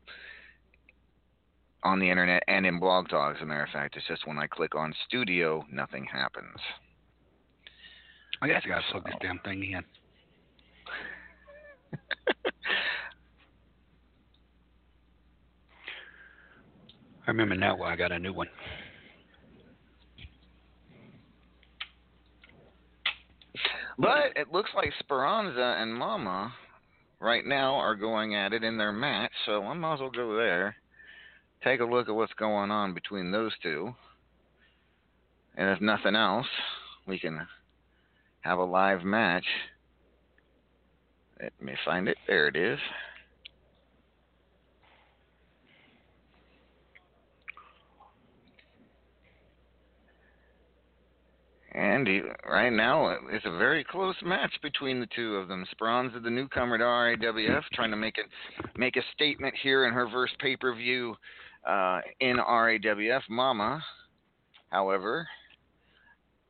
on 1.82 2.00
the 2.00 2.10
internet 2.10 2.42
and 2.48 2.66
in 2.66 2.78
blog 2.80 3.08
talk. 3.08 3.36
As 3.36 3.42
a 3.42 3.46
matter 3.46 3.64
of 3.64 3.70
fact, 3.70 3.96
it's 3.96 4.06
just 4.06 4.26
when 4.26 4.38
I 4.38 4.46
click 4.46 4.74
on 4.74 4.94
studio, 5.06 5.64
nothing 5.70 6.04
happens. 6.04 6.58
I 8.42 8.48
guess 8.48 8.62
I 8.64 8.68
gotta 8.68 8.82
plug 8.90 9.04
this 9.04 9.14
damn 9.20 9.38
thing 9.40 9.62
in. 9.62 9.84
I 17.26 17.30
remember 17.30 17.56
now 17.56 17.76
why 17.76 17.92
I 17.92 17.96
got 17.96 18.12
a 18.12 18.18
new 18.18 18.32
one. 18.32 18.48
But 23.98 24.36
it 24.36 24.52
looks 24.52 24.70
like 24.74 24.92
Speranza 24.98 25.76
and 25.80 25.94
Mama 25.94 26.52
right 27.20 27.46
now 27.46 27.74
are 27.76 27.94
going 27.94 28.34
at 28.34 28.52
it 28.52 28.62
in 28.62 28.76
their 28.76 28.92
match, 28.92 29.32
so 29.46 29.62
I 29.64 29.72
might 29.72 29.94
as 29.94 30.00
well 30.00 30.10
go 30.10 30.36
there. 30.36 30.76
Take 31.64 31.80
a 31.80 31.84
look 31.84 32.08
at 32.08 32.14
what's 32.14 32.32
going 32.34 32.70
on 32.70 32.94
between 32.94 33.30
those 33.32 33.52
two. 33.62 33.94
And 35.56 35.70
if 35.70 35.80
nothing 35.80 36.14
else, 36.14 36.46
we 37.06 37.18
can 37.18 37.46
have 38.40 38.58
a 38.58 38.64
live 38.64 39.02
match. 39.02 39.46
Let 41.40 41.52
me 41.60 41.74
find 41.84 42.08
it. 42.08 42.16
There 42.26 42.48
it 42.48 42.56
is. 42.56 42.78
And 51.76 52.08
right 52.48 52.72
now, 52.72 53.14
it's 53.30 53.44
a 53.44 53.58
very 53.58 53.84
close 53.84 54.14
match 54.24 54.52
between 54.62 54.98
the 54.98 55.08
two 55.14 55.36
of 55.36 55.46
them. 55.46 55.66
Speranza, 55.70 56.20
the 56.20 56.30
newcomer 56.30 56.78
to 56.78 56.84
RAWF, 56.84 57.64
trying 57.74 57.90
to 57.90 57.98
make 57.98 58.16
a 58.16 58.78
make 58.78 58.96
a 58.96 59.02
statement 59.14 59.54
here 59.62 59.86
in 59.86 59.92
her 59.92 60.08
first 60.10 60.38
pay 60.38 60.56
per 60.56 60.74
view 60.74 61.14
uh, 61.66 62.00
in 62.20 62.36
RAWF. 62.36 63.22
Mama, 63.28 63.82
however, 64.70 65.26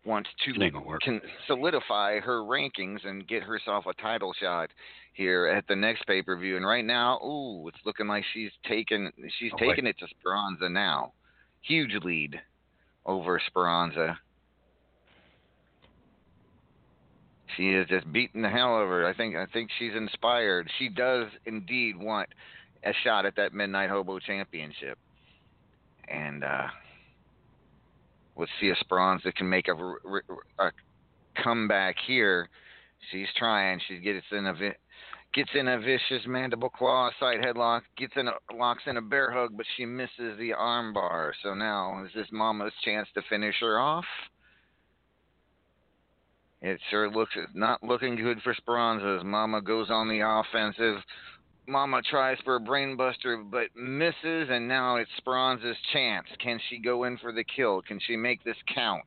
wants 0.05 0.31
to 0.45 0.53
can 1.01 1.21
solidify 1.47 2.21
her 2.21 2.41
rankings 2.43 3.05
and 3.05 3.27
get 3.27 3.43
herself 3.43 3.87
a 3.87 3.95
title 4.01 4.33
shot 4.41 4.71
here 5.15 5.47
at 5.47 5.67
the 5.69 5.77
next 5.77 6.07
pay 6.07 6.23
per 6.23 6.37
view. 6.37 6.57
And 6.57 6.67
right 6.67 6.85
now, 6.85 7.19
ooh, 7.25 7.67
it's 7.69 7.79
looking 7.85 8.07
like 8.07 8.25
she's 8.33 8.51
taken 8.69 9.11
she's 9.39 9.53
Oh, 9.55 9.59
taken 9.59 9.87
it 9.87 9.99
to 9.99 10.07
Speranza 10.21 10.69
now. 10.69 11.13
Huge 11.63 11.95
lead 12.05 12.41
over 13.05 13.41
Speranza. 13.47 14.19
She 17.57 17.71
is 17.71 17.89
just 17.89 18.13
beating 18.13 18.43
the 18.43 18.51
hell 18.51 18.77
over. 18.77 19.03
her. 19.03 19.07
I 19.09 19.15
think 19.15 19.35
I 19.35 19.47
think 19.47 19.71
she's 19.79 19.95
inspired. 19.97 20.71
She 20.79 20.89
does 20.89 21.27
indeed 21.47 21.97
want 21.97 22.29
a 22.85 22.93
shot 23.03 23.25
at 23.25 23.37
that 23.37 23.55
Midnight 23.55 23.89
Hobo 23.91 24.19
Championship. 24.19 24.99
And 26.09 26.45
uh 26.45 26.69
see 28.61 28.69
if 28.69 28.79
Speranza 28.79 29.33
can 29.33 29.49
make 29.49 29.69
a, 29.69 29.75
a 30.63 30.71
comeback 31.43 31.97
here. 32.07 32.49
She's 33.11 33.29
trying. 33.37 33.81
She 33.89 33.99
gets 33.99 34.25
in 34.33 34.47
a 34.47 34.55
gets 35.35 35.51
in 35.55 35.69
a 35.69 35.79
vicious 35.79 36.27
mandible 36.27 36.71
claw 36.71 37.11
side 37.21 37.41
headlock, 37.41 37.83
gets 37.97 38.15
in 38.17 38.29
a 38.29 38.33
locks 38.55 38.83
in 38.87 38.97
a 38.97 39.03
bear 39.03 39.31
hug, 39.31 39.51
but 39.57 39.67
she 39.77 39.85
misses 39.85 40.39
the 40.39 40.53
armbar. 40.59 41.33
So 41.43 41.55
now 41.55 42.05
is 42.05 42.11
this 42.15 42.27
Mama's 42.33 42.73
chance 42.85 43.09
to 43.15 43.23
finish 43.29 43.57
her 43.61 43.79
off? 43.79 44.05
It 46.63 46.81
sure 46.91 47.11
looks 47.11 47.35
not 47.55 47.83
looking 47.83 48.17
good 48.17 48.41
for 48.43 48.55
Speranza 48.55 49.19
as 49.21 49.25
Mama 49.25 49.61
goes 49.61 49.91
on 49.91 50.09
the 50.09 50.21
offensive. 50.21 50.97
Mama 51.69 52.01
tries 52.03 52.39
for 52.45 52.57
a 52.57 52.61
brainbuster 52.61 53.43
but 53.51 53.75
misses, 53.75 54.49
and 54.51 54.69
now 54.69 54.97
it's 54.97 55.11
Speranza's 55.19 55.77
chance. 55.93 56.27
Can 56.43 56.61
she 56.69 56.79
go 56.79 57.05
in 57.05 57.19
for 57.19 57.33
the 57.33 57.45
kill? 57.45 57.83
Can 57.83 57.99
she 58.07 58.17
make 58.17 58.45
this 58.45 58.57
count? 58.73 59.05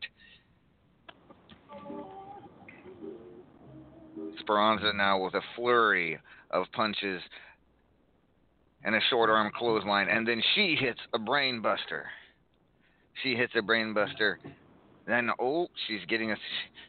Speranza 4.39 4.91
now 4.93 5.23
with 5.23 5.33
a 5.35 5.41
flurry 5.55 6.19
of 6.51 6.65
punches 6.73 7.21
and 8.83 8.95
a 8.95 8.99
short 9.09 9.29
arm 9.29 9.51
clothesline, 9.55 10.07
and 10.09 10.27
then 10.27 10.41
she 10.55 10.75
hits 10.79 10.99
a 11.13 11.19
brainbuster. 11.19 12.03
She 13.23 13.35
hits 13.35 13.53
a 13.55 13.61
brainbuster. 13.61 14.35
Then 15.07 15.29
oh, 15.39 15.67
she's 15.87 16.05
getting 16.07 16.31
a 16.31 16.35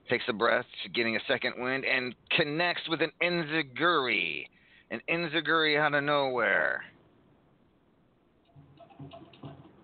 takes 0.09 0.25
a 0.29 0.33
breath. 0.33 0.67
She's 0.83 0.93
getting 0.93 1.17
a 1.17 1.21
second 1.27 1.55
wind 1.59 1.85
and 1.85 2.15
connects 2.37 2.89
with 2.89 3.01
an 3.03 3.11
enziguri, 3.23 4.47
an 4.91 5.01
enziguri 5.09 5.79
out 5.79 5.95
of 5.95 6.05
nowhere. 6.05 6.83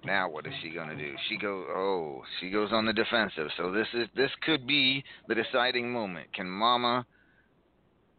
Now 0.04 0.30
what 0.30 0.46
is 0.46 0.52
she 0.62 0.70
gonna 0.70 0.96
do? 0.96 1.14
She 1.28 1.36
go 1.36 1.64
oh, 1.74 2.22
she 2.40 2.50
goes 2.50 2.70
on 2.72 2.86
the 2.86 2.92
defensive. 2.92 3.48
So 3.56 3.72
this 3.72 3.88
is 3.92 4.08
this 4.14 4.30
could 4.42 4.66
be 4.66 5.02
the 5.28 5.34
deciding 5.34 5.90
moment. 5.90 6.32
Can 6.32 6.48
Mama 6.48 7.04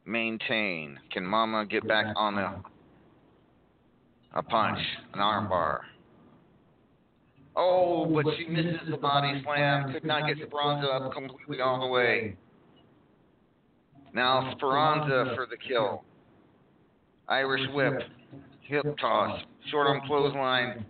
maintain? 0.06 1.00
Can 1.12 1.26
Mama 1.26 1.66
get 1.66 1.88
back 1.88 2.08
on 2.18 2.36
the 2.36 2.54
a 4.34 4.44
punch, 4.44 4.80
an 5.14 5.20
armbar? 5.20 5.80
Oh, 7.56 8.06
oh, 8.06 8.22
but 8.24 8.34
she 8.38 8.48
misses 8.48 8.82
the 8.90 8.98
body 8.98 9.42
slam. 9.44 9.92
Could 9.92 10.04
not 10.04 10.28
get 10.28 10.38
Speranza 10.46 10.88
up 10.88 11.14
completely 11.14 11.62
all 11.62 11.80
the 11.80 11.88
way. 11.88 12.36
Now 14.14 14.54
Speranza 14.56 15.34
for 15.36 15.48
the 15.50 15.58
kill. 15.58 16.04
Irish 17.30 17.68
whip, 17.74 17.94
hip 18.62 18.86
toss, 19.00 19.42
short 19.70 19.88
arm 19.88 20.02
clothesline, 20.08 20.86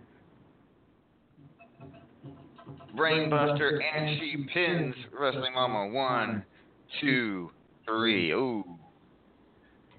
brainbuster, 2.96 3.78
and 3.96 4.18
she 4.20 4.46
pins 4.52 4.94
Wrestling 5.18 5.54
Mama. 5.54 5.88
One, 5.88 6.44
two, 7.00 7.50
three. 7.84 8.32
Ooh. 8.32 8.64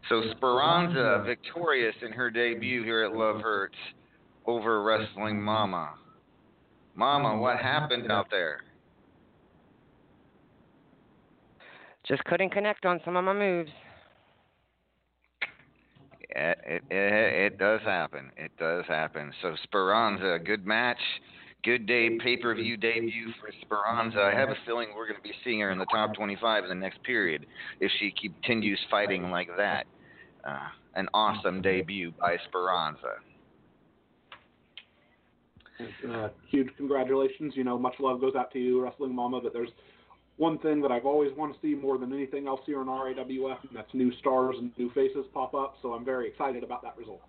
So 0.08 0.24
Speranza 0.32 1.24
victorious 1.26 1.96
in 2.06 2.12
her 2.14 2.32
debut 2.32 2.84
here 2.84 3.04
at 3.04 3.14
Love 3.14 3.42
Hurts 3.42 3.78
over 4.46 4.82
Wrestling 4.84 5.42
Mama. 5.42 5.92
Mama, 6.96 7.38
what 7.38 7.58
happened 7.58 8.12
out 8.12 8.28
there? 8.32 8.62
Just 12.08 12.24
couldn't 12.26 12.50
connect 12.50 12.86
on 12.86 13.00
some 13.06 13.16
of 13.16 13.24
my 13.24 13.34
moves. 13.34 13.70
It, 16.30 16.60
it, 16.68 16.84
it, 16.92 17.58
does 17.58 17.82
happen. 17.82 18.32
It 18.38 18.52
does 18.60 18.86
happen. 18.88 19.32
So 19.42 19.56
Speranza, 19.64 20.38
good 20.44 20.66
match, 20.66 21.00
good 21.64 21.88
day 21.88 22.18
pay 22.20 22.38
per 22.38 22.54
view 22.54 22.78
debut 22.78 23.34
for 23.40 23.50
Speranza. 23.62 24.20
I 24.22 24.38
have 24.38 24.50
a 24.50 24.56
feeling 24.66 24.90
we're 24.96 25.08
going 25.08 25.18
to 25.18 25.28
be 25.28 25.34
seeing 25.44 25.60
her 25.62 25.72
in 25.72 25.80
the 25.80 25.88
top 25.88 26.14
25 26.14 26.64
in 26.64 26.70
the 26.70 26.76
next 26.76 27.02
period 27.04 27.46
if 27.80 27.92
she 28.00 28.14
continues 28.22 28.80
fighting 28.92 29.32
like 29.32 29.50
that. 29.58 29.88
Uh, 30.48 30.68
an 30.96 31.08
awesome 31.14 31.62
debut 31.62 32.12
by 32.20 32.38
Speranza. 32.48 33.16
Uh, 36.12 36.30
huge 36.50 36.68
congratulations. 36.78 37.54
You 37.56 37.64
know, 37.64 37.78
much 37.78 37.96
love 38.00 38.20
goes 38.22 38.36
out 38.36 38.52
to 38.52 38.60
you, 38.60 38.84
Wrestling 38.84 39.16
Mama. 39.16 39.40
But 39.42 39.54
there's 39.54 39.70
one 40.40 40.58
thing 40.60 40.82
that 40.82 40.90
I've 40.90 41.06
always 41.06 41.32
wanted 41.36 41.54
to 41.54 41.60
see 41.62 41.76
more 41.76 41.98
than 41.98 42.14
anything 42.14 42.48
else 42.48 42.62
here 42.66 42.82
in 42.82 42.88
RAWF, 42.88 43.60
and 43.68 43.76
that's 43.76 43.94
new 43.94 44.12
stars 44.20 44.56
and 44.58 44.72
new 44.78 44.90
faces 44.92 45.26
pop 45.34 45.54
up. 45.54 45.76
So 45.82 45.94
I'm 45.94 46.06
very 46.06 46.30
excited 46.30 46.64
about 46.64 46.82
that 46.84 46.98
result. 46.98 47.22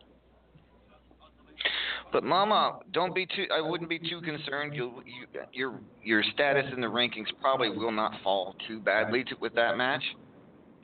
But 2.12 2.22
Mama, 2.22 2.78
don't 2.92 3.12
be 3.14 3.26
too. 3.26 3.46
I 3.52 3.60
wouldn't 3.60 3.90
be 3.90 3.98
too 3.98 4.20
concerned. 4.20 4.74
You, 4.74 5.02
you, 5.04 5.26
your 5.52 5.80
your 6.02 6.22
status 6.34 6.66
in 6.72 6.80
the 6.80 6.86
rankings 6.86 7.26
probably 7.40 7.70
will 7.70 7.92
not 7.92 8.12
fall 8.22 8.54
too 8.68 8.78
badly 8.78 9.24
to, 9.24 9.34
with 9.40 9.54
that 9.54 9.76
match. 9.76 10.02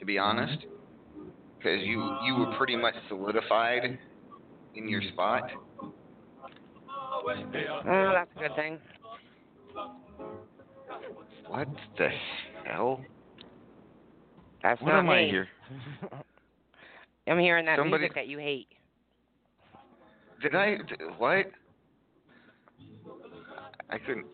To 0.01 0.05
be 0.05 0.19
honest, 0.19 0.67
because 1.59 1.81
you 1.83 2.17
you 2.25 2.35
were 2.37 2.55
pretty 2.57 2.77
much 2.77 2.95
solidified 3.09 3.99
in 4.75 4.89
your 4.89 5.03
spot. 5.13 5.51
Oh, 5.81 5.93
oh 7.25 8.13
that's 8.15 8.31
a 8.37 8.39
good 8.39 8.57
thing. 8.57 8.79
What 11.49 11.69
the 11.99 12.09
hell? 12.65 13.01
That's 14.63 14.81
What 14.83 14.91
not 14.93 14.99
am 15.01 15.11
I 15.11 15.23
me. 15.23 15.31
here? 15.31 15.49
I'm 17.29 17.39
hearing 17.39 17.67
that 17.67 17.79
Somebody- 17.79 18.03
music 18.03 18.15
that 18.15 18.27
you 18.29 18.39
hate. 18.39 18.69
Did 20.43 20.55
I? 20.55 20.77
d- 20.77 20.95
What? 21.19 21.47
I 23.89 23.95
I 23.95 23.99
couldn't. 23.99 24.27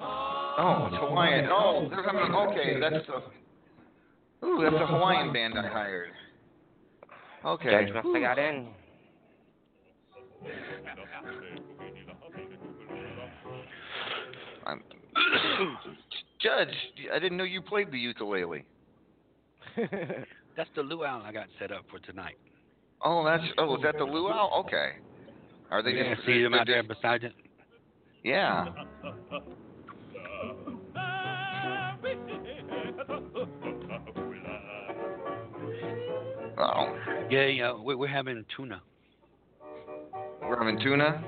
Oh, 0.00 0.54
oh, 0.58 0.86
it's 0.86 0.96
Hawaiian. 0.96 1.48
Oh, 1.50 1.88
they're. 1.90 2.00
Okay, 2.48 2.80
that's 2.80 3.06
the. 3.06 4.46
Ooh, 4.46 4.62
that's 4.62 4.76
a 4.82 4.86
Hawaiian 4.86 5.32
band 5.32 5.58
I 5.58 5.66
hired. 5.68 6.10
Okay. 7.44 7.70
Judge 7.70 7.92
must 7.94 8.06
have 8.06 8.22
got 8.22 8.38
in. 8.38 8.68
I'm, 14.68 14.82
Judge, 16.40 16.74
I 17.12 17.18
didn't 17.18 17.36
know 17.38 17.44
you 17.44 17.60
played 17.62 17.90
the 17.90 17.98
ukulele. 17.98 18.64
That's 19.76 20.70
the 20.76 20.82
luau 20.82 21.22
I 21.24 21.32
got 21.32 21.46
set 21.58 21.72
up 21.72 21.84
for 21.90 21.98
tonight. 22.00 22.36
Oh, 23.04 23.24
that's. 23.24 23.44
Oh, 23.58 23.76
is 23.76 23.82
that 23.84 23.96
the 23.96 24.02
luau? 24.04 24.60
Okay. 24.60 24.94
Are 25.70 25.82
they 25.84 25.90
Yeah, 25.92 26.14
just? 26.16 26.26
see 26.26 26.42
them 26.42 26.52
out 26.54 26.66
there 26.66 26.82
beside 26.82 27.22
it. 27.22 27.32
Yeah. 28.24 28.66
Oh, 36.60 36.96
Yeah, 37.30 37.46
yeah. 37.46 37.72
We're, 37.72 37.96
we're 37.96 38.06
having 38.08 38.44
tuna. 38.56 38.80
we're 40.42 40.58
having 40.58 40.78
tuna. 40.80 41.22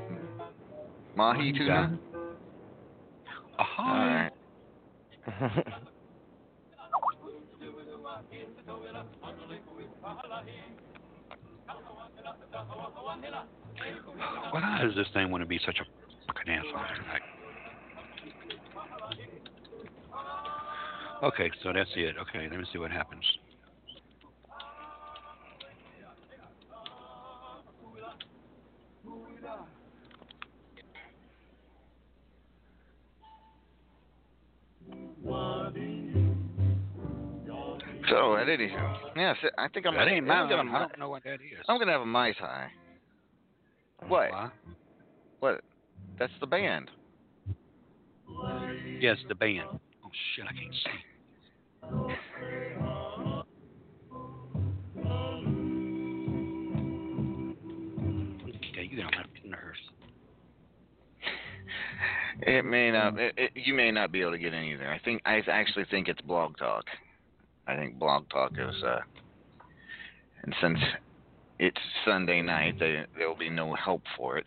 Mahi 1.17 1.53
tuna. 1.53 1.99
Aha. 3.61 3.83
All 3.83 3.95
right. 4.09 4.33
Why 14.53 14.81
does 14.83 14.95
this 14.97 15.07
thing 15.13 15.31
want 15.31 15.43
to 15.43 15.47
be 15.47 15.61
such 15.67 15.79
a 15.79 15.85
fucking 16.27 16.51
asshole 16.53 16.73
tonight? 16.97 17.23
Okay, 21.23 21.51
so 21.63 21.73
that's 21.75 21.91
it. 21.97 22.17
Okay, 22.19 22.49
let 22.51 22.59
me 22.59 22.65
see 22.73 22.79
what 22.79 22.91
happens. 22.91 23.25
So, 38.51 38.55
at 38.55 38.61
any 38.61 38.73
yes, 39.17 39.37
I 39.59 39.69
think 39.69 39.87
I'm. 39.87 39.95
that 39.95 40.09
ain't 40.09 40.29
I'm 40.31 40.49
mine. 40.49 40.49
gonna, 40.49 40.73
I 40.73 40.79
don't 40.81 40.99
know 40.99 41.09
what 41.09 41.23
that 41.25 41.35
is. 41.35 41.65
I'm 41.69 41.79
gonna 41.79 41.93
have 41.93 42.01
a 42.01 42.07
mai 42.07 42.33
tai. 42.33 42.69
What? 44.09 44.31
Why? 44.31 44.51
What? 45.41 45.61
That's 46.19 46.33
the 46.41 46.47
band. 46.47 46.91
Yes, 49.01 49.17
the 49.29 49.35
band. 49.35 49.69
Oh 50.05 50.11
shit, 50.35 50.47
I 50.49 50.53
can't 50.53 50.75
see. 50.75 50.91
Okay, 58.73 58.89
you 58.91 59.03
got 59.03 59.13
my 59.13 59.25
nerves. 59.49 59.79
It 62.43 62.65
may 62.65 62.91
not. 62.91 63.19
It, 63.19 63.35
it, 63.37 63.51
you 63.55 63.75
may 63.75 63.91
not 63.91 64.13
be 64.13 64.23
able 64.23 64.33
to 64.33 64.39
get 64.39 64.55
in 64.55 64.65
either. 64.65 64.91
I 64.91 64.99
think. 64.99 65.21
I 65.25 65.41
actually 65.47 65.85
think 65.91 66.09
it's 66.09 66.21
Blog 66.23 66.57
Talk. 66.57 66.85
I 67.67 67.77
think 67.77 67.99
Blog 67.99 68.29
Talk 68.31 68.53
is. 68.59 68.83
uh 68.83 69.01
And 70.43 70.55
since 70.61 70.79
it's 71.59 71.77
Sunday 72.05 72.43
night, 72.43 72.79
there 72.79 73.07
there 73.17 73.29
will 73.29 73.37
be 73.37 73.51
no 73.51 73.75
help 73.75 74.03
for 74.17 74.39
it. 74.39 74.47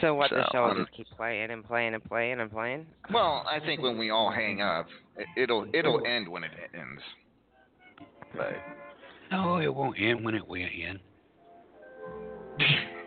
so 0.00 0.14
what? 0.14 0.30
the 0.30 0.44
So, 0.44 0.48
show 0.52 0.62
will 0.64 0.70
um, 0.72 0.78
just 0.84 0.92
keep 0.96 1.06
playing 1.16 1.50
and 1.50 1.64
playing 1.64 1.94
and 1.94 2.04
playing 2.04 2.40
and 2.40 2.50
playing. 2.50 2.86
Well, 3.12 3.44
I 3.46 3.58
think 3.60 3.82
when 3.82 3.98
we 3.98 4.10
all 4.10 4.30
hang 4.30 4.60
up, 4.60 4.86
it, 5.16 5.26
it'll 5.36 5.66
it'll 5.72 6.04
end 6.06 6.28
when 6.28 6.44
it 6.44 6.52
ends. 6.74 7.02
But 8.34 8.54
No, 9.30 9.58
it 9.58 9.74
won't 9.74 9.96
end 10.00 10.24
when 10.24 10.34
it 10.34 10.46
will 10.46 10.56
end. 10.60 11.00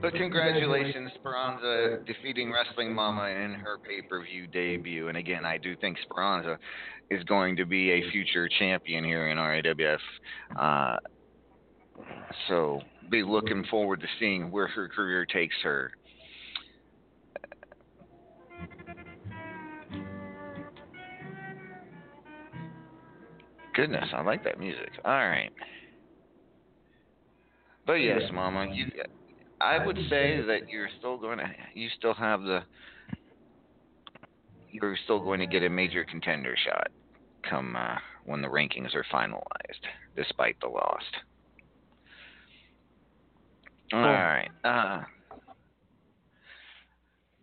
But 0.00 0.14
congratulations, 0.14 1.10
Speranza, 1.16 1.98
defeating 2.06 2.52
Wrestling 2.52 2.94
Mama 2.94 3.28
in 3.28 3.54
her 3.54 3.78
pay 3.78 4.02
per 4.06 4.22
view 4.24 4.46
debut. 4.46 5.08
And 5.08 5.16
again, 5.16 5.44
I 5.44 5.58
do 5.58 5.74
think 5.76 5.96
Speranza 6.02 6.58
is 7.10 7.24
going 7.24 7.56
to 7.56 7.64
be 7.64 7.90
a 7.90 8.10
future 8.10 8.48
champion 8.58 9.04
here 9.04 9.28
in 9.28 9.38
RAWF. 9.38 9.98
Uh, 10.58 10.96
so 12.48 12.80
be 13.10 13.22
looking 13.22 13.64
forward 13.70 14.00
to 14.00 14.06
seeing 14.18 14.50
where 14.50 14.68
her 14.68 14.88
career 14.88 15.24
takes 15.24 15.56
her. 15.62 15.92
Goodness, 23.74 24.08
I 24.14 24.22
like 24.22 24.42
that 24.44 24.58
music. 24.58 24.90
All 25.04 25.12
right. 25.12 25.50
But 27.86 27.94
yes, 27.94 28.22
Mama, 28.32 28.66
you 28.72 28.86
I 29.60 29.84
would 29.84 29.98
say 30.10 30.40
that 30.46 30.68
you're 30.68 30.88
still 30.98 31.16
going 31.16 31.38
to, 31.38 31.50
you 31.74 31.88
still 31.96 32.14
have 32.14 32.42
the, 32.42 32.60
you're 34.70 34.96
still 35.04 35.20
going 35.20 35.40
to 35.40 35.46
get 35.46 35.62
a 35.62 35.70
major 35.70 36.04
contender 36.04 36.54
shot 36.62 36.88
come 37.48 37.76
uh, 37.76 37.96
when 38.24 38.42
the 38.42 38.48
rankings 38.48 38.94
are 38.94 39.04
finalized, 39.12 39.40
despite 40.14 40.56
the 40.60 40.68
loss. 40.68 41.02
All 43.92 44.00
right. 44.00 44.48
Uh, 44.64 45.02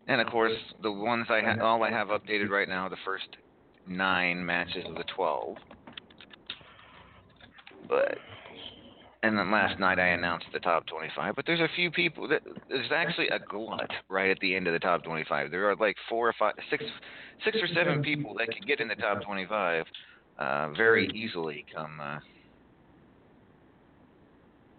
and 0.07 0.20
of 0.20 0.28
course, 0.28 0.51
the 0.82 0.91
ones 0.91 1.28
I 1.30 1.41
ha- 1.41 1.64
all 1.64 1.84
I 1.84 1.89
have 1.89 2.09
updated 2.09 2.49
right 2.49 2.68
now, 2.68 2.89
the 2.89 2.97
first 3.05 3.28
nine 3.88 4.45
matches 4.45 4.84
of 4.86 4.95
the 4.95 5.05
twelve. 5.16 5.55
But 7.88 8.18
and 9.24 9.38
then 9.38 9.49
last 9.51 9.80
night 9.80 9.99
I 9.99 10.09
announced 10.09 10.45
the 10.53 10.59
top 10.59 10.86
25. 10.88 11.36
But 11.36 11.45
there's 11.45 11.61
a 11.61 11.69
few 11.76 11.89
people 11.89 12.28
that 12.28 12.41
there's 12.69 12.91
actually 12.93 13.30
a 13.30 13.39
glut 13.39 13.89
right 14.09 14.30
at 14.30 14.38
the 14.39 14.53
end 14.53 14.67
of 14.67 14.74
the 14.74 14.80
top 14.80 15.03
25. 15.03 15.49
There 15.49 15.69
are 15.69 15.76
like 15.78 15.95
four 16.09 16.28
or 16.28 16.34
five, 16.38 16.53
six, 16.69 16.84
six 17.45 17.57
or 17.61 17.67
seven 17.74 18.03
people 18.03 18.36
that 18.38 18.51
can 18.51 18.67
get 18.67 18.82
in 18.82 18.89
the 18.89 18.95
top 18.95 19.24
25 19.24 19.86
uh, 20.38 20.69
very 20.76 21.09
easily 21.13 21.65
come 21.74 21.99
uh, 22.01 22.19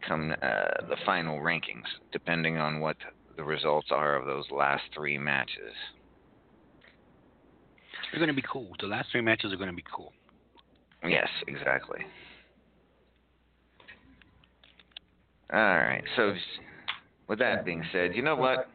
come 0.06 0.32
uh, 0.32 0.86
the 0.88 0.96
final 1.06 1.38
rankings, 1.38 1.86
depending 2.12 2.58
on 2.58 2.80
what 2.80 2.96
the 3.36 3.44
results 3.44 3.88
are 3.90 4.16
of 4.16 4.26
those 4.26 4.44
last 4.50 4.82
three 4.94 5.16
matches. 5.16 5.72
They're 8.10 8.20
going 8.20 8.28
to 8.28 8.34
be 8.34 8.46
cool. 8.50 8.68
The 8.80 8.86
last 8.86 9.08
three 9.10 9.22
matches 9.22 9.52
are 9.52 9.56
going 9.56 9.70
to 9.70 9.76
be 9.76 9.84
cool. 9.94 10.12
Yes, 11.02 11.28
exactly. 11.48 12.00
All 15.54 15.60
right. 15.60 16.02
So, 16.16 16.34
with 17.28 17.38
that 17.38 17.64
being 17.64 17.84
said, 17.92 18.16
you 18.16 18.22
know 18.22 18.34
what? 18.34 18.68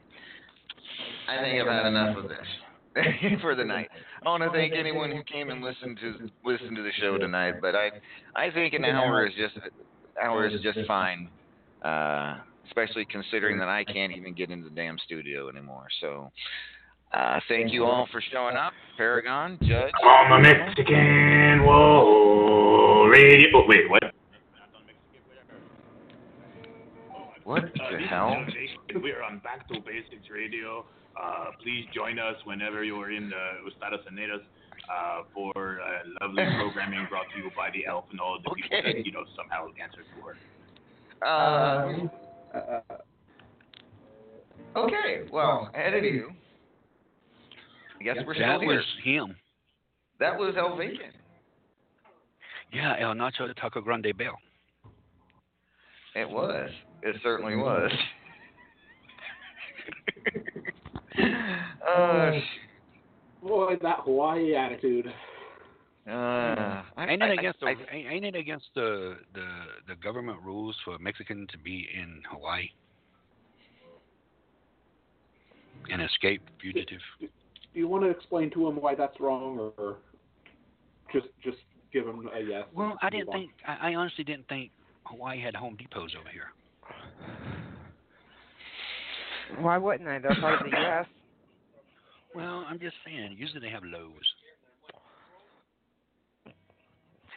I 1.27 1.43
think 1.43 1.61
I've 1.61 1.67
had 1.67 1.85
enough 1.87 2.17
of 2.17 2.29
this 2.29 2.95
for 3.41 3.53
the 3.53 3.65
night. 3.65 3.89
I 4.25 4.29
want 4.29 4.43
to 4.43 4.49
thank 4.51 4.73
anyone 4.73 5.11
who 5.11 5.21
came 5.23 5.49
and 5.49 5.61
listened 5.61 5.99
to 6.01 6.29
listened 6.45 6.77
to 6.77 6.81
the 6.81 6.91
show 7.01 7.17
tonight, 7.17 7.55
but 7.61 7.75
I 7.75 7.89
I 8.33 8.49
think 8.51 8.73
an 8.73 8.85
hour 8.85 9.27
is 9.27 9.33
just 9.37 9.55
hour 10.21 10.47
is 10.47 10.61
just 10.61 10.79
fine. 10.87 11.29
Uh, 11.83 12.37
especially 12.67 13.05
considering 13.11 13.57
that 13.57 13.67
I 13.67 13.83
can't 13.83 14.15
even 14.15 14.33
get 14.33 14.49
into 14.49 14.69
the 14.69 14.75
damn 14.75 14.97
studio 14.99 15.49
anymore. 15.49 15.87
So, 15.99 16.31
uh, 17.13 17.39
thank 17.49 17.73
you 17.73 17.83
all 17.85 18.07
for 18.11 18.21
showing 18.31 18.55
up, 18.55 18.73
Paragon, 18.95 19.57
Judge. 19.63 19.91
I'm 20.03 20.31
a 20.31 20.41
Mexican, 20.41 21.65
whoa, 21.65 23.07
radio. 23.07 23.49
Oh, 23.55 23.63
wait, 23.67 23.89
what? 23.89 24.03
What 27.49 27.63
Uh, 27.65 27.91
the 27.97 27.97
hell? 28.05 28.45
We're 28.93 29.23
on 29.23 29.39
Back 29.39 29.67
to 29.69 29.79
Basics 29.81 30.29
Radio. 30.31 30.85
Uh, 31.19 31.45
please 31.63 31.83
join 31.95 32.19
us 32.19 32.35
whenever 32.45 32.83
you're 32.83 33.11
in 33.11 33.27
the 33.27 33.45
Ustadas 33.67 34.05
Anedas 34.07 34.43
uh, 34.87 35.23
for 35.33 35.81
uh, 35.81 35.87
lovely 36.21 36.43
programming 36.59 37.07
brought 37.09 37.25
to 37.35 37.39
you 37.41 37.49
by 37.57 37.71
the 37.71 37.87
elf 37.87 38.05
and 38.11 38.19
all 38.21 38.37
the 38.43 38.51
people 38.53 38.77
that 38.83 39.03
you 39.03 39.11
know 39.11 39.25
somehow 39.35 39.65
answered 39.81 40.05
for. 40.21 40.37
Uh, 41.25 42.03
okay, 44.75 45.21
well, 45.33 45.71
anywho, 45.75 46.27
I 47.99 48.03
guess 48.03 48.17
we're 48.27 48.35
still 48.35 48.47
that 48.47 48.59
here. 48.61 48.75
was 48.75 48.85
him. 49.03 49.35
That 50.19 50.37
was 50.37 50.53
El 50.55 50.77
Vacant. 50.77 51.15
Yeah, 52.71 52.95
El 52.99 53.15
Nacho 53.15 53.47
de 53.47 53.55
Taco 53.55 53.81
Grande 53.81 54.13
Bell. 54.15 54.37
It 56.15 56.29
was. 56.29 56.69
It 57.03 57.15
certainly 57.23 57.55
was. 57.55 57.91
uh, 61.87 62.31
Boy, 63.41 63.75
that 63.81 63.99
Hawaii 64.03 64.55
attitude. 64.55 65.07
Uh, 66.07 66.11
I, 66.11 67.07
ain't 67.07 67.21
I, 67.21 67.29
it 67.29 67.39
against 67.39 67.59
I, 67.61 67.75
the 67.75 67.95
ain't 67.95 68.25
it 68.25 68.35
against 68.35 68.65
the 68.73 69.17
the 69.33 69.47
the 69.87 69.95
government 69.95 70.39
rules 70.43 70.75
for 70.83 70.95
a 70.95 70.99
Mexican 70.99 71.45
to 71.51 71.57
be 71.57 71.87
in 71.93 72.21
Hawaii? 72.31 72.69
An 75.91 76.01
escaped 76.01 76.49
fugitive. 76.59 76.99
Do 77.19 77.27
you 77.73 77.87
want 77.87 78.03
to 78.03 78.09
explain 78.09 78.49
to 78.51 78.67
him 78.67 78.81
why 78.81 78.95
that's 78.95 79.19
wrong, 79.19 79.71
or 79.77 79.97
just 81.13 81.27
just 81.43 81.57
give 81.93 82.07
him 82.07 82.27
a 82.35 82.39
yes? 82.41 82.63
Well, 82.73 82.97
I 83.01 83.09
didn't 83.09 83.31
think 83.31 83.51
I, 83.67 83.91
I 83.91 83.95
honestly 83.95 84.23
didn't 84.23 84.47
think 84.47 84.71
Hawaii 85.09 85.41
had 85.41 85.55
Home 85.55 85.75
Depots 85.77 86.13
over 86.19 86.29
here. 86.29 86.47
Why 89.59 89.77
wouldn't 89.77 90.07
I? 90.07 90.19
They're 90.19 90.35
part 90.39 90.61
of 90.61 90.71
the 90.71 90.77
U.S. 90.77 91.05
Well, 92.35 92.63
I'm 92.67 92.79
just 92.79 92.95
saying. 93.05 93.35
Usually 93.37 93.59
they 93.59 93.69
have 93.69 93.83
Lowe's. 93.83 94.13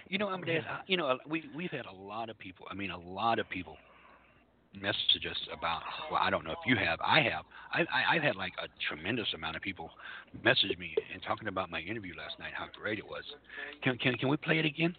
You 0.08 0.18
know, 0.18 0.28
Amadeus. 0.28 0.64
uh, 0.70 0.78
You 0.86 0.98
know, 0.98 1.18
we 1.26 1.44
we've 1.56 1.70
had 1.70 1.86
a 1.86 1.92
lot 1.92 2.28
of 2.28 2.38
people. 2.38 2.66
I 2.70 2.74
mean, 2.74 2.90
a 2.90 2.98
lot 2.98 3.38
of 3.38 3.48
people 3.48 3.78
message 4.78 5.24
us 5.30 5.36
about. 5.56 5.80
Well, 6.10 6.20
I 6.22 6.28
don't 6.28 6.44
know 6.44 6.52
if 6.52 6.58
you 6.66 6.76
have. 6.76 6.98
I 7.02 7.20
have. 7.22 7.44
I, 7.72 7.80
I 7.80 8.16
I've 8.16 8.22
had 8.22 8.36
like 8.36 8.52
a 8.62 8.68
tremendous 8.88 9.28
amount 9.34 9.56
of 9.56 9.62
people 9.62 9.88
message 10.44 10.76
me 10.78 10.94
and 11.14 11.22
talking 11.22 11.48
about 11.48 11.70
my 11.70 11.80
interview 11.80 12.12
last 12.16 12.38
night. 12.38 12.52
How 12.54 12.66
great 12.78 12.98
it 12.98 13.06
was. 13.06 13.24
Can 13.82 13.96
can 13.96 14.14
can 14.18 14.28
we 14.28 14.36
play 14.36 14.58
it 14.58 14.66
again? 14.66 14.94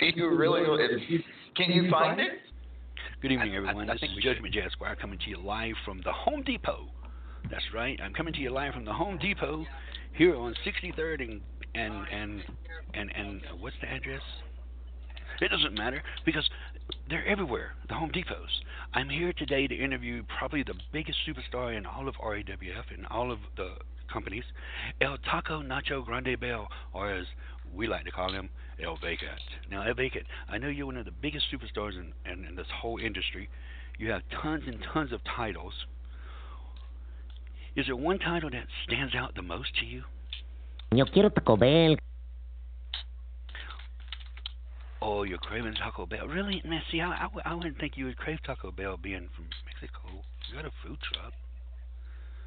Do 0.00 0.06
you 0.14 0.36
really? 0.36 0.62
Can 1.56 1.70
you 1.70 1.90
find 1.90 2.20
it? 2.20 2.28
Good 3.20 3.32
evening, 3.32 3.50
I- 3.50 3.54
I- 3.54 3.56
everyone. 3.56 3.90
I 3.90 3.94
this 3.94 4.00
think 4.00 4.16
is 4.16 4.22
Judgment 4.24 4.54
J 4.54 4.60
Esquire 4.62 4.96
coming 4.96 5.18
to 5.18 5.30
you 5.30 5.38
live 5.38 5.74
from 5.84 6.00
the 6.04 6.12
Home 6.12 6.42
Depot. 6.42 6.88
That's 7.50 7.64
right. 7.74 7.98
I'm 8.02 8.12
coming 8.12 8.32
to 8.34 8.40
you 8.40 8.50
live 8.50 8.74
from 8.74 8.84
the 8.84 8.92
Home 8.92 9.18
Depot 9.18 9.66
here 10.12 10.36
on 10.36 10.54
63rd 10.64 11.22
and 11.22 11.40
and 11.74 12.06
and 12.12 12.42
and, 12.94 13.10
and 13.14 13.40
uh, 13.44 13.56
what's 13.56 13.76
the 13.80 13.88
address? 13.88 14.22
It 15.40 15.50
doesn't 15.50 15.74
matter 15.74 16.02
because 16.24 16.48
they're 17.08 17.26
everywhere. 17.26 17.74
The 17.88 17.94
Home 17.94 18.10
Depots. 18.10 18.62
I'm 18.94 19.08
here 19.08 19.32
today 19.32 19.66
to 19.66 19.74
interview 19.74 20.22
probably 20.38 20.62
the 20.62 20.74
biggest 20.92 21.18
superstar 21.28 21.76
in 21.76 21.86
all 21.86 22.08
of 22.08 22.14
RAWF 22.16 22.92
and 22.92 23.06
all 23.06 23.30
of 23.30 23.38
the 23.56 23.74
companies, 24.12 24.44
El 25.00 25.18
Taco 25.18 25.62
Nacho 25.62 26.04
Grande 26.04 26.38
Bell, 26.40 26.66
or 26.92 27.12
as 27.12 27.26
we 27.74 27.86
like 27.86 28.04
to 28.04 28.10
call 28.10 28.32
him, 28.32 28.48
El 28.82 28.96
Vacant. 28.96 29.40
Now, 29.70 29.82
El 29.82 29.94
Vacant, 29.94 30.24
I 30.48 30.58
know 30.58 30.68
you're 30.68 30.86
one 30.86 30.96
of 30.96 31.04
the 31.04 31.10
biggest 31.10 31.46
superstars 31.52 31.92
in, 31.98 32.12
in, 32.30 32.44
in 32.44 32.56
this 32.56 32.66
whole 32.74 32.98
industry. 32.98 33.48
You 33.98 34.10
have 34.10 34.22
tons 34.42 34.64
and 34.66 34.78
tons 34.92 35.12
of 35.12 35.20
titles. 35.36 35.74
Is 37.76 37.86
there 37.86 37.96
one 37.96 38.18
title 38.18 38.50
that 38.50 38.66
stands 38.86 39.14
out 39.14 39.34
the 39.34 39.42
most 39.42 39.70
to 39.80 39.86
you? 39.86 40.04
Yo 40.92 41.04
quiero 41.04 41.28
Taco 41.28 41.56
Bell. 41.56 41.96
Oh, 45.00 45.22
you're 45.22 45.38
craving 45.38 45.74
Taco 45.74 46.06
Bell. 46.06 46.26
Really? 46.26 46.60
Man, 46.64 46.82
see, 46.90 47.00
I, 47.00 47.26
I, 47.26 47.28
I 47.44 47.54
wouldn't 47.54 47.78
think 47.78 47.96
you 47.96 48.06
would 48.06 48.16
crave 48.16 48.38
Taco 48.44 48.72
Bell 48.72 48.96
being 48.96 49.28
from 49.34 49.46
Mexico. 49.66 50.00
You 50.48 50.56
got 50.56 50.64
a 50.64 50.72
food 50.84 50.98
truck. 51.12 51.32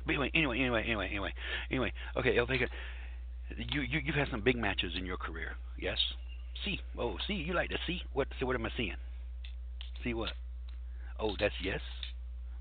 But 0.05 0.13
anyway, 0.13 0.31
anyway, 0.33 0.59
anyway, 0.59 0.83
anyway, 0.83 1.07
anyway, 1.09 1.33
anyway. 1.69 1.93
Okay, 2.17 2.37
El 2.37 2.45
Vega, 2.45 2.67
you, 3.57 3.81
you, 3.81 3.99
you've 4.03 4.15
had 4.15 4.27
some 4.29 4.41
big 4.41 4.55
matches 4.57 4.93
in 4.97 5.05
your 5.05 5.17
career, 5.17 5.55
yes? 5.79 5.97
See, 6.65 6.79
oh, 6.97 7.17
see, 7.27 7.33
you 7.33 7.53
like 7.53 7.69
to 7.69 7.77
see? 7.87 8.01
What, 8.13 8.27
see, 8.39 8.45
what 8.45 8.55
am 8.55 8.65
I 8.65 8.69
seeing? 8.77 8.95
See 10.03 10.13
what? 10.13 10.31
Oh, 11.19 11.35
that's 11.39 11.53
yes? 11.63 11.79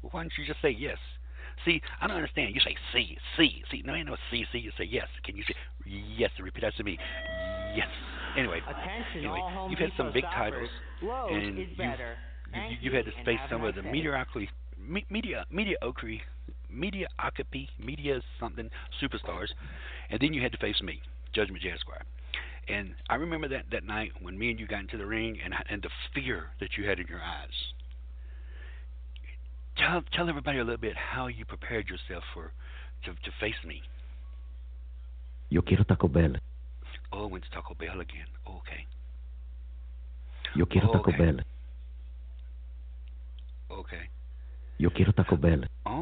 Well, 0.03 0.11
why 0.13 0.23
don't 0.23 0.33
you 0.39 0.45
just 0.47 0.61
say 0.63 0.71
yes? 0.71 0.99
See, 1.65 1.81
I 2.01 2.07
don't 2.07 2.17
understand. 2.17 2.55
You 2.55 2.61
say 2.61 2.75
see, 2.93 3.19
see, 3.37 3.63
see. 3.71 3.83
No, 3.85 3.95
ain't 3.95 4.07
no 4.07 4.17
see, 4.31 4.45
see. 4.53 4.59
You 4.59 4.71
say 4.79 4.85
yes. 4.85 5.07
Can 5.25 5.37
you 5.37 5.43
say 5.47 5.55
yes? 5.87 6.31
Repeat 6.41 6.63
that 6.63 6.75
to 6.77 6.85
me. 6.85 6.99
Yes. 7.75 7.89
Anyway, 8.37 8.61
Attention, 8.67 9.19
Anyway, 9.31 9.41
you've 9.69 9.79
had 9.79 9.91
some 9.97 10.13
big 10.13 10.25
titles, 10.25 10.69
Lowe's 11.03 11.31
and 11.33 11.59
you- 11.59 11.67
better. 11.77 12.15
you, 12.71 12.77
you've 12.81 12.95
had 12.95 13.05
to 13.07 13.13
face 13.25 13.39
have 13.41 13.51
some 13.51 13.65
of 13.65 13.75
the 13.75 13.83
mediocrity, 13.83 14.49
me, 14.79 15.05
media, 15.11 15.45
mediocre, 15.51 16.19
mediocrity, 16.73 17.69
media 17.79 18.21
something 18.39 18.71
superstars, 19.03 19.49
and 20.11 20.21
then 20.21 20.33
you 20.33 20.43
had 20.43 20.53
to 20.53 20.59
face 20.59 20.81
me, 20.83 21.01
Judgment 21.33 21.63
J 21.63 21.71
Esquire. 21.71 22.03
And 22.69 22.95
I 23.09 23.17
remember 23.17 23.49
that 23.49 23.65
that 23.73 23.85
night 23.85 24.13
when 24.21 24.39
me 24.39 24.51
and 24.51 24.61
you 24.61 24.67
got 24.67 24.81
into 24.81 24.97
the 24.97 25.07
ring, 25.07 25.39
and 25.45 25.55
and 25.69 25.83
the 25.83 25.91
fear 26.15 26.51
that 26.61 26.77
you 26.77 26.89
had 26.89 26.99
in 27.01 27.07
your 27.09 27.21
eyes. 27.21 27.49
Tell 29.77 30.03
tell 30.13 30.29
everybody 30.29 30.59
a 30.59 30.65
little 30.65 30.81
bit 30.81 30.97
how 30.97 31.27
you 31.29 31.45
prepared 31.45 31.89
yourself 31.89 32.23
for 32.35 32.53
to 33.05 33.13
to 33.13 33.31
face 33.41 33.55
me. 33.67 33.83
Yo 35.49 35.63
quiero 35.63 35.85
Taco 35.85 36.07
Bell. 36.07 36.35
Oh, 37.13 37.35
it's 37.35 37.47
Taco 37.53 37.75
Bell 37.75 38.01
again. 38.01 38.27
Oh, 38.47 38.59
okay, 38.59 38.87
Yo 40.55 40.67
quiero 40.67 40.89
Oh, 40.91 40.93
Taco. 40.93 41.13
Bell. 41.13 41.41
okay. 43.71 44.09
Yo 44.79 44.91
quiero 44.91 45.13
Taco 45.13 45.37
Bell. 45.37 45.65
Oh, 45.87 46.00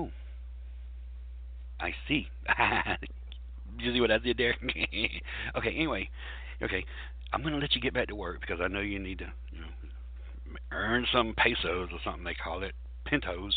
I 1.89 1.95
see. 2.07 2.29
you 3.79 3.93
see 3.93 4.01
what 4.01 4.11
I 4.11 4.19
did 4.19 4.37
there? 4.37 4.55
okay. 5.57 5.71
Anyway, 5.75 6.11
okay. 6.63 6.85
I'm 7.33 7.43
gonna 7.43 7.59
let 7.59 7.75
you 7.75 7.81
get 7.81 7.95
back 7.95 8.09
to 8.09 8.15
work 8.15 8.41
because 8.41 8.59
I 8.63 8.69
know 8.69 8.81
you 8.81 8.99
need 8.99 9.19
to, 9.19 9.33
you 9.53 9.61
know, 9.61 10.59
earn 10.71 11.07
some 11.13 11.35
pesos 11.37 11.89
or 11.93 11.99
something 12.05 12.25
they 12.25 12.35
call 12.35 12.63
it, 12.63 12.73
pintos, 13.07 13.55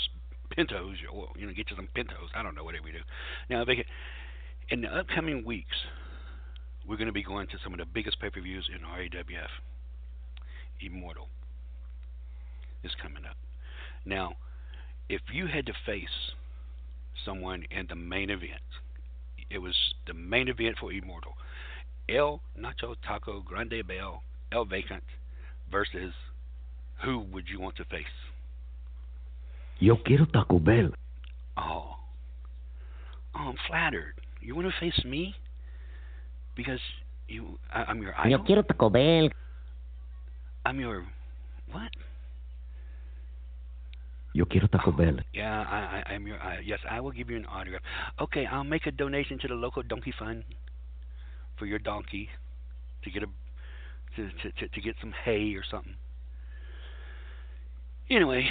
pintos. 0.50 0.96
Or, 1.14 1.30
you 1.36 1.46
know, 1.46 1.54
get 1.54 1.70
you 1.70 1.76
some 1.76 1.90
pintos. 1.94 2.30
I 2.36 2.44
don't 2.44 2.56
know 2.56 2.64
whatever 2.64 2.86
we 2.86 2.92
do. 2.92 3.00
Now, 3.50 3.66
in 4.70 4.82
the 4.82 4.88
upcoming 4.88 5.44
weeks, 5.46 5.76
we're 6.88 6.98
going 6.98 7.08
to 7.08 7.14
be 7.14 7.24
going 7.24 7.48
to 7.48 7.58
some 7.64 7.74
of 7.74 7.80
the 7.80 7.86
biggest 7.86 8.20
pay-per-views 8.20 8.70
in 8.74 8.82
RAWF. 8.82 9.50
Immortal 10.82 11.28
is 12.84 12.92
coming 13.02 13.26
up. 13.26 13.36
Now, 14.06 14.34
if 15.10 15.22
you 15.32 15.48
had 15.48 15.66
to 15.68 15.74
face 15.86 16.34
someone 17.26 17.64
in 17.72 17.88
the 17.88 17.96
main 17.96 18.30
event, 18.30 18.62
it 19.50 19.60
was 19.60 19.76
the 20.08 20.14
main 20.14 20.48
event 20.48 20.78
for 20.80 20.92
Immortal. 20.92 21.34
El 22.10 22.42
Nacho 22.60 22.96
Taco 23.06 23.42
Grande 23.42 23.86
Bell, 23.88 24.22
El 24.52 24.66
Vacant 24.66 25.04
versus 25.72 26.14
who 27.04 27.20
would 27.32 27.46
you 27.48 27.60
want 27.60 27.76
to 27.78 27.86
face? 27.86 28.06
Yo 29.80 29.98
quiero 29.98 30.26
Taco 30.26 30.60
Bell. 30.60 30.90
Oh. 31.58 31.96
Oh, 33.34 33.40
I'm 33.40 33.56
flattered. 33.68 34.14
You 34.42 34.56
want 34.56 34.68
to 34.68 34.74
face 34.80 35.04
me? 35.06 35.36
Because 36.56 36.80
you 37.28 37.58
I, 37.74 37.84
I'm 37.84 38.02
your 38.02 38.14
idol. 38.18 38.32
Yo 38.32 38.44
quiero 38.44 38.62
Taco 38.62 38.90
Bell. 38.90 39.30
I'm 40.66 40.80
your 40.80 41.06
what? 41.72 41.90
Yo 44.34 44.46
quiero 44.46 44.68
Taco 44.68 44.92
Oh, 44.92 44.94
Bell. 44.94 45.18
Yeah, 45.34 45.62
I, 45.62 46.04
I, 46.10 46.14
I'm 46.14 46.26
your. 46.26 46.40
I, 46.42 46.60
yes, 46.66 46.80
I 46.90 47.02
will 47.02 47.12
give 47.12 47.30
you 47.30 47.36
an 47.36 47.46
autograph. 47.46 47.82
Okay, 48.20 48.46
I'll 48.46 48.64
make 48.64 48.86
a 48.86 48.92
donation 48.92 49.38
to 49.40 49.48
the 49.48 49.56
local 49.56 49.84
donkey 49.84 50.14
fund 50.18 50.44
for 51.60 51.66
your 51.66 51.80
donkey 51.80 52.30
to 53.04 53.12
get 53.12 53.24
a 53.24 53.28
to 54.16 54.30
to 54.30 54.52
to, 54.60 54.68
to 54.70 54.82
get 54.82 54.96
some 55.02 55.14
hay 55.26 55.54
or 55.56 55.64
something. 55.70 55.96
Anyway, 58.10 58.48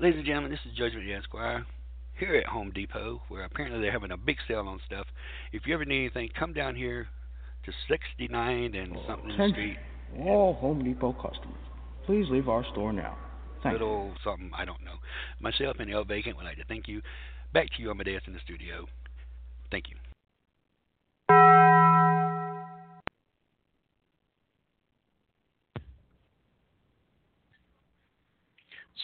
ladies 0.00 0.18
and 0.18 0.26
gentlemen, 0.26 0.50
this 0.50 0.60
is 0.64 0.76
Judgment 0.76 1.06
J. 1.06 1.14
Esquire 1.14 1.66
here 2.18 2.36
at 2.36 2.46
Home 2.46 2.70
Depot, 2.70 3.20
where 3.28 3.44
apparently 3.44 3.80
they're 3.80 3.92
having 3.92 4.12
a 4.12 4.16
big 4.16 4.36
sale 4.46 4.66
on 4.68 4.80
stuff. 4.86 5.06
If 5.52 5.66
you 5.66 5.74
ever 5.74 5.84
need 5.84 6.00
anything, 6.00 6.30
come 6.38 6.52
down 6.52 6.76
here 6.76 7.08
to 7.64 7.72
69 7.88 8.74
and 8.74 8.96
oh. 8.96 9.02
something 9.08 9.30
in 9.30 9.36
the 9.38 9.48
street. 9.50 9.76
All 10.20 10.54
Home 10.54 10.84
Depot 10.84 11.12
customers, 11.12 11.58
please 12.06 12.26
leave 12.30 12.48
our 12.48 12.64
store 12.72 12.92
now. 12.92 13.16
Thank 13.64 13.72
you. 13.80 13.84
little 13.84 14.12
something 14.22 14.50
I 14.56 14.64
don't 14.64 14.82
know. 14.84 14.96
Myself 15.40 15.76
and 15.80 15.90
El 15.92 16.04
Vacant 16.04 16.36
would 16.36 16.44
like 16.44 16.58
to 16.58 16.64
thank 16.64 16.86
you. 16.86 17.02
Back 17.52 17.68
to 17.76 17.82
you, 17.82 17.90
Amadeus, 17.90 18.22
in 18.26 18.32
the 18.32 18.40
studio. 18.44 18.86
Thank 19.70 19.88
you. 19.90 19.96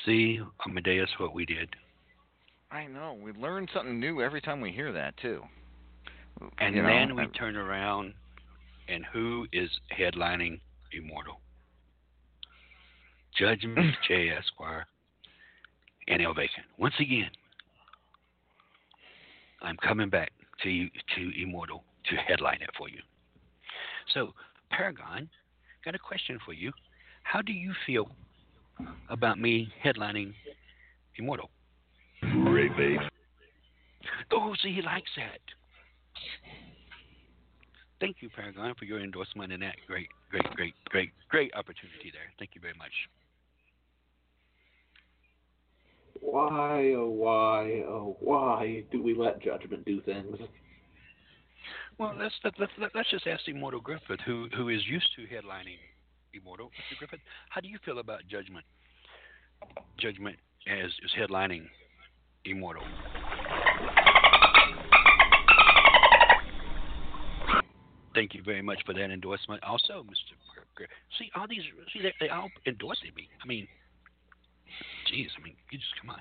See, 0.04 0.40
Amadeus, 0.66 1.10
what 1.18 1.34
we 1.34 1.44
did. 1.44 1.68
I 2.70 2.86
know. 2.86 3.18
We 3.20 3.32
learn 3.32 3.66
something 3.74 3.98
new 3.98 4.22
every 4.22 4.40
time 4.40 4.60
we 4.60 4.70
hear 4.70 4.92
that 4.92 5.16
too. 5.16 5.42
And 6.58 6.74
You 6.74 6.82
know, 6.82 6.88
then 6.88 7.16
we 7.16 7.24
I- 7.24 7.26
turn 7.26 7.56
around, 7.56 8.14
and 8.88 9.04
who 9.06 9.46
is 9.52 9.68
headlining 9.90 10.60
Immortal? 10.92 11.40
Judgment 13.38 13.94
J. 14.08 14.30
Esquire 14.30 14.86
and 16.08 16.22
El 16.22 16.34
Vacant. 16.34 16.66
Once 16.78 16.94
again, 17.00 17.30
I'm 19.62 19.76
coming 19.76 20.10
back 20.10 20.32
to 20.62 20.70
you, 20.70 20.88
to 21.16 21.42
Immortal 21.42 21.84
to 22.08 22.16
headline 22.16 22.58
it 22.62 22.70
for 22.76 22.88
you. 22.88 23.00
So, 24.14 24.32
Paragon, 24.70 25.28
got 25.84 25.94
a 25.94 25.98
question 25.98 26.38
for 26.44 26.52
you. 26.52 26.72
How 27.22 27.42
do 27.42 27.52
you 27.52 27.72
feel 27.86 28.10
about 29.08 29.38
me 29.38 29.72
headlining 29.84 30.32
Immortal? 31.16 31.50
Great, 32.44 32.76
babe. 32.76 33.00
Oh, 34.32 34.54
see, 34.62 34.72
he 34.72 34.82
likes 34.82 35.10
that. 35.16 35.40
thank 38.00 38.16
you, 38.20 38.30
Paragon, 38.30 38.74
for 38.78 38.84
your 38.84 39.00
endorsement 39.00 39.52
and 39.52 39.62
that 39.62 39.76
great, 39.86 40.08
great, 40.30 40.44
great, 40.54 40.74
great, 40.88 41.10
great 41.28 41.52
opportunity 41.54 42.10
there. 42.12 42.32
Thank 42.38 42.52
you 42.54 42.60
very 42.60 42.74
much. 42.78 42.92
Why, 46.20 46.94
oh 46.96 47.08
why, 47.08 47.82
oh 47.88 48.16
why 48.20 48.84
do 48.92 49.02
we 49.02 49.14
let 49.14 49.42
judgment 49.42 49.84
do 49.84 50.00
things? 50.02 50.36
Well, 51.98 52.14
let's 52.18 52.34
let, 52.44 52.70
let, 52.78 52.90
let's 52.94 53.10
just 53.10 53.26
ask 53.26 53.46
Immortal 53.48 53.80
Griffith, 53.80 54.20
who 54.24 54.48
who 54.56 54.68
is 54.68 54.80
used 54.86 55.08
to 55.16 55.22
headlining 55.22 55.78
Immortal. 56.34 56.66
Mr. 56.66 56.98
Griffith, 56.98 57.20
how 57.48 57.60
do 57.60 57.68
you 57.68 57.78
feel 57.84 57.98
about 57.98 58.20
Judgment? 58.28 58.64
Judgment 59.98 60.36
as 60.66 60.90
is 61.04 61.10
headlining 61.18 61.66
Immortal. 62.44 62.84
Thank 68.14 68.34
you 68.34 68.42
very 68.42 68.62
much 68.62 68.78
for 68.84 68.92
that 68.92 69.10
endorsement. 69.10 69.62
Also, 69.62 70.02
Mr. 70.02 70.34
Gr- 70.74 70.84
See, 71.18 71.30
all 71.36 71.46
these, 71.48 71.62
see, 71.92 72.02
they, 72.02 72.12
they 72.20 72.28
all 72.28 72.50
endorsed 72.66 73.04
me. 73.14 73.28
I 73.42 73.46
mean, 73.46 73.68
jeez, 75.12 75.28
I 75.38 75.42
mean, 75.42 75.54
you 75.70 75.78
just 75.78 75.92
come 76.00 76.10
on. 76.10 76.20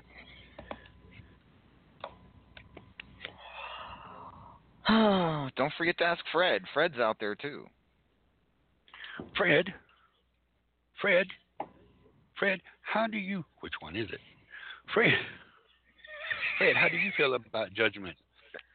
Oh, 4.88 5.48
don't 5.56 5.72
forget 5.76 5.98
to 5.98 6.04
ask 6.04 6.24
Fred. 6.32 6.62
Fred's 6.74 6.98
out 6.98 7.16
there 7.20 7.34
too. 7.34 7.66
Fred, 9.36 9.66
Fred, 11.00 11.26
Fred, 12.38 12.60
how 12.82 13.06
do 13.06 13.18
you? 13.18 13.44
Which 13.60 13.74
one 13.80 13.96
is 13.96 14.08
it? 14.10 14.20
Fred, 14.94 15.12
Fred, 16.58 16.76
how 16.76 16.88
do 16.88 16.96
you 16.96 17.12
feel 17.16 17.34
about 17.34 17.72
Judgment 17.74 18.16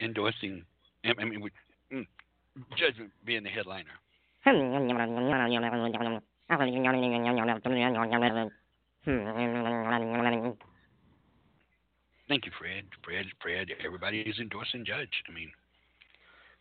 endorsing? 0.00 0.64
I 1.04 1.24
mean, 1.24 1.50
mm, 1.92 2.06
Judgment 2.76 3.10
being 3.24 3.42
the 3.42 3.50
headliner. 3.50 3.90
Thank 12.28 12.44
you, 12.44 12.52
Fred. 12.58 12.84
Fred, 13.04 13.26
Fred. 13.40 13.68
Everybody 13.84 14.20
is 14.20 14.38
endorsing 14.40 14.84
Judge. 14.84 15.22
I 15.28 15.32
mean, 15.32 15.50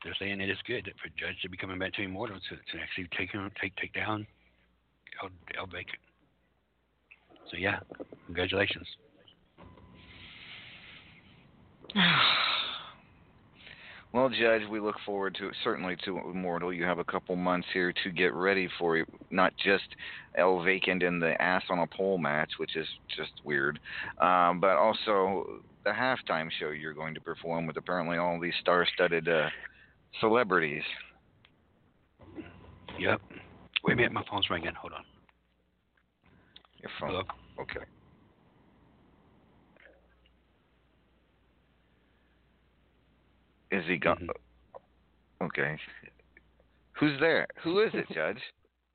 they're 0.04 0.16
saying 0.20 0.40
it 0.40 0.50
is 0.50 0.58
good 0.68 0.92
for 1.02 1.10
Judge 1.18 1.42
to 1.42 1.50
be 1.50 1.58
coming 1.58 1.80
back 1.80 1.94
to 1.94 2.04
Immortal 2.04 2.38
to, 2.38 2.56
to 2.56 2.84
actually 2.84 3.08
take 3.18 3.32
him, 3.32 3.50
take 3.60 3.76
take 3.78 3.94
down 3.94 4.28
El, 5.24 5.30
El 5.58 5.66
Bacon. 5.66 6.00
So 7.50 7.58
yeah, 7.58 7.80
congratulations. 8.28 8.88
Well, 14.16 14.30
Judge, 14.30 14.62
we 14.72 14.80
look 14.80 14.96
forward 15.06 15.36
to 15.40 15.52
certainly 15.62 15.98
to 16.06 16.18
Immortal. 16.18 16.72
You 16.72 16.86
have 16.86 17.00
a 17.00 17.04
couple 17.04 17.36
months 17.36 17.68
here 17.74 17.94
to 18.06 18.12
get 18.12 18.34
ready 18.34 18.70
for 18.80 18.96
it. 18.96 19.10
Not 19.30 19.52
just 19.58 19.84
El 20.38 20.64
Vacant 20.64 21.04
in 21.04 21.20
the 21.20 21.40
ass 21.42 21.64
on 21.70 21.80
a 21.80 21.88
pole 21.88 22.18
match, 22.18 22.52
which 22.56 22.78
is 22.78 22.88
just 23.14 23.34
weird, 23.44 23.78
um, 24.22 24.62
but 24.62 24.78
also 24.78 25.60
the 25.84 25.90
halftime 25.90 26.48
show 26.62 26.70
you're 26.70 26.94
going 26.94 27.14
to 27.14 27.20
perform 27.20 27.68
with 27.68 27.76
apparently 27.76 28.18
all 28.18 28.40
these 28.40 28.54
star-studded 28.62 29.28
uh, 29.28 29.50
celebrities. 30.22 30.84
Yep. 32.98 33.20
Wait 33.84 33.94
a 33.94 33.96
minute, 33.98 34.14
my 34.14 34.24
phone's 34.32 34.50
ringing. 34.50 34.76
Hold 34.76 34.94
on. 34.94 35.04
Your 36.80 36.92
phone. 37.02 37.10
Hello. 37.10 37.24
Okay. 37.60 37.86
Is 43.76 43.84
he 43.88 43.98
gone? 43.98 44.30
Mhm. 45.42 45.46
Okay. 45.48 45.78
Who's 46.94 47.20
there? 47.20 47.46
Who 47.64 47.82
is 47.82 47.94
it, 47.94 48.08
Judge? 48.14 48.42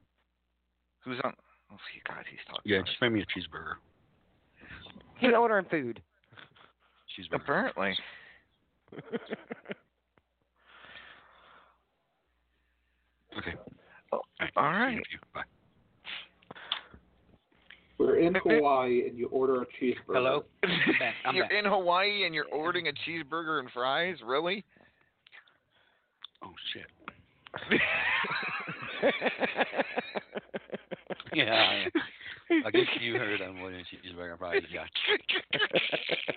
Who's 1.04 1.20
on? 1.22 1.34
Oh, 1.70 1.76
God, 2.08 2.24
he's 2.28 2.38
talking. 2.46 2.62
Yeah, 2.64 2.80
just 2.82 3.00
make 3.02 3.12
me 3.12 3.20
a 3.20 3.26
cheeseburger. 3.26 3.74
He's 5.18 5.34
ordering 5.34 5.66
food. 5.70 6.02
Cheeseburger. 7.16 7.34
Apparently. 7.34 7.96
Okay. 13.38 13.54
Oh, 14.12 14.16
All 14.16 14.22
right. 14.40 14.50
all 14.56 14.64
See 14.64 14.76
you 14.76 14.76
in 14.76 14.94
right. 14.94 14.98
a 14.98 15.08
few. 15.08 15.18
Bye. 15.32 15.42
We're 18.00 18.16
in 18.16 18.34
Hawaii 18.34 19.06
and 19.06 19.18
you 19.18 19.28
order 19.28 19.60
a 19.60 19.66
cheeseburger. 19.66 20.14
Hello. 20.14 20.44
I'm 20.62 20.70
back. 20.98 21.14
I'm 21.26 21.34
you're 21.34 21.44
back. 21.44 21.52
in 21.52 21.70
Hawaii 21.70 22.24
and 22.24 22.34
you're 22.34 22.46
ordering 22.46 22.88
a 22.88 22.92
cheeseburger 22.92 23.60
and 23.60 23.70
fries? 23.72 24.16
Really? 24.24 24.64
Oh 26.42 26.52
shit. 26.72 26.86
Yeah. 31.32 31.84
I, 32.50 32.66
I 32.66 32.70
guess 32.72 32.86
you 33.00 33.14
heard 33.14 33.40
I'm 33.40 33.60
ordering 33.60 33.84
cheeseburger 33.84 34.30
and 34.30 34.38
fries. 34.38 34.62
Yeah. 34.72 34.84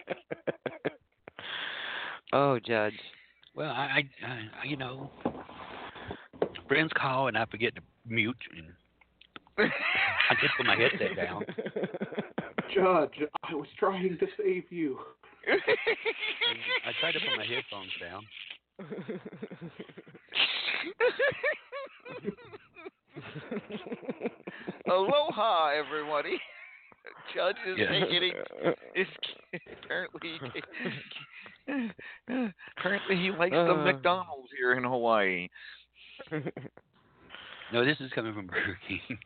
oh, 2.34 2.59
Judge. 2.59 2.93
Well, 3.55 3.72
I, 3.72 4.03
I, 4.24 4.28
I, 4.61 4.66
you 4.66 4.78
know, 4.78 5.09
friends 6.68 6.91
call 6.95 7.28
and 7.28 7.36
I 7.36 7.45
forget 7.45 7.74
to 7.76 7.82
mute, 8.05 8.38
and 8.55 8.68
I 9.60 10.36
just 10.41 10.54
put 10.58 10.66
my 10.66 10.76
headset 10.76 11.16
down. 11.16 11.45
Judge, 12.74 13.22
I 13.43 13.54
was 13.54 13.68
trying 13.78 14.18
to 14.18 14.28
save 14.38 14.64
you. 14.72 14.97
I 15.47 16.91
tried 16.99 17.12
to 17.14 17.20
put 17.20 17.38
my 17.38 17.45
headphones 17.45 17.91
down. 18.01 18.26
Aloha, 24.89 25.70
everybody. 25.70 26.39
Judge 27.36 27.56
is 27.68 27.78
Yeah. 27.78 27.99
getting 28.06 28.34
is 28.95 29.08
apparently 29.84 30.39
apparently 32.78 33.16
he 33.16 33.32
likes 33.32 33.54
the 33.54 33.72
Uh. 33.74 33.84
McDonald's 33.84 34.49
here 34.58 34.74
in 34.74 34.84
Hawaii. 34.84 35.47
No, 37.72 37.86
this 37.86 37.97
is 37.99 38.11
coming 38.14 38.34
from 38.34 38.47
Burger 38.47 38.78
King. 38.88 38.99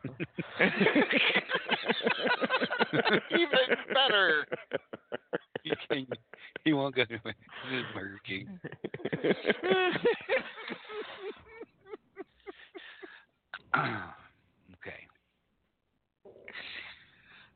Even 3.30 3.58
better. 3.92 4.46
he, 5.62 5.72
can, 5.88 6.06
he 6.64 6.72
won't 6.72 6.94
go 6.94 7.04
to 7.04 7.18
Burger 7.94 8.20
King. 8.26 8.60
okay. 14.74 15.06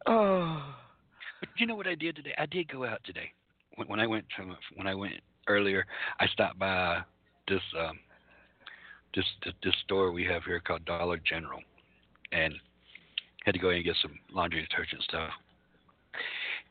oh. 0.06 0.74
But 1.40 1.48
you 1.56 1.66
know 1.66 1.74
what 1.74 1.86
I 1.86 1.94
did 1.94 2.16
today? 2.16 2.34
I 2.38 2.46
did 2.46 2.70
go 2.70 2.84
out 2.84 3.00
today. 3.04 3.32
When, 3.76 3.88
when 3.88 4.00
I 4.00 4.06
went 4.06 4.26
to, 4.36 4.56
when 4.74 4.86
I 4.86 4.94
went 4.94 5.14
earlier, 5.48 5.86
I 6.20 6.26
stopped 6.26 6.58
by 6.58 7.02
this 7.48 7.62
um 7.78 7.98
this 9.14 9.24
this, 9.44 9.54
this 9.62 9.74
store 9.84 10.12
we 10.12 10.24
have 10.24 10.44
here 10.44 10.60
called 10.60 10.84
Dollar 10.84 11.18
General, 11.18 11.60
and 12.32 12.54
had 13.44 13.52
to 13.54 13.58
go 13.58 13.70
in 13.70 13.76
and 13.76 13.84
get 13.84 13.96
some 14.00 14.18
laundry 14.32 14.62
detergent 14.62 15.02
stuff. 15.02 15.30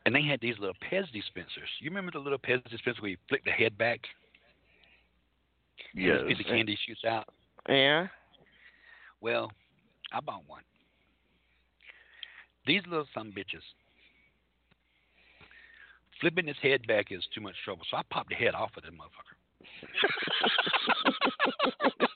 And 0.04 0.14
they 0.14 0.22
had 0.22 0.40
these 0.40 0.58
little 0.58 0.74
Pez 0.90 1.10
dispensers. 1.12 1.68
You 1.80 1.90
remember 1.90 2.10
the 2.10 2.18
little 2.18 2.38
Pez 2.38 2.62
dispenser 2.68 3.02
where 3.02 3.10
you 3.12 3.16
flick 3.28 3.44
the 3.44 3.50
head 3.50 3.78
back? 3.78 4.00
and 5.94 6.04
Yes. 6.04 6.20
The 6.38 6.44
candy 6.44 6.78
shoots 6.86 7.04
out. 7.04 7.28
yeah? 7.68 8.08
Well, 9.20 9.52
I 10.12 10.20
bought 10.20 10.42
one. 10.46 10.62
These 12.66 12.82
little 12.88 13.06
some 13.14 13.32
bitches. 13.32 13.62
Flipping 16.20 16.46
his 16.46 16.56
head 16.62 16.86
back 16.86 17.10
is 17.10 17.24
too 17.34 17.40
much 17.40 17.54
trouble, 17.64 17.84
so 17.90 17.96
I 17.96 18.02
popped 18.10 18.28
the 18.28 18.36
head 18.36 18.54
off 18.54 18.70
of 18.76 18.84
that 18.84 18.92
motherfucker. 18.92 19.36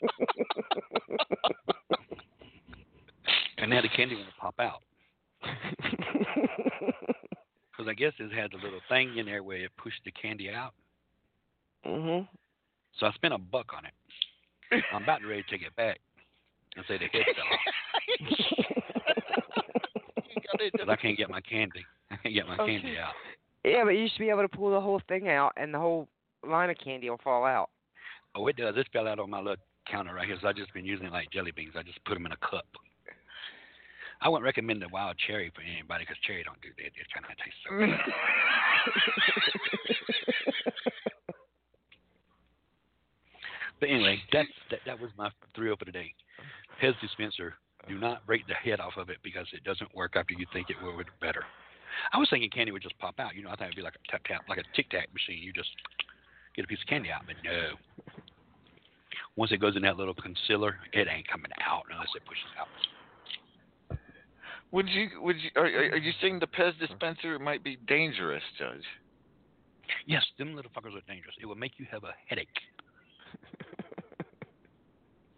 and 3.67 3.75
now 3.75 3.83
the 3.83 3.89
candy 3.89 4.15
to 4.15 4.23
pop 4.41 4.55
out. 4.61 4.83
Because 7.77 7.91
I 7.91 7.95
guess 7.95 8.13
it 8.19 8.33
had 8.33 8.53
the 8.53 8.57
little 8.57 8.81
thing 8.89 9.19
in 9.19 9.27
there 9.27 9.43
where 9.43 9.59
it 9.59 9.71
pushed 9.77 10.01
the 10.07 10.11
candy 10.11 10.49
out. 10.49 10.73
mhm. 11.85 12.27
So 12.99 13.05
I 13.05 13.13
spent 13.13 13.35
a 13.35 13.39
buck 13.39 13.67
on 13.77 13.85
it. 13.85 13.93
I'm 14.95 15.03
about 15.03 15.21
ready 15.29 15.43
to 15.43 15.51
take 15.51 15.61
it 15.61 15.77
back 15.77 16.01
and 16.75 16.87
say 16.89 16.97
the 16.97 17.05
head 17.05 17.27
fell 17.37 17.45
off. 17.53 17.61
I 20.89 20.97
can't 20.97 21.19
get 21.19 21.29
my 21.29 21.43
candy. 21.43 21.85
I 22.11 22.17
can't 22.17 22.35
get 22.35 22.49
my 22.49 22.57
candy 22.57 22.97
out. 22.99 23.13
Yeah, 23.63 23.85
but 23.85 23.91
you 23.91 24.09
should 24.09 24.21
be 24.21 24.31
able 24.31 24.41
to 24.43 24.49
pull 24.49 24.71
the 24.71 24.81
whole 24.81 25.03
thing 25.07 25.29
out, 25.29 25.53
and 25.59 25.75
the 25.75 25.79
whole 25.79 26.09
line 26.49 26.71
of 26.71 26.79
candy 26.83 27.11
will 27.11 27.19
fall 27.23 27.45
out. 27.45 27.69
Oh, 28.35 28.47
it 28.47 28.57
does. 28.57 28.75
It 28.79 28.87
fell 28.91 29.07
out 29.07 29.19
on 29.19 29.29
my 29.29 29.41
little 29.41 29.57
counter 29.87 30.15
right 30.15 30.27
here. 30.27 30.39
So 30.41 30.49
I've 30.49 30.57
just 30.57 30.73
been 30.73 30.87
using 30.87 31.09
it 31.09 31.13
like 31.13 31.31
jelly 31.31 31.51
beans. 31.55 31.75
I 31.77 31.83
just 31.83 32.03
put 32.07 32.15
them 32.15 32.25
in 32.25 32.33
a 32.33 32.37
cup. 32.39 32.65
I 34.21 34.29
wouldn't 34.29 34.45
recommend 34.45 34.83
the 34.83 34.89
wild 34.89 35.17
cherry 35.27 35.51
for 35.55 35.63
anybody 35.63 36.05
because 36.05 36.19
cherry 36.27 36.43
don't 36.43 36.61
do 36.63 36.69
that. 36.77 36.87
It 36.87 37.07
kind 37.13 37.27
of 37.27 37.37
tastes 37.37 37.61
so 37.65 37.71
good. 37.77 37.91
But 43.81 43.91
anyway, 43.91 44.21
that's 44.33 44.49
that, 44.71 44.81
that 44.87 45.01
was 45.01 45.11
my 45.19 45.31
three 45.55 45.75
for 45.79 45.85
today. 45.85 46.15
Pez 46.83 46.99
dispenser. 47.01 47.55
Do 47.89 47.99
not 47.99 48.27
break 48.27 48.47
the 48.47 48.55
head 48.55 48.81
off 48.81 48.97
of 48.97 49.11
it 49.11 49.19
because 49.23 49.47
it 49.53 49.63
doesn't 49.63 49.95
work 49.95 50.17
after 50.17 50.35
you 50.35 50.47
think 50.53 50.71
it 50.71 50.77
would 50.83 51.07
better. 51.21 51.45
I 52.13 52.19
was 52.19 52.29
thinking 52.29 52.51
candy 52.51 52.73
would 52.73 52.83
just 52.83 52.99
pop 52.99 53.21
out. 53.21 53.37
You 53.37 53.45
know, 53.45 53.51
I 53.51 53.57
thought 53.57 53.69
it'd 53.69 53.77
be 53.77 53.83
like 53.83 53.95
a 53.95 54.11
tap 54.11 54.25
tap, 54.25 54.43
like 54.49 54.59
a 54.59 54.65
tic 54.75 54.91
tac 54.91 55.09
machine. 55.13 55.43
You 55.43 55.53
just 55.53 55.71
get 56.57 56.65
a 56.65 56.69
piece 56.69 56.81
of 56.81 56.89
candy 56.89 57.11
out, 57.11 57.23
but 57.27 57.37
no. 57.45 57.77
Once 59.37 59.53
it 59.53 59.61
goes 59.61 59.77
in 59.77 59.83
that 59.83 59.97
little 59.97 60.15
concealer, 60.15 60.77
it 60.93 61.07
ain't 61.09 61.29
coming 61.29 61.53
out 61.65 61.85
unless 61.93 62.09
it 62.17 62.25
pushes 62.27 62.51
out. 62.59 62.69
Would 64.73 64.89
you? 64.89 65.09
Would 65.23 65.37
you? 65.37 65.51
Are, 65.57 65.65
are 65.65 65.91
are 65.93 65.97
you 65.97 66.13
saying 66.21 66.41
the 66.41 66.47
Pez 66.47 66.79
dispenser 66.79 67.39
might 67.39 67.63
be 67.63 67.79
dangerous, 67.87 68.43
Judge? 68.59 68.85
Yes, 70.07 70.25
them 70.39 70.55
little 70.55 70.71
fuckers 70.73 70.97
are 70.97 71.07
dangerous. 71.07 71.35
It 71.41 71.47
will 71.47 71.55
make 71.55 71.73
you 71.79 71.87
have 71.91 72.05
a 72.05 72.13
headache. 72.29 72.49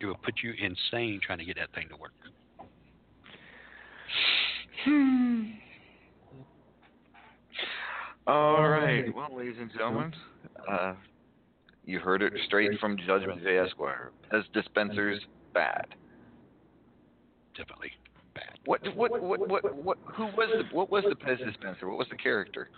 it 0.00 0.06
will 0.06 0.16
put 0.16 0.34
you 0.42 0.52
insane 0.52 1.20
trying 1.22 1.38
to 1.38 1.44
get 1.44 1.56
that 1.56 1.72
thing 1.74 1.88
to 1.90 1.96
work. 1.96 2.12
Hmm. 4.84 5.42
All 8.26 8.68
right. 8.68 9.14
Well, 9.14 9.36
ladies 9.36 9.56
and 9.60 9.70
gentlemen, 9.72 10.12
uh, 10.70 10.94
you 11.84 11.98
heard 11.98 12.22
it 12.22 12.32
straight 12.46 12.78
from 12.78 12.96
Judgment 13.06 13.42
J. 13.42 13.58
Esquire. 13.58 14.12
Pez 14.32 14.42
dispensers 14.52 15.20
bad. 15.54 15.86
Definitely 17.56 17.92
bad. 18.40 18.58
What? 18.64 18.80
What? 18.96 19.22
What? 19.22 19.48
What? 19.48 19.84
What? 19.84 19.98
Who 20.16 20.24
was 20.24 20.48
the? 20.52 20.74
What 20.76 20.90
was 20.90 21.04
the 21.08 21.14
Pez 21.14 21.38
dispenser? 21.44 21.88
What 21.88 21.98
was 21.98 22.08
the 22.10 22.16
character? 22.16 22.70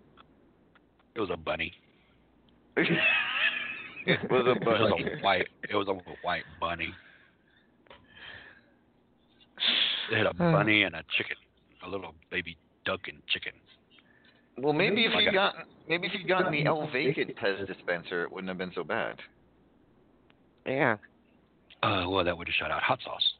It 1.15 1.21
was 1.21 1.31
a 1.33 1.37
bunny. 1.37 1.73
it 2.77 2.89
was 4.31 4.47
a 4.47 4.65
bunny. 4.65 4.95
It 4.97 4.97
was 4.97 4.99
bunny. 4.99 5.05
a 5.19 5.23
white. 5.23 5.49
It 5.69 5.75
was 5.77 5.89
a 5.89 5.95
white 6.25 6.45
bunny. 6.59 6.89
It 10.11 10.17
had 10.17 10.27
a 10.27 10.35
bunny 10.35 10.83
and 10.85 10.95
a 10.95 11.03
chicken, 11.17 11.37
a 11.87 11.89
little 11.89 12.15
baby 12.31 12.57
duck 12.85 13.01
and 13.09 13.19
chicken. 13.29 13.53
Well, 14.59 14.73
maybe 14.73 15.05
if 15.05 15.13
you 15.21 15.29
a- 15.29 15.33
got 15.33 15.55
maybe 15.89 16.07
if 16.07 16.15
you 16.15 16.27
gotten 16.27 16.53
the 16.53 16.65
El 16.67 16.89
Vacant 16.91 17.37
Pez 17.37 17.67
dispenser, 17.67 18.25
it 18.25 18.33
wouldn't 18.33 18.49
have 18.49 18.59
been 18.59 18.73
so 18.75 18.83
bad. 18.85 19.17
Yeah. 20.67 20.97
Uh, 21.83 22.05
well, 22.09 22.25
that 22.25 22.37
would 22.37 22.49
have 22.49 22.55
shut 22.55 22.71
out 22.71 22.83
hot 22.83 22.99
sauce. 23.05 23.33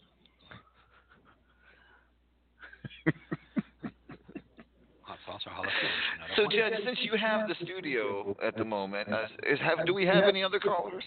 Sauce 5.45 5.65
or 5.65 5.65
jalapeno. 5.65 6.37
So, 6.37 6.43
Judge, 6.45 6.75
since 6.85 6.99
you 7.03 7.17
have 7.19 7.49
the 7.49 7.55
studio 7.65 8.37
at 8.45 8.57
the 8.57 8.65
moment, 8.65 9.13
uh, 9.13 9.25
is 9.47 9.59
have 9.61 9.87
do 9.87 9.95
we 9.95 10.07
have 10.07 10.25
any 10.25 10.43
other 10.43 10.59
callers? 10.59 11.05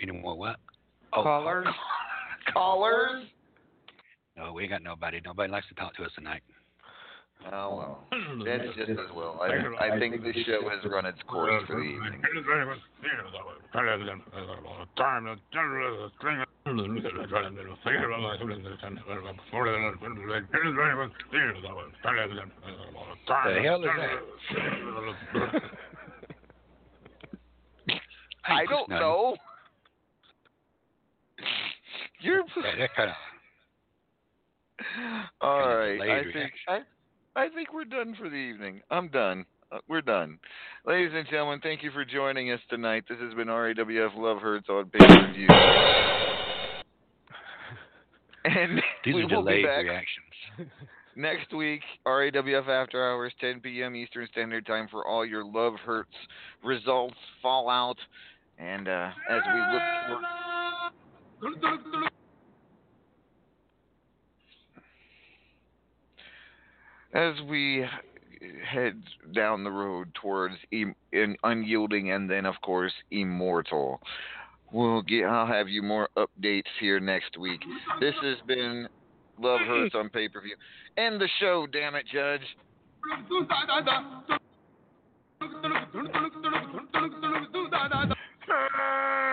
Any 0.00 0.12
more 0.12 0.36
what? 0.36 0.56
Oh, 1.12 1.22
Callers? 1.22 1.66
Callers? 2.52 3.24
No, 4.36 4.52
we 4.52 4.62
ain't 4.62 4.72
got 4.72 4.82
nobody. 4.82 5.20
Nobody 5.24 5.50
likes 5.50 5.68
to 5.68 5.74
talk 5.74 5.94
to 5.96 6.04
us 6.04 6.10
tonight. 6.14 6.42
Oh 7.52 7.74
well, 7.74 8.04
that's 8.44 8.68
just 8.76 8.90
as 8.90 9.10
well. 9.16 9.40
I 9.40 9.48
I 9.88 9.98
think 9.98 10.22
the 10.22 10.32
show 10.44 10.68
has 10.68 10.84
run 10.84 11.06
its 11.06 11.18
course 11.26 11.64
for 11.66 11.76
the 11.76 11.82
evening. 11.82 12.20
The 23.54 23.62
hell 23.62 23.80
is 23.80 23.88
that? 23.96 24.20
I 28.44 28.64
don't 28.66 28.88
know. 28.88 29.36
You're 32.20 32.42
That, 32.42 32.78
that 32.78 32.94
kind 32.94 33.10
of. 33.10 33.16
all 35.40 35.76
right. 35.76 36.00
I 36.00 36.22
think. 36.32 36.52
I 36.68 36.80
I 37.36 37.48
think 37.48 37.72
we're 37.72 37.84
done 37.84 38.14
for 38.18 38.28
the 38.28 38.36
evening. 38.36 38.80
I'm 38.90 39.08
done. 39.08 39.44
Uh, 39.70 39.78
we're 39.88 40.02
done. 40.02 40.38
Ladies 40.84 41.12
and 41.14 41.26
gentlemen, 41.28 41.60
thank 41.62 41.82
you 41.82 41.92
for 41.92 42.04
joining 42.04 42.50
us 42.50 42.58
tonight. 42.68 43.04
This 43.08 43.18
has 43.20 43.34
been 43.34 43.46
RAWF 43.46 44.16
Love 44.16 44.38
Hurts 44.38 44.68
on 44.68 44.86
pay 44.86 45.06
per 45.06 45.32
view. 45.32 45.48
And 48.42 48.80
These 49.04 49.14
we 49.14 49.22
are 49.24 49.28
will 49.28 49.44
be 49.44 49.62
back 49.62 49.84
reactions. 49.84 50.70
next 51.14 51.52
week, 51.52 51.82
RAWF 52.06 52.68
After 52.68 53.06
Hours, 53.06 53.34
10 53.38 53.60
p.m. 53.60 53.94
Eastern 53.94 54.26
Standard 54.32 54.64
Time 54.64 54.88
for 54.90 55.06
all 55.06 55.26
your 55.26 55.44
Love 55.44 55.74
Hurts 55.84 56.08
results, 56.64 57.16
fallout, 57.42 57.98
and 58.58 58.88
uh, 58.88 59.10
as 59.28 59.42
we 59.52 59.60
look 59.60 59.82
toward 61.42 62.10
as 67.14 67.34
we 67.48 67.84
head 68.66 69.02
down 69.34 69.64
the 69.64 69.70
road 69.70 70.08
towards 70.14 70.54
unyielding 71.44 72.12
and 72.12 72.30
then 72.30 72.46
of 72.46 72.54
course 72.62 72.92
immortal. 73.10 74.00
We'll 74.72 75.02
get 75.02 75.24
I'll 75.24 75.46
have 75.46 75.68
you 75.68 75.82
more 75.82 76.08
updates 76.16 76.70
here 76.78 77.00
next 77.00 77.36
week. 77.36 77.60
This 78.00 78.14
has 78.22 78.36
been 78.46 78.88
Love 79.38 79.60
Hurts 79.66 79.94
on 79.94 80.08
pay 80.10 80.28
per 80.28 80.40
view. 80.40 80.56
End 80.96 81.20
the 81.20 81.28
show, 81.40 81.66
damn 81.72 81.94
it, 81.94 82.06
Judge. 82.12 82.40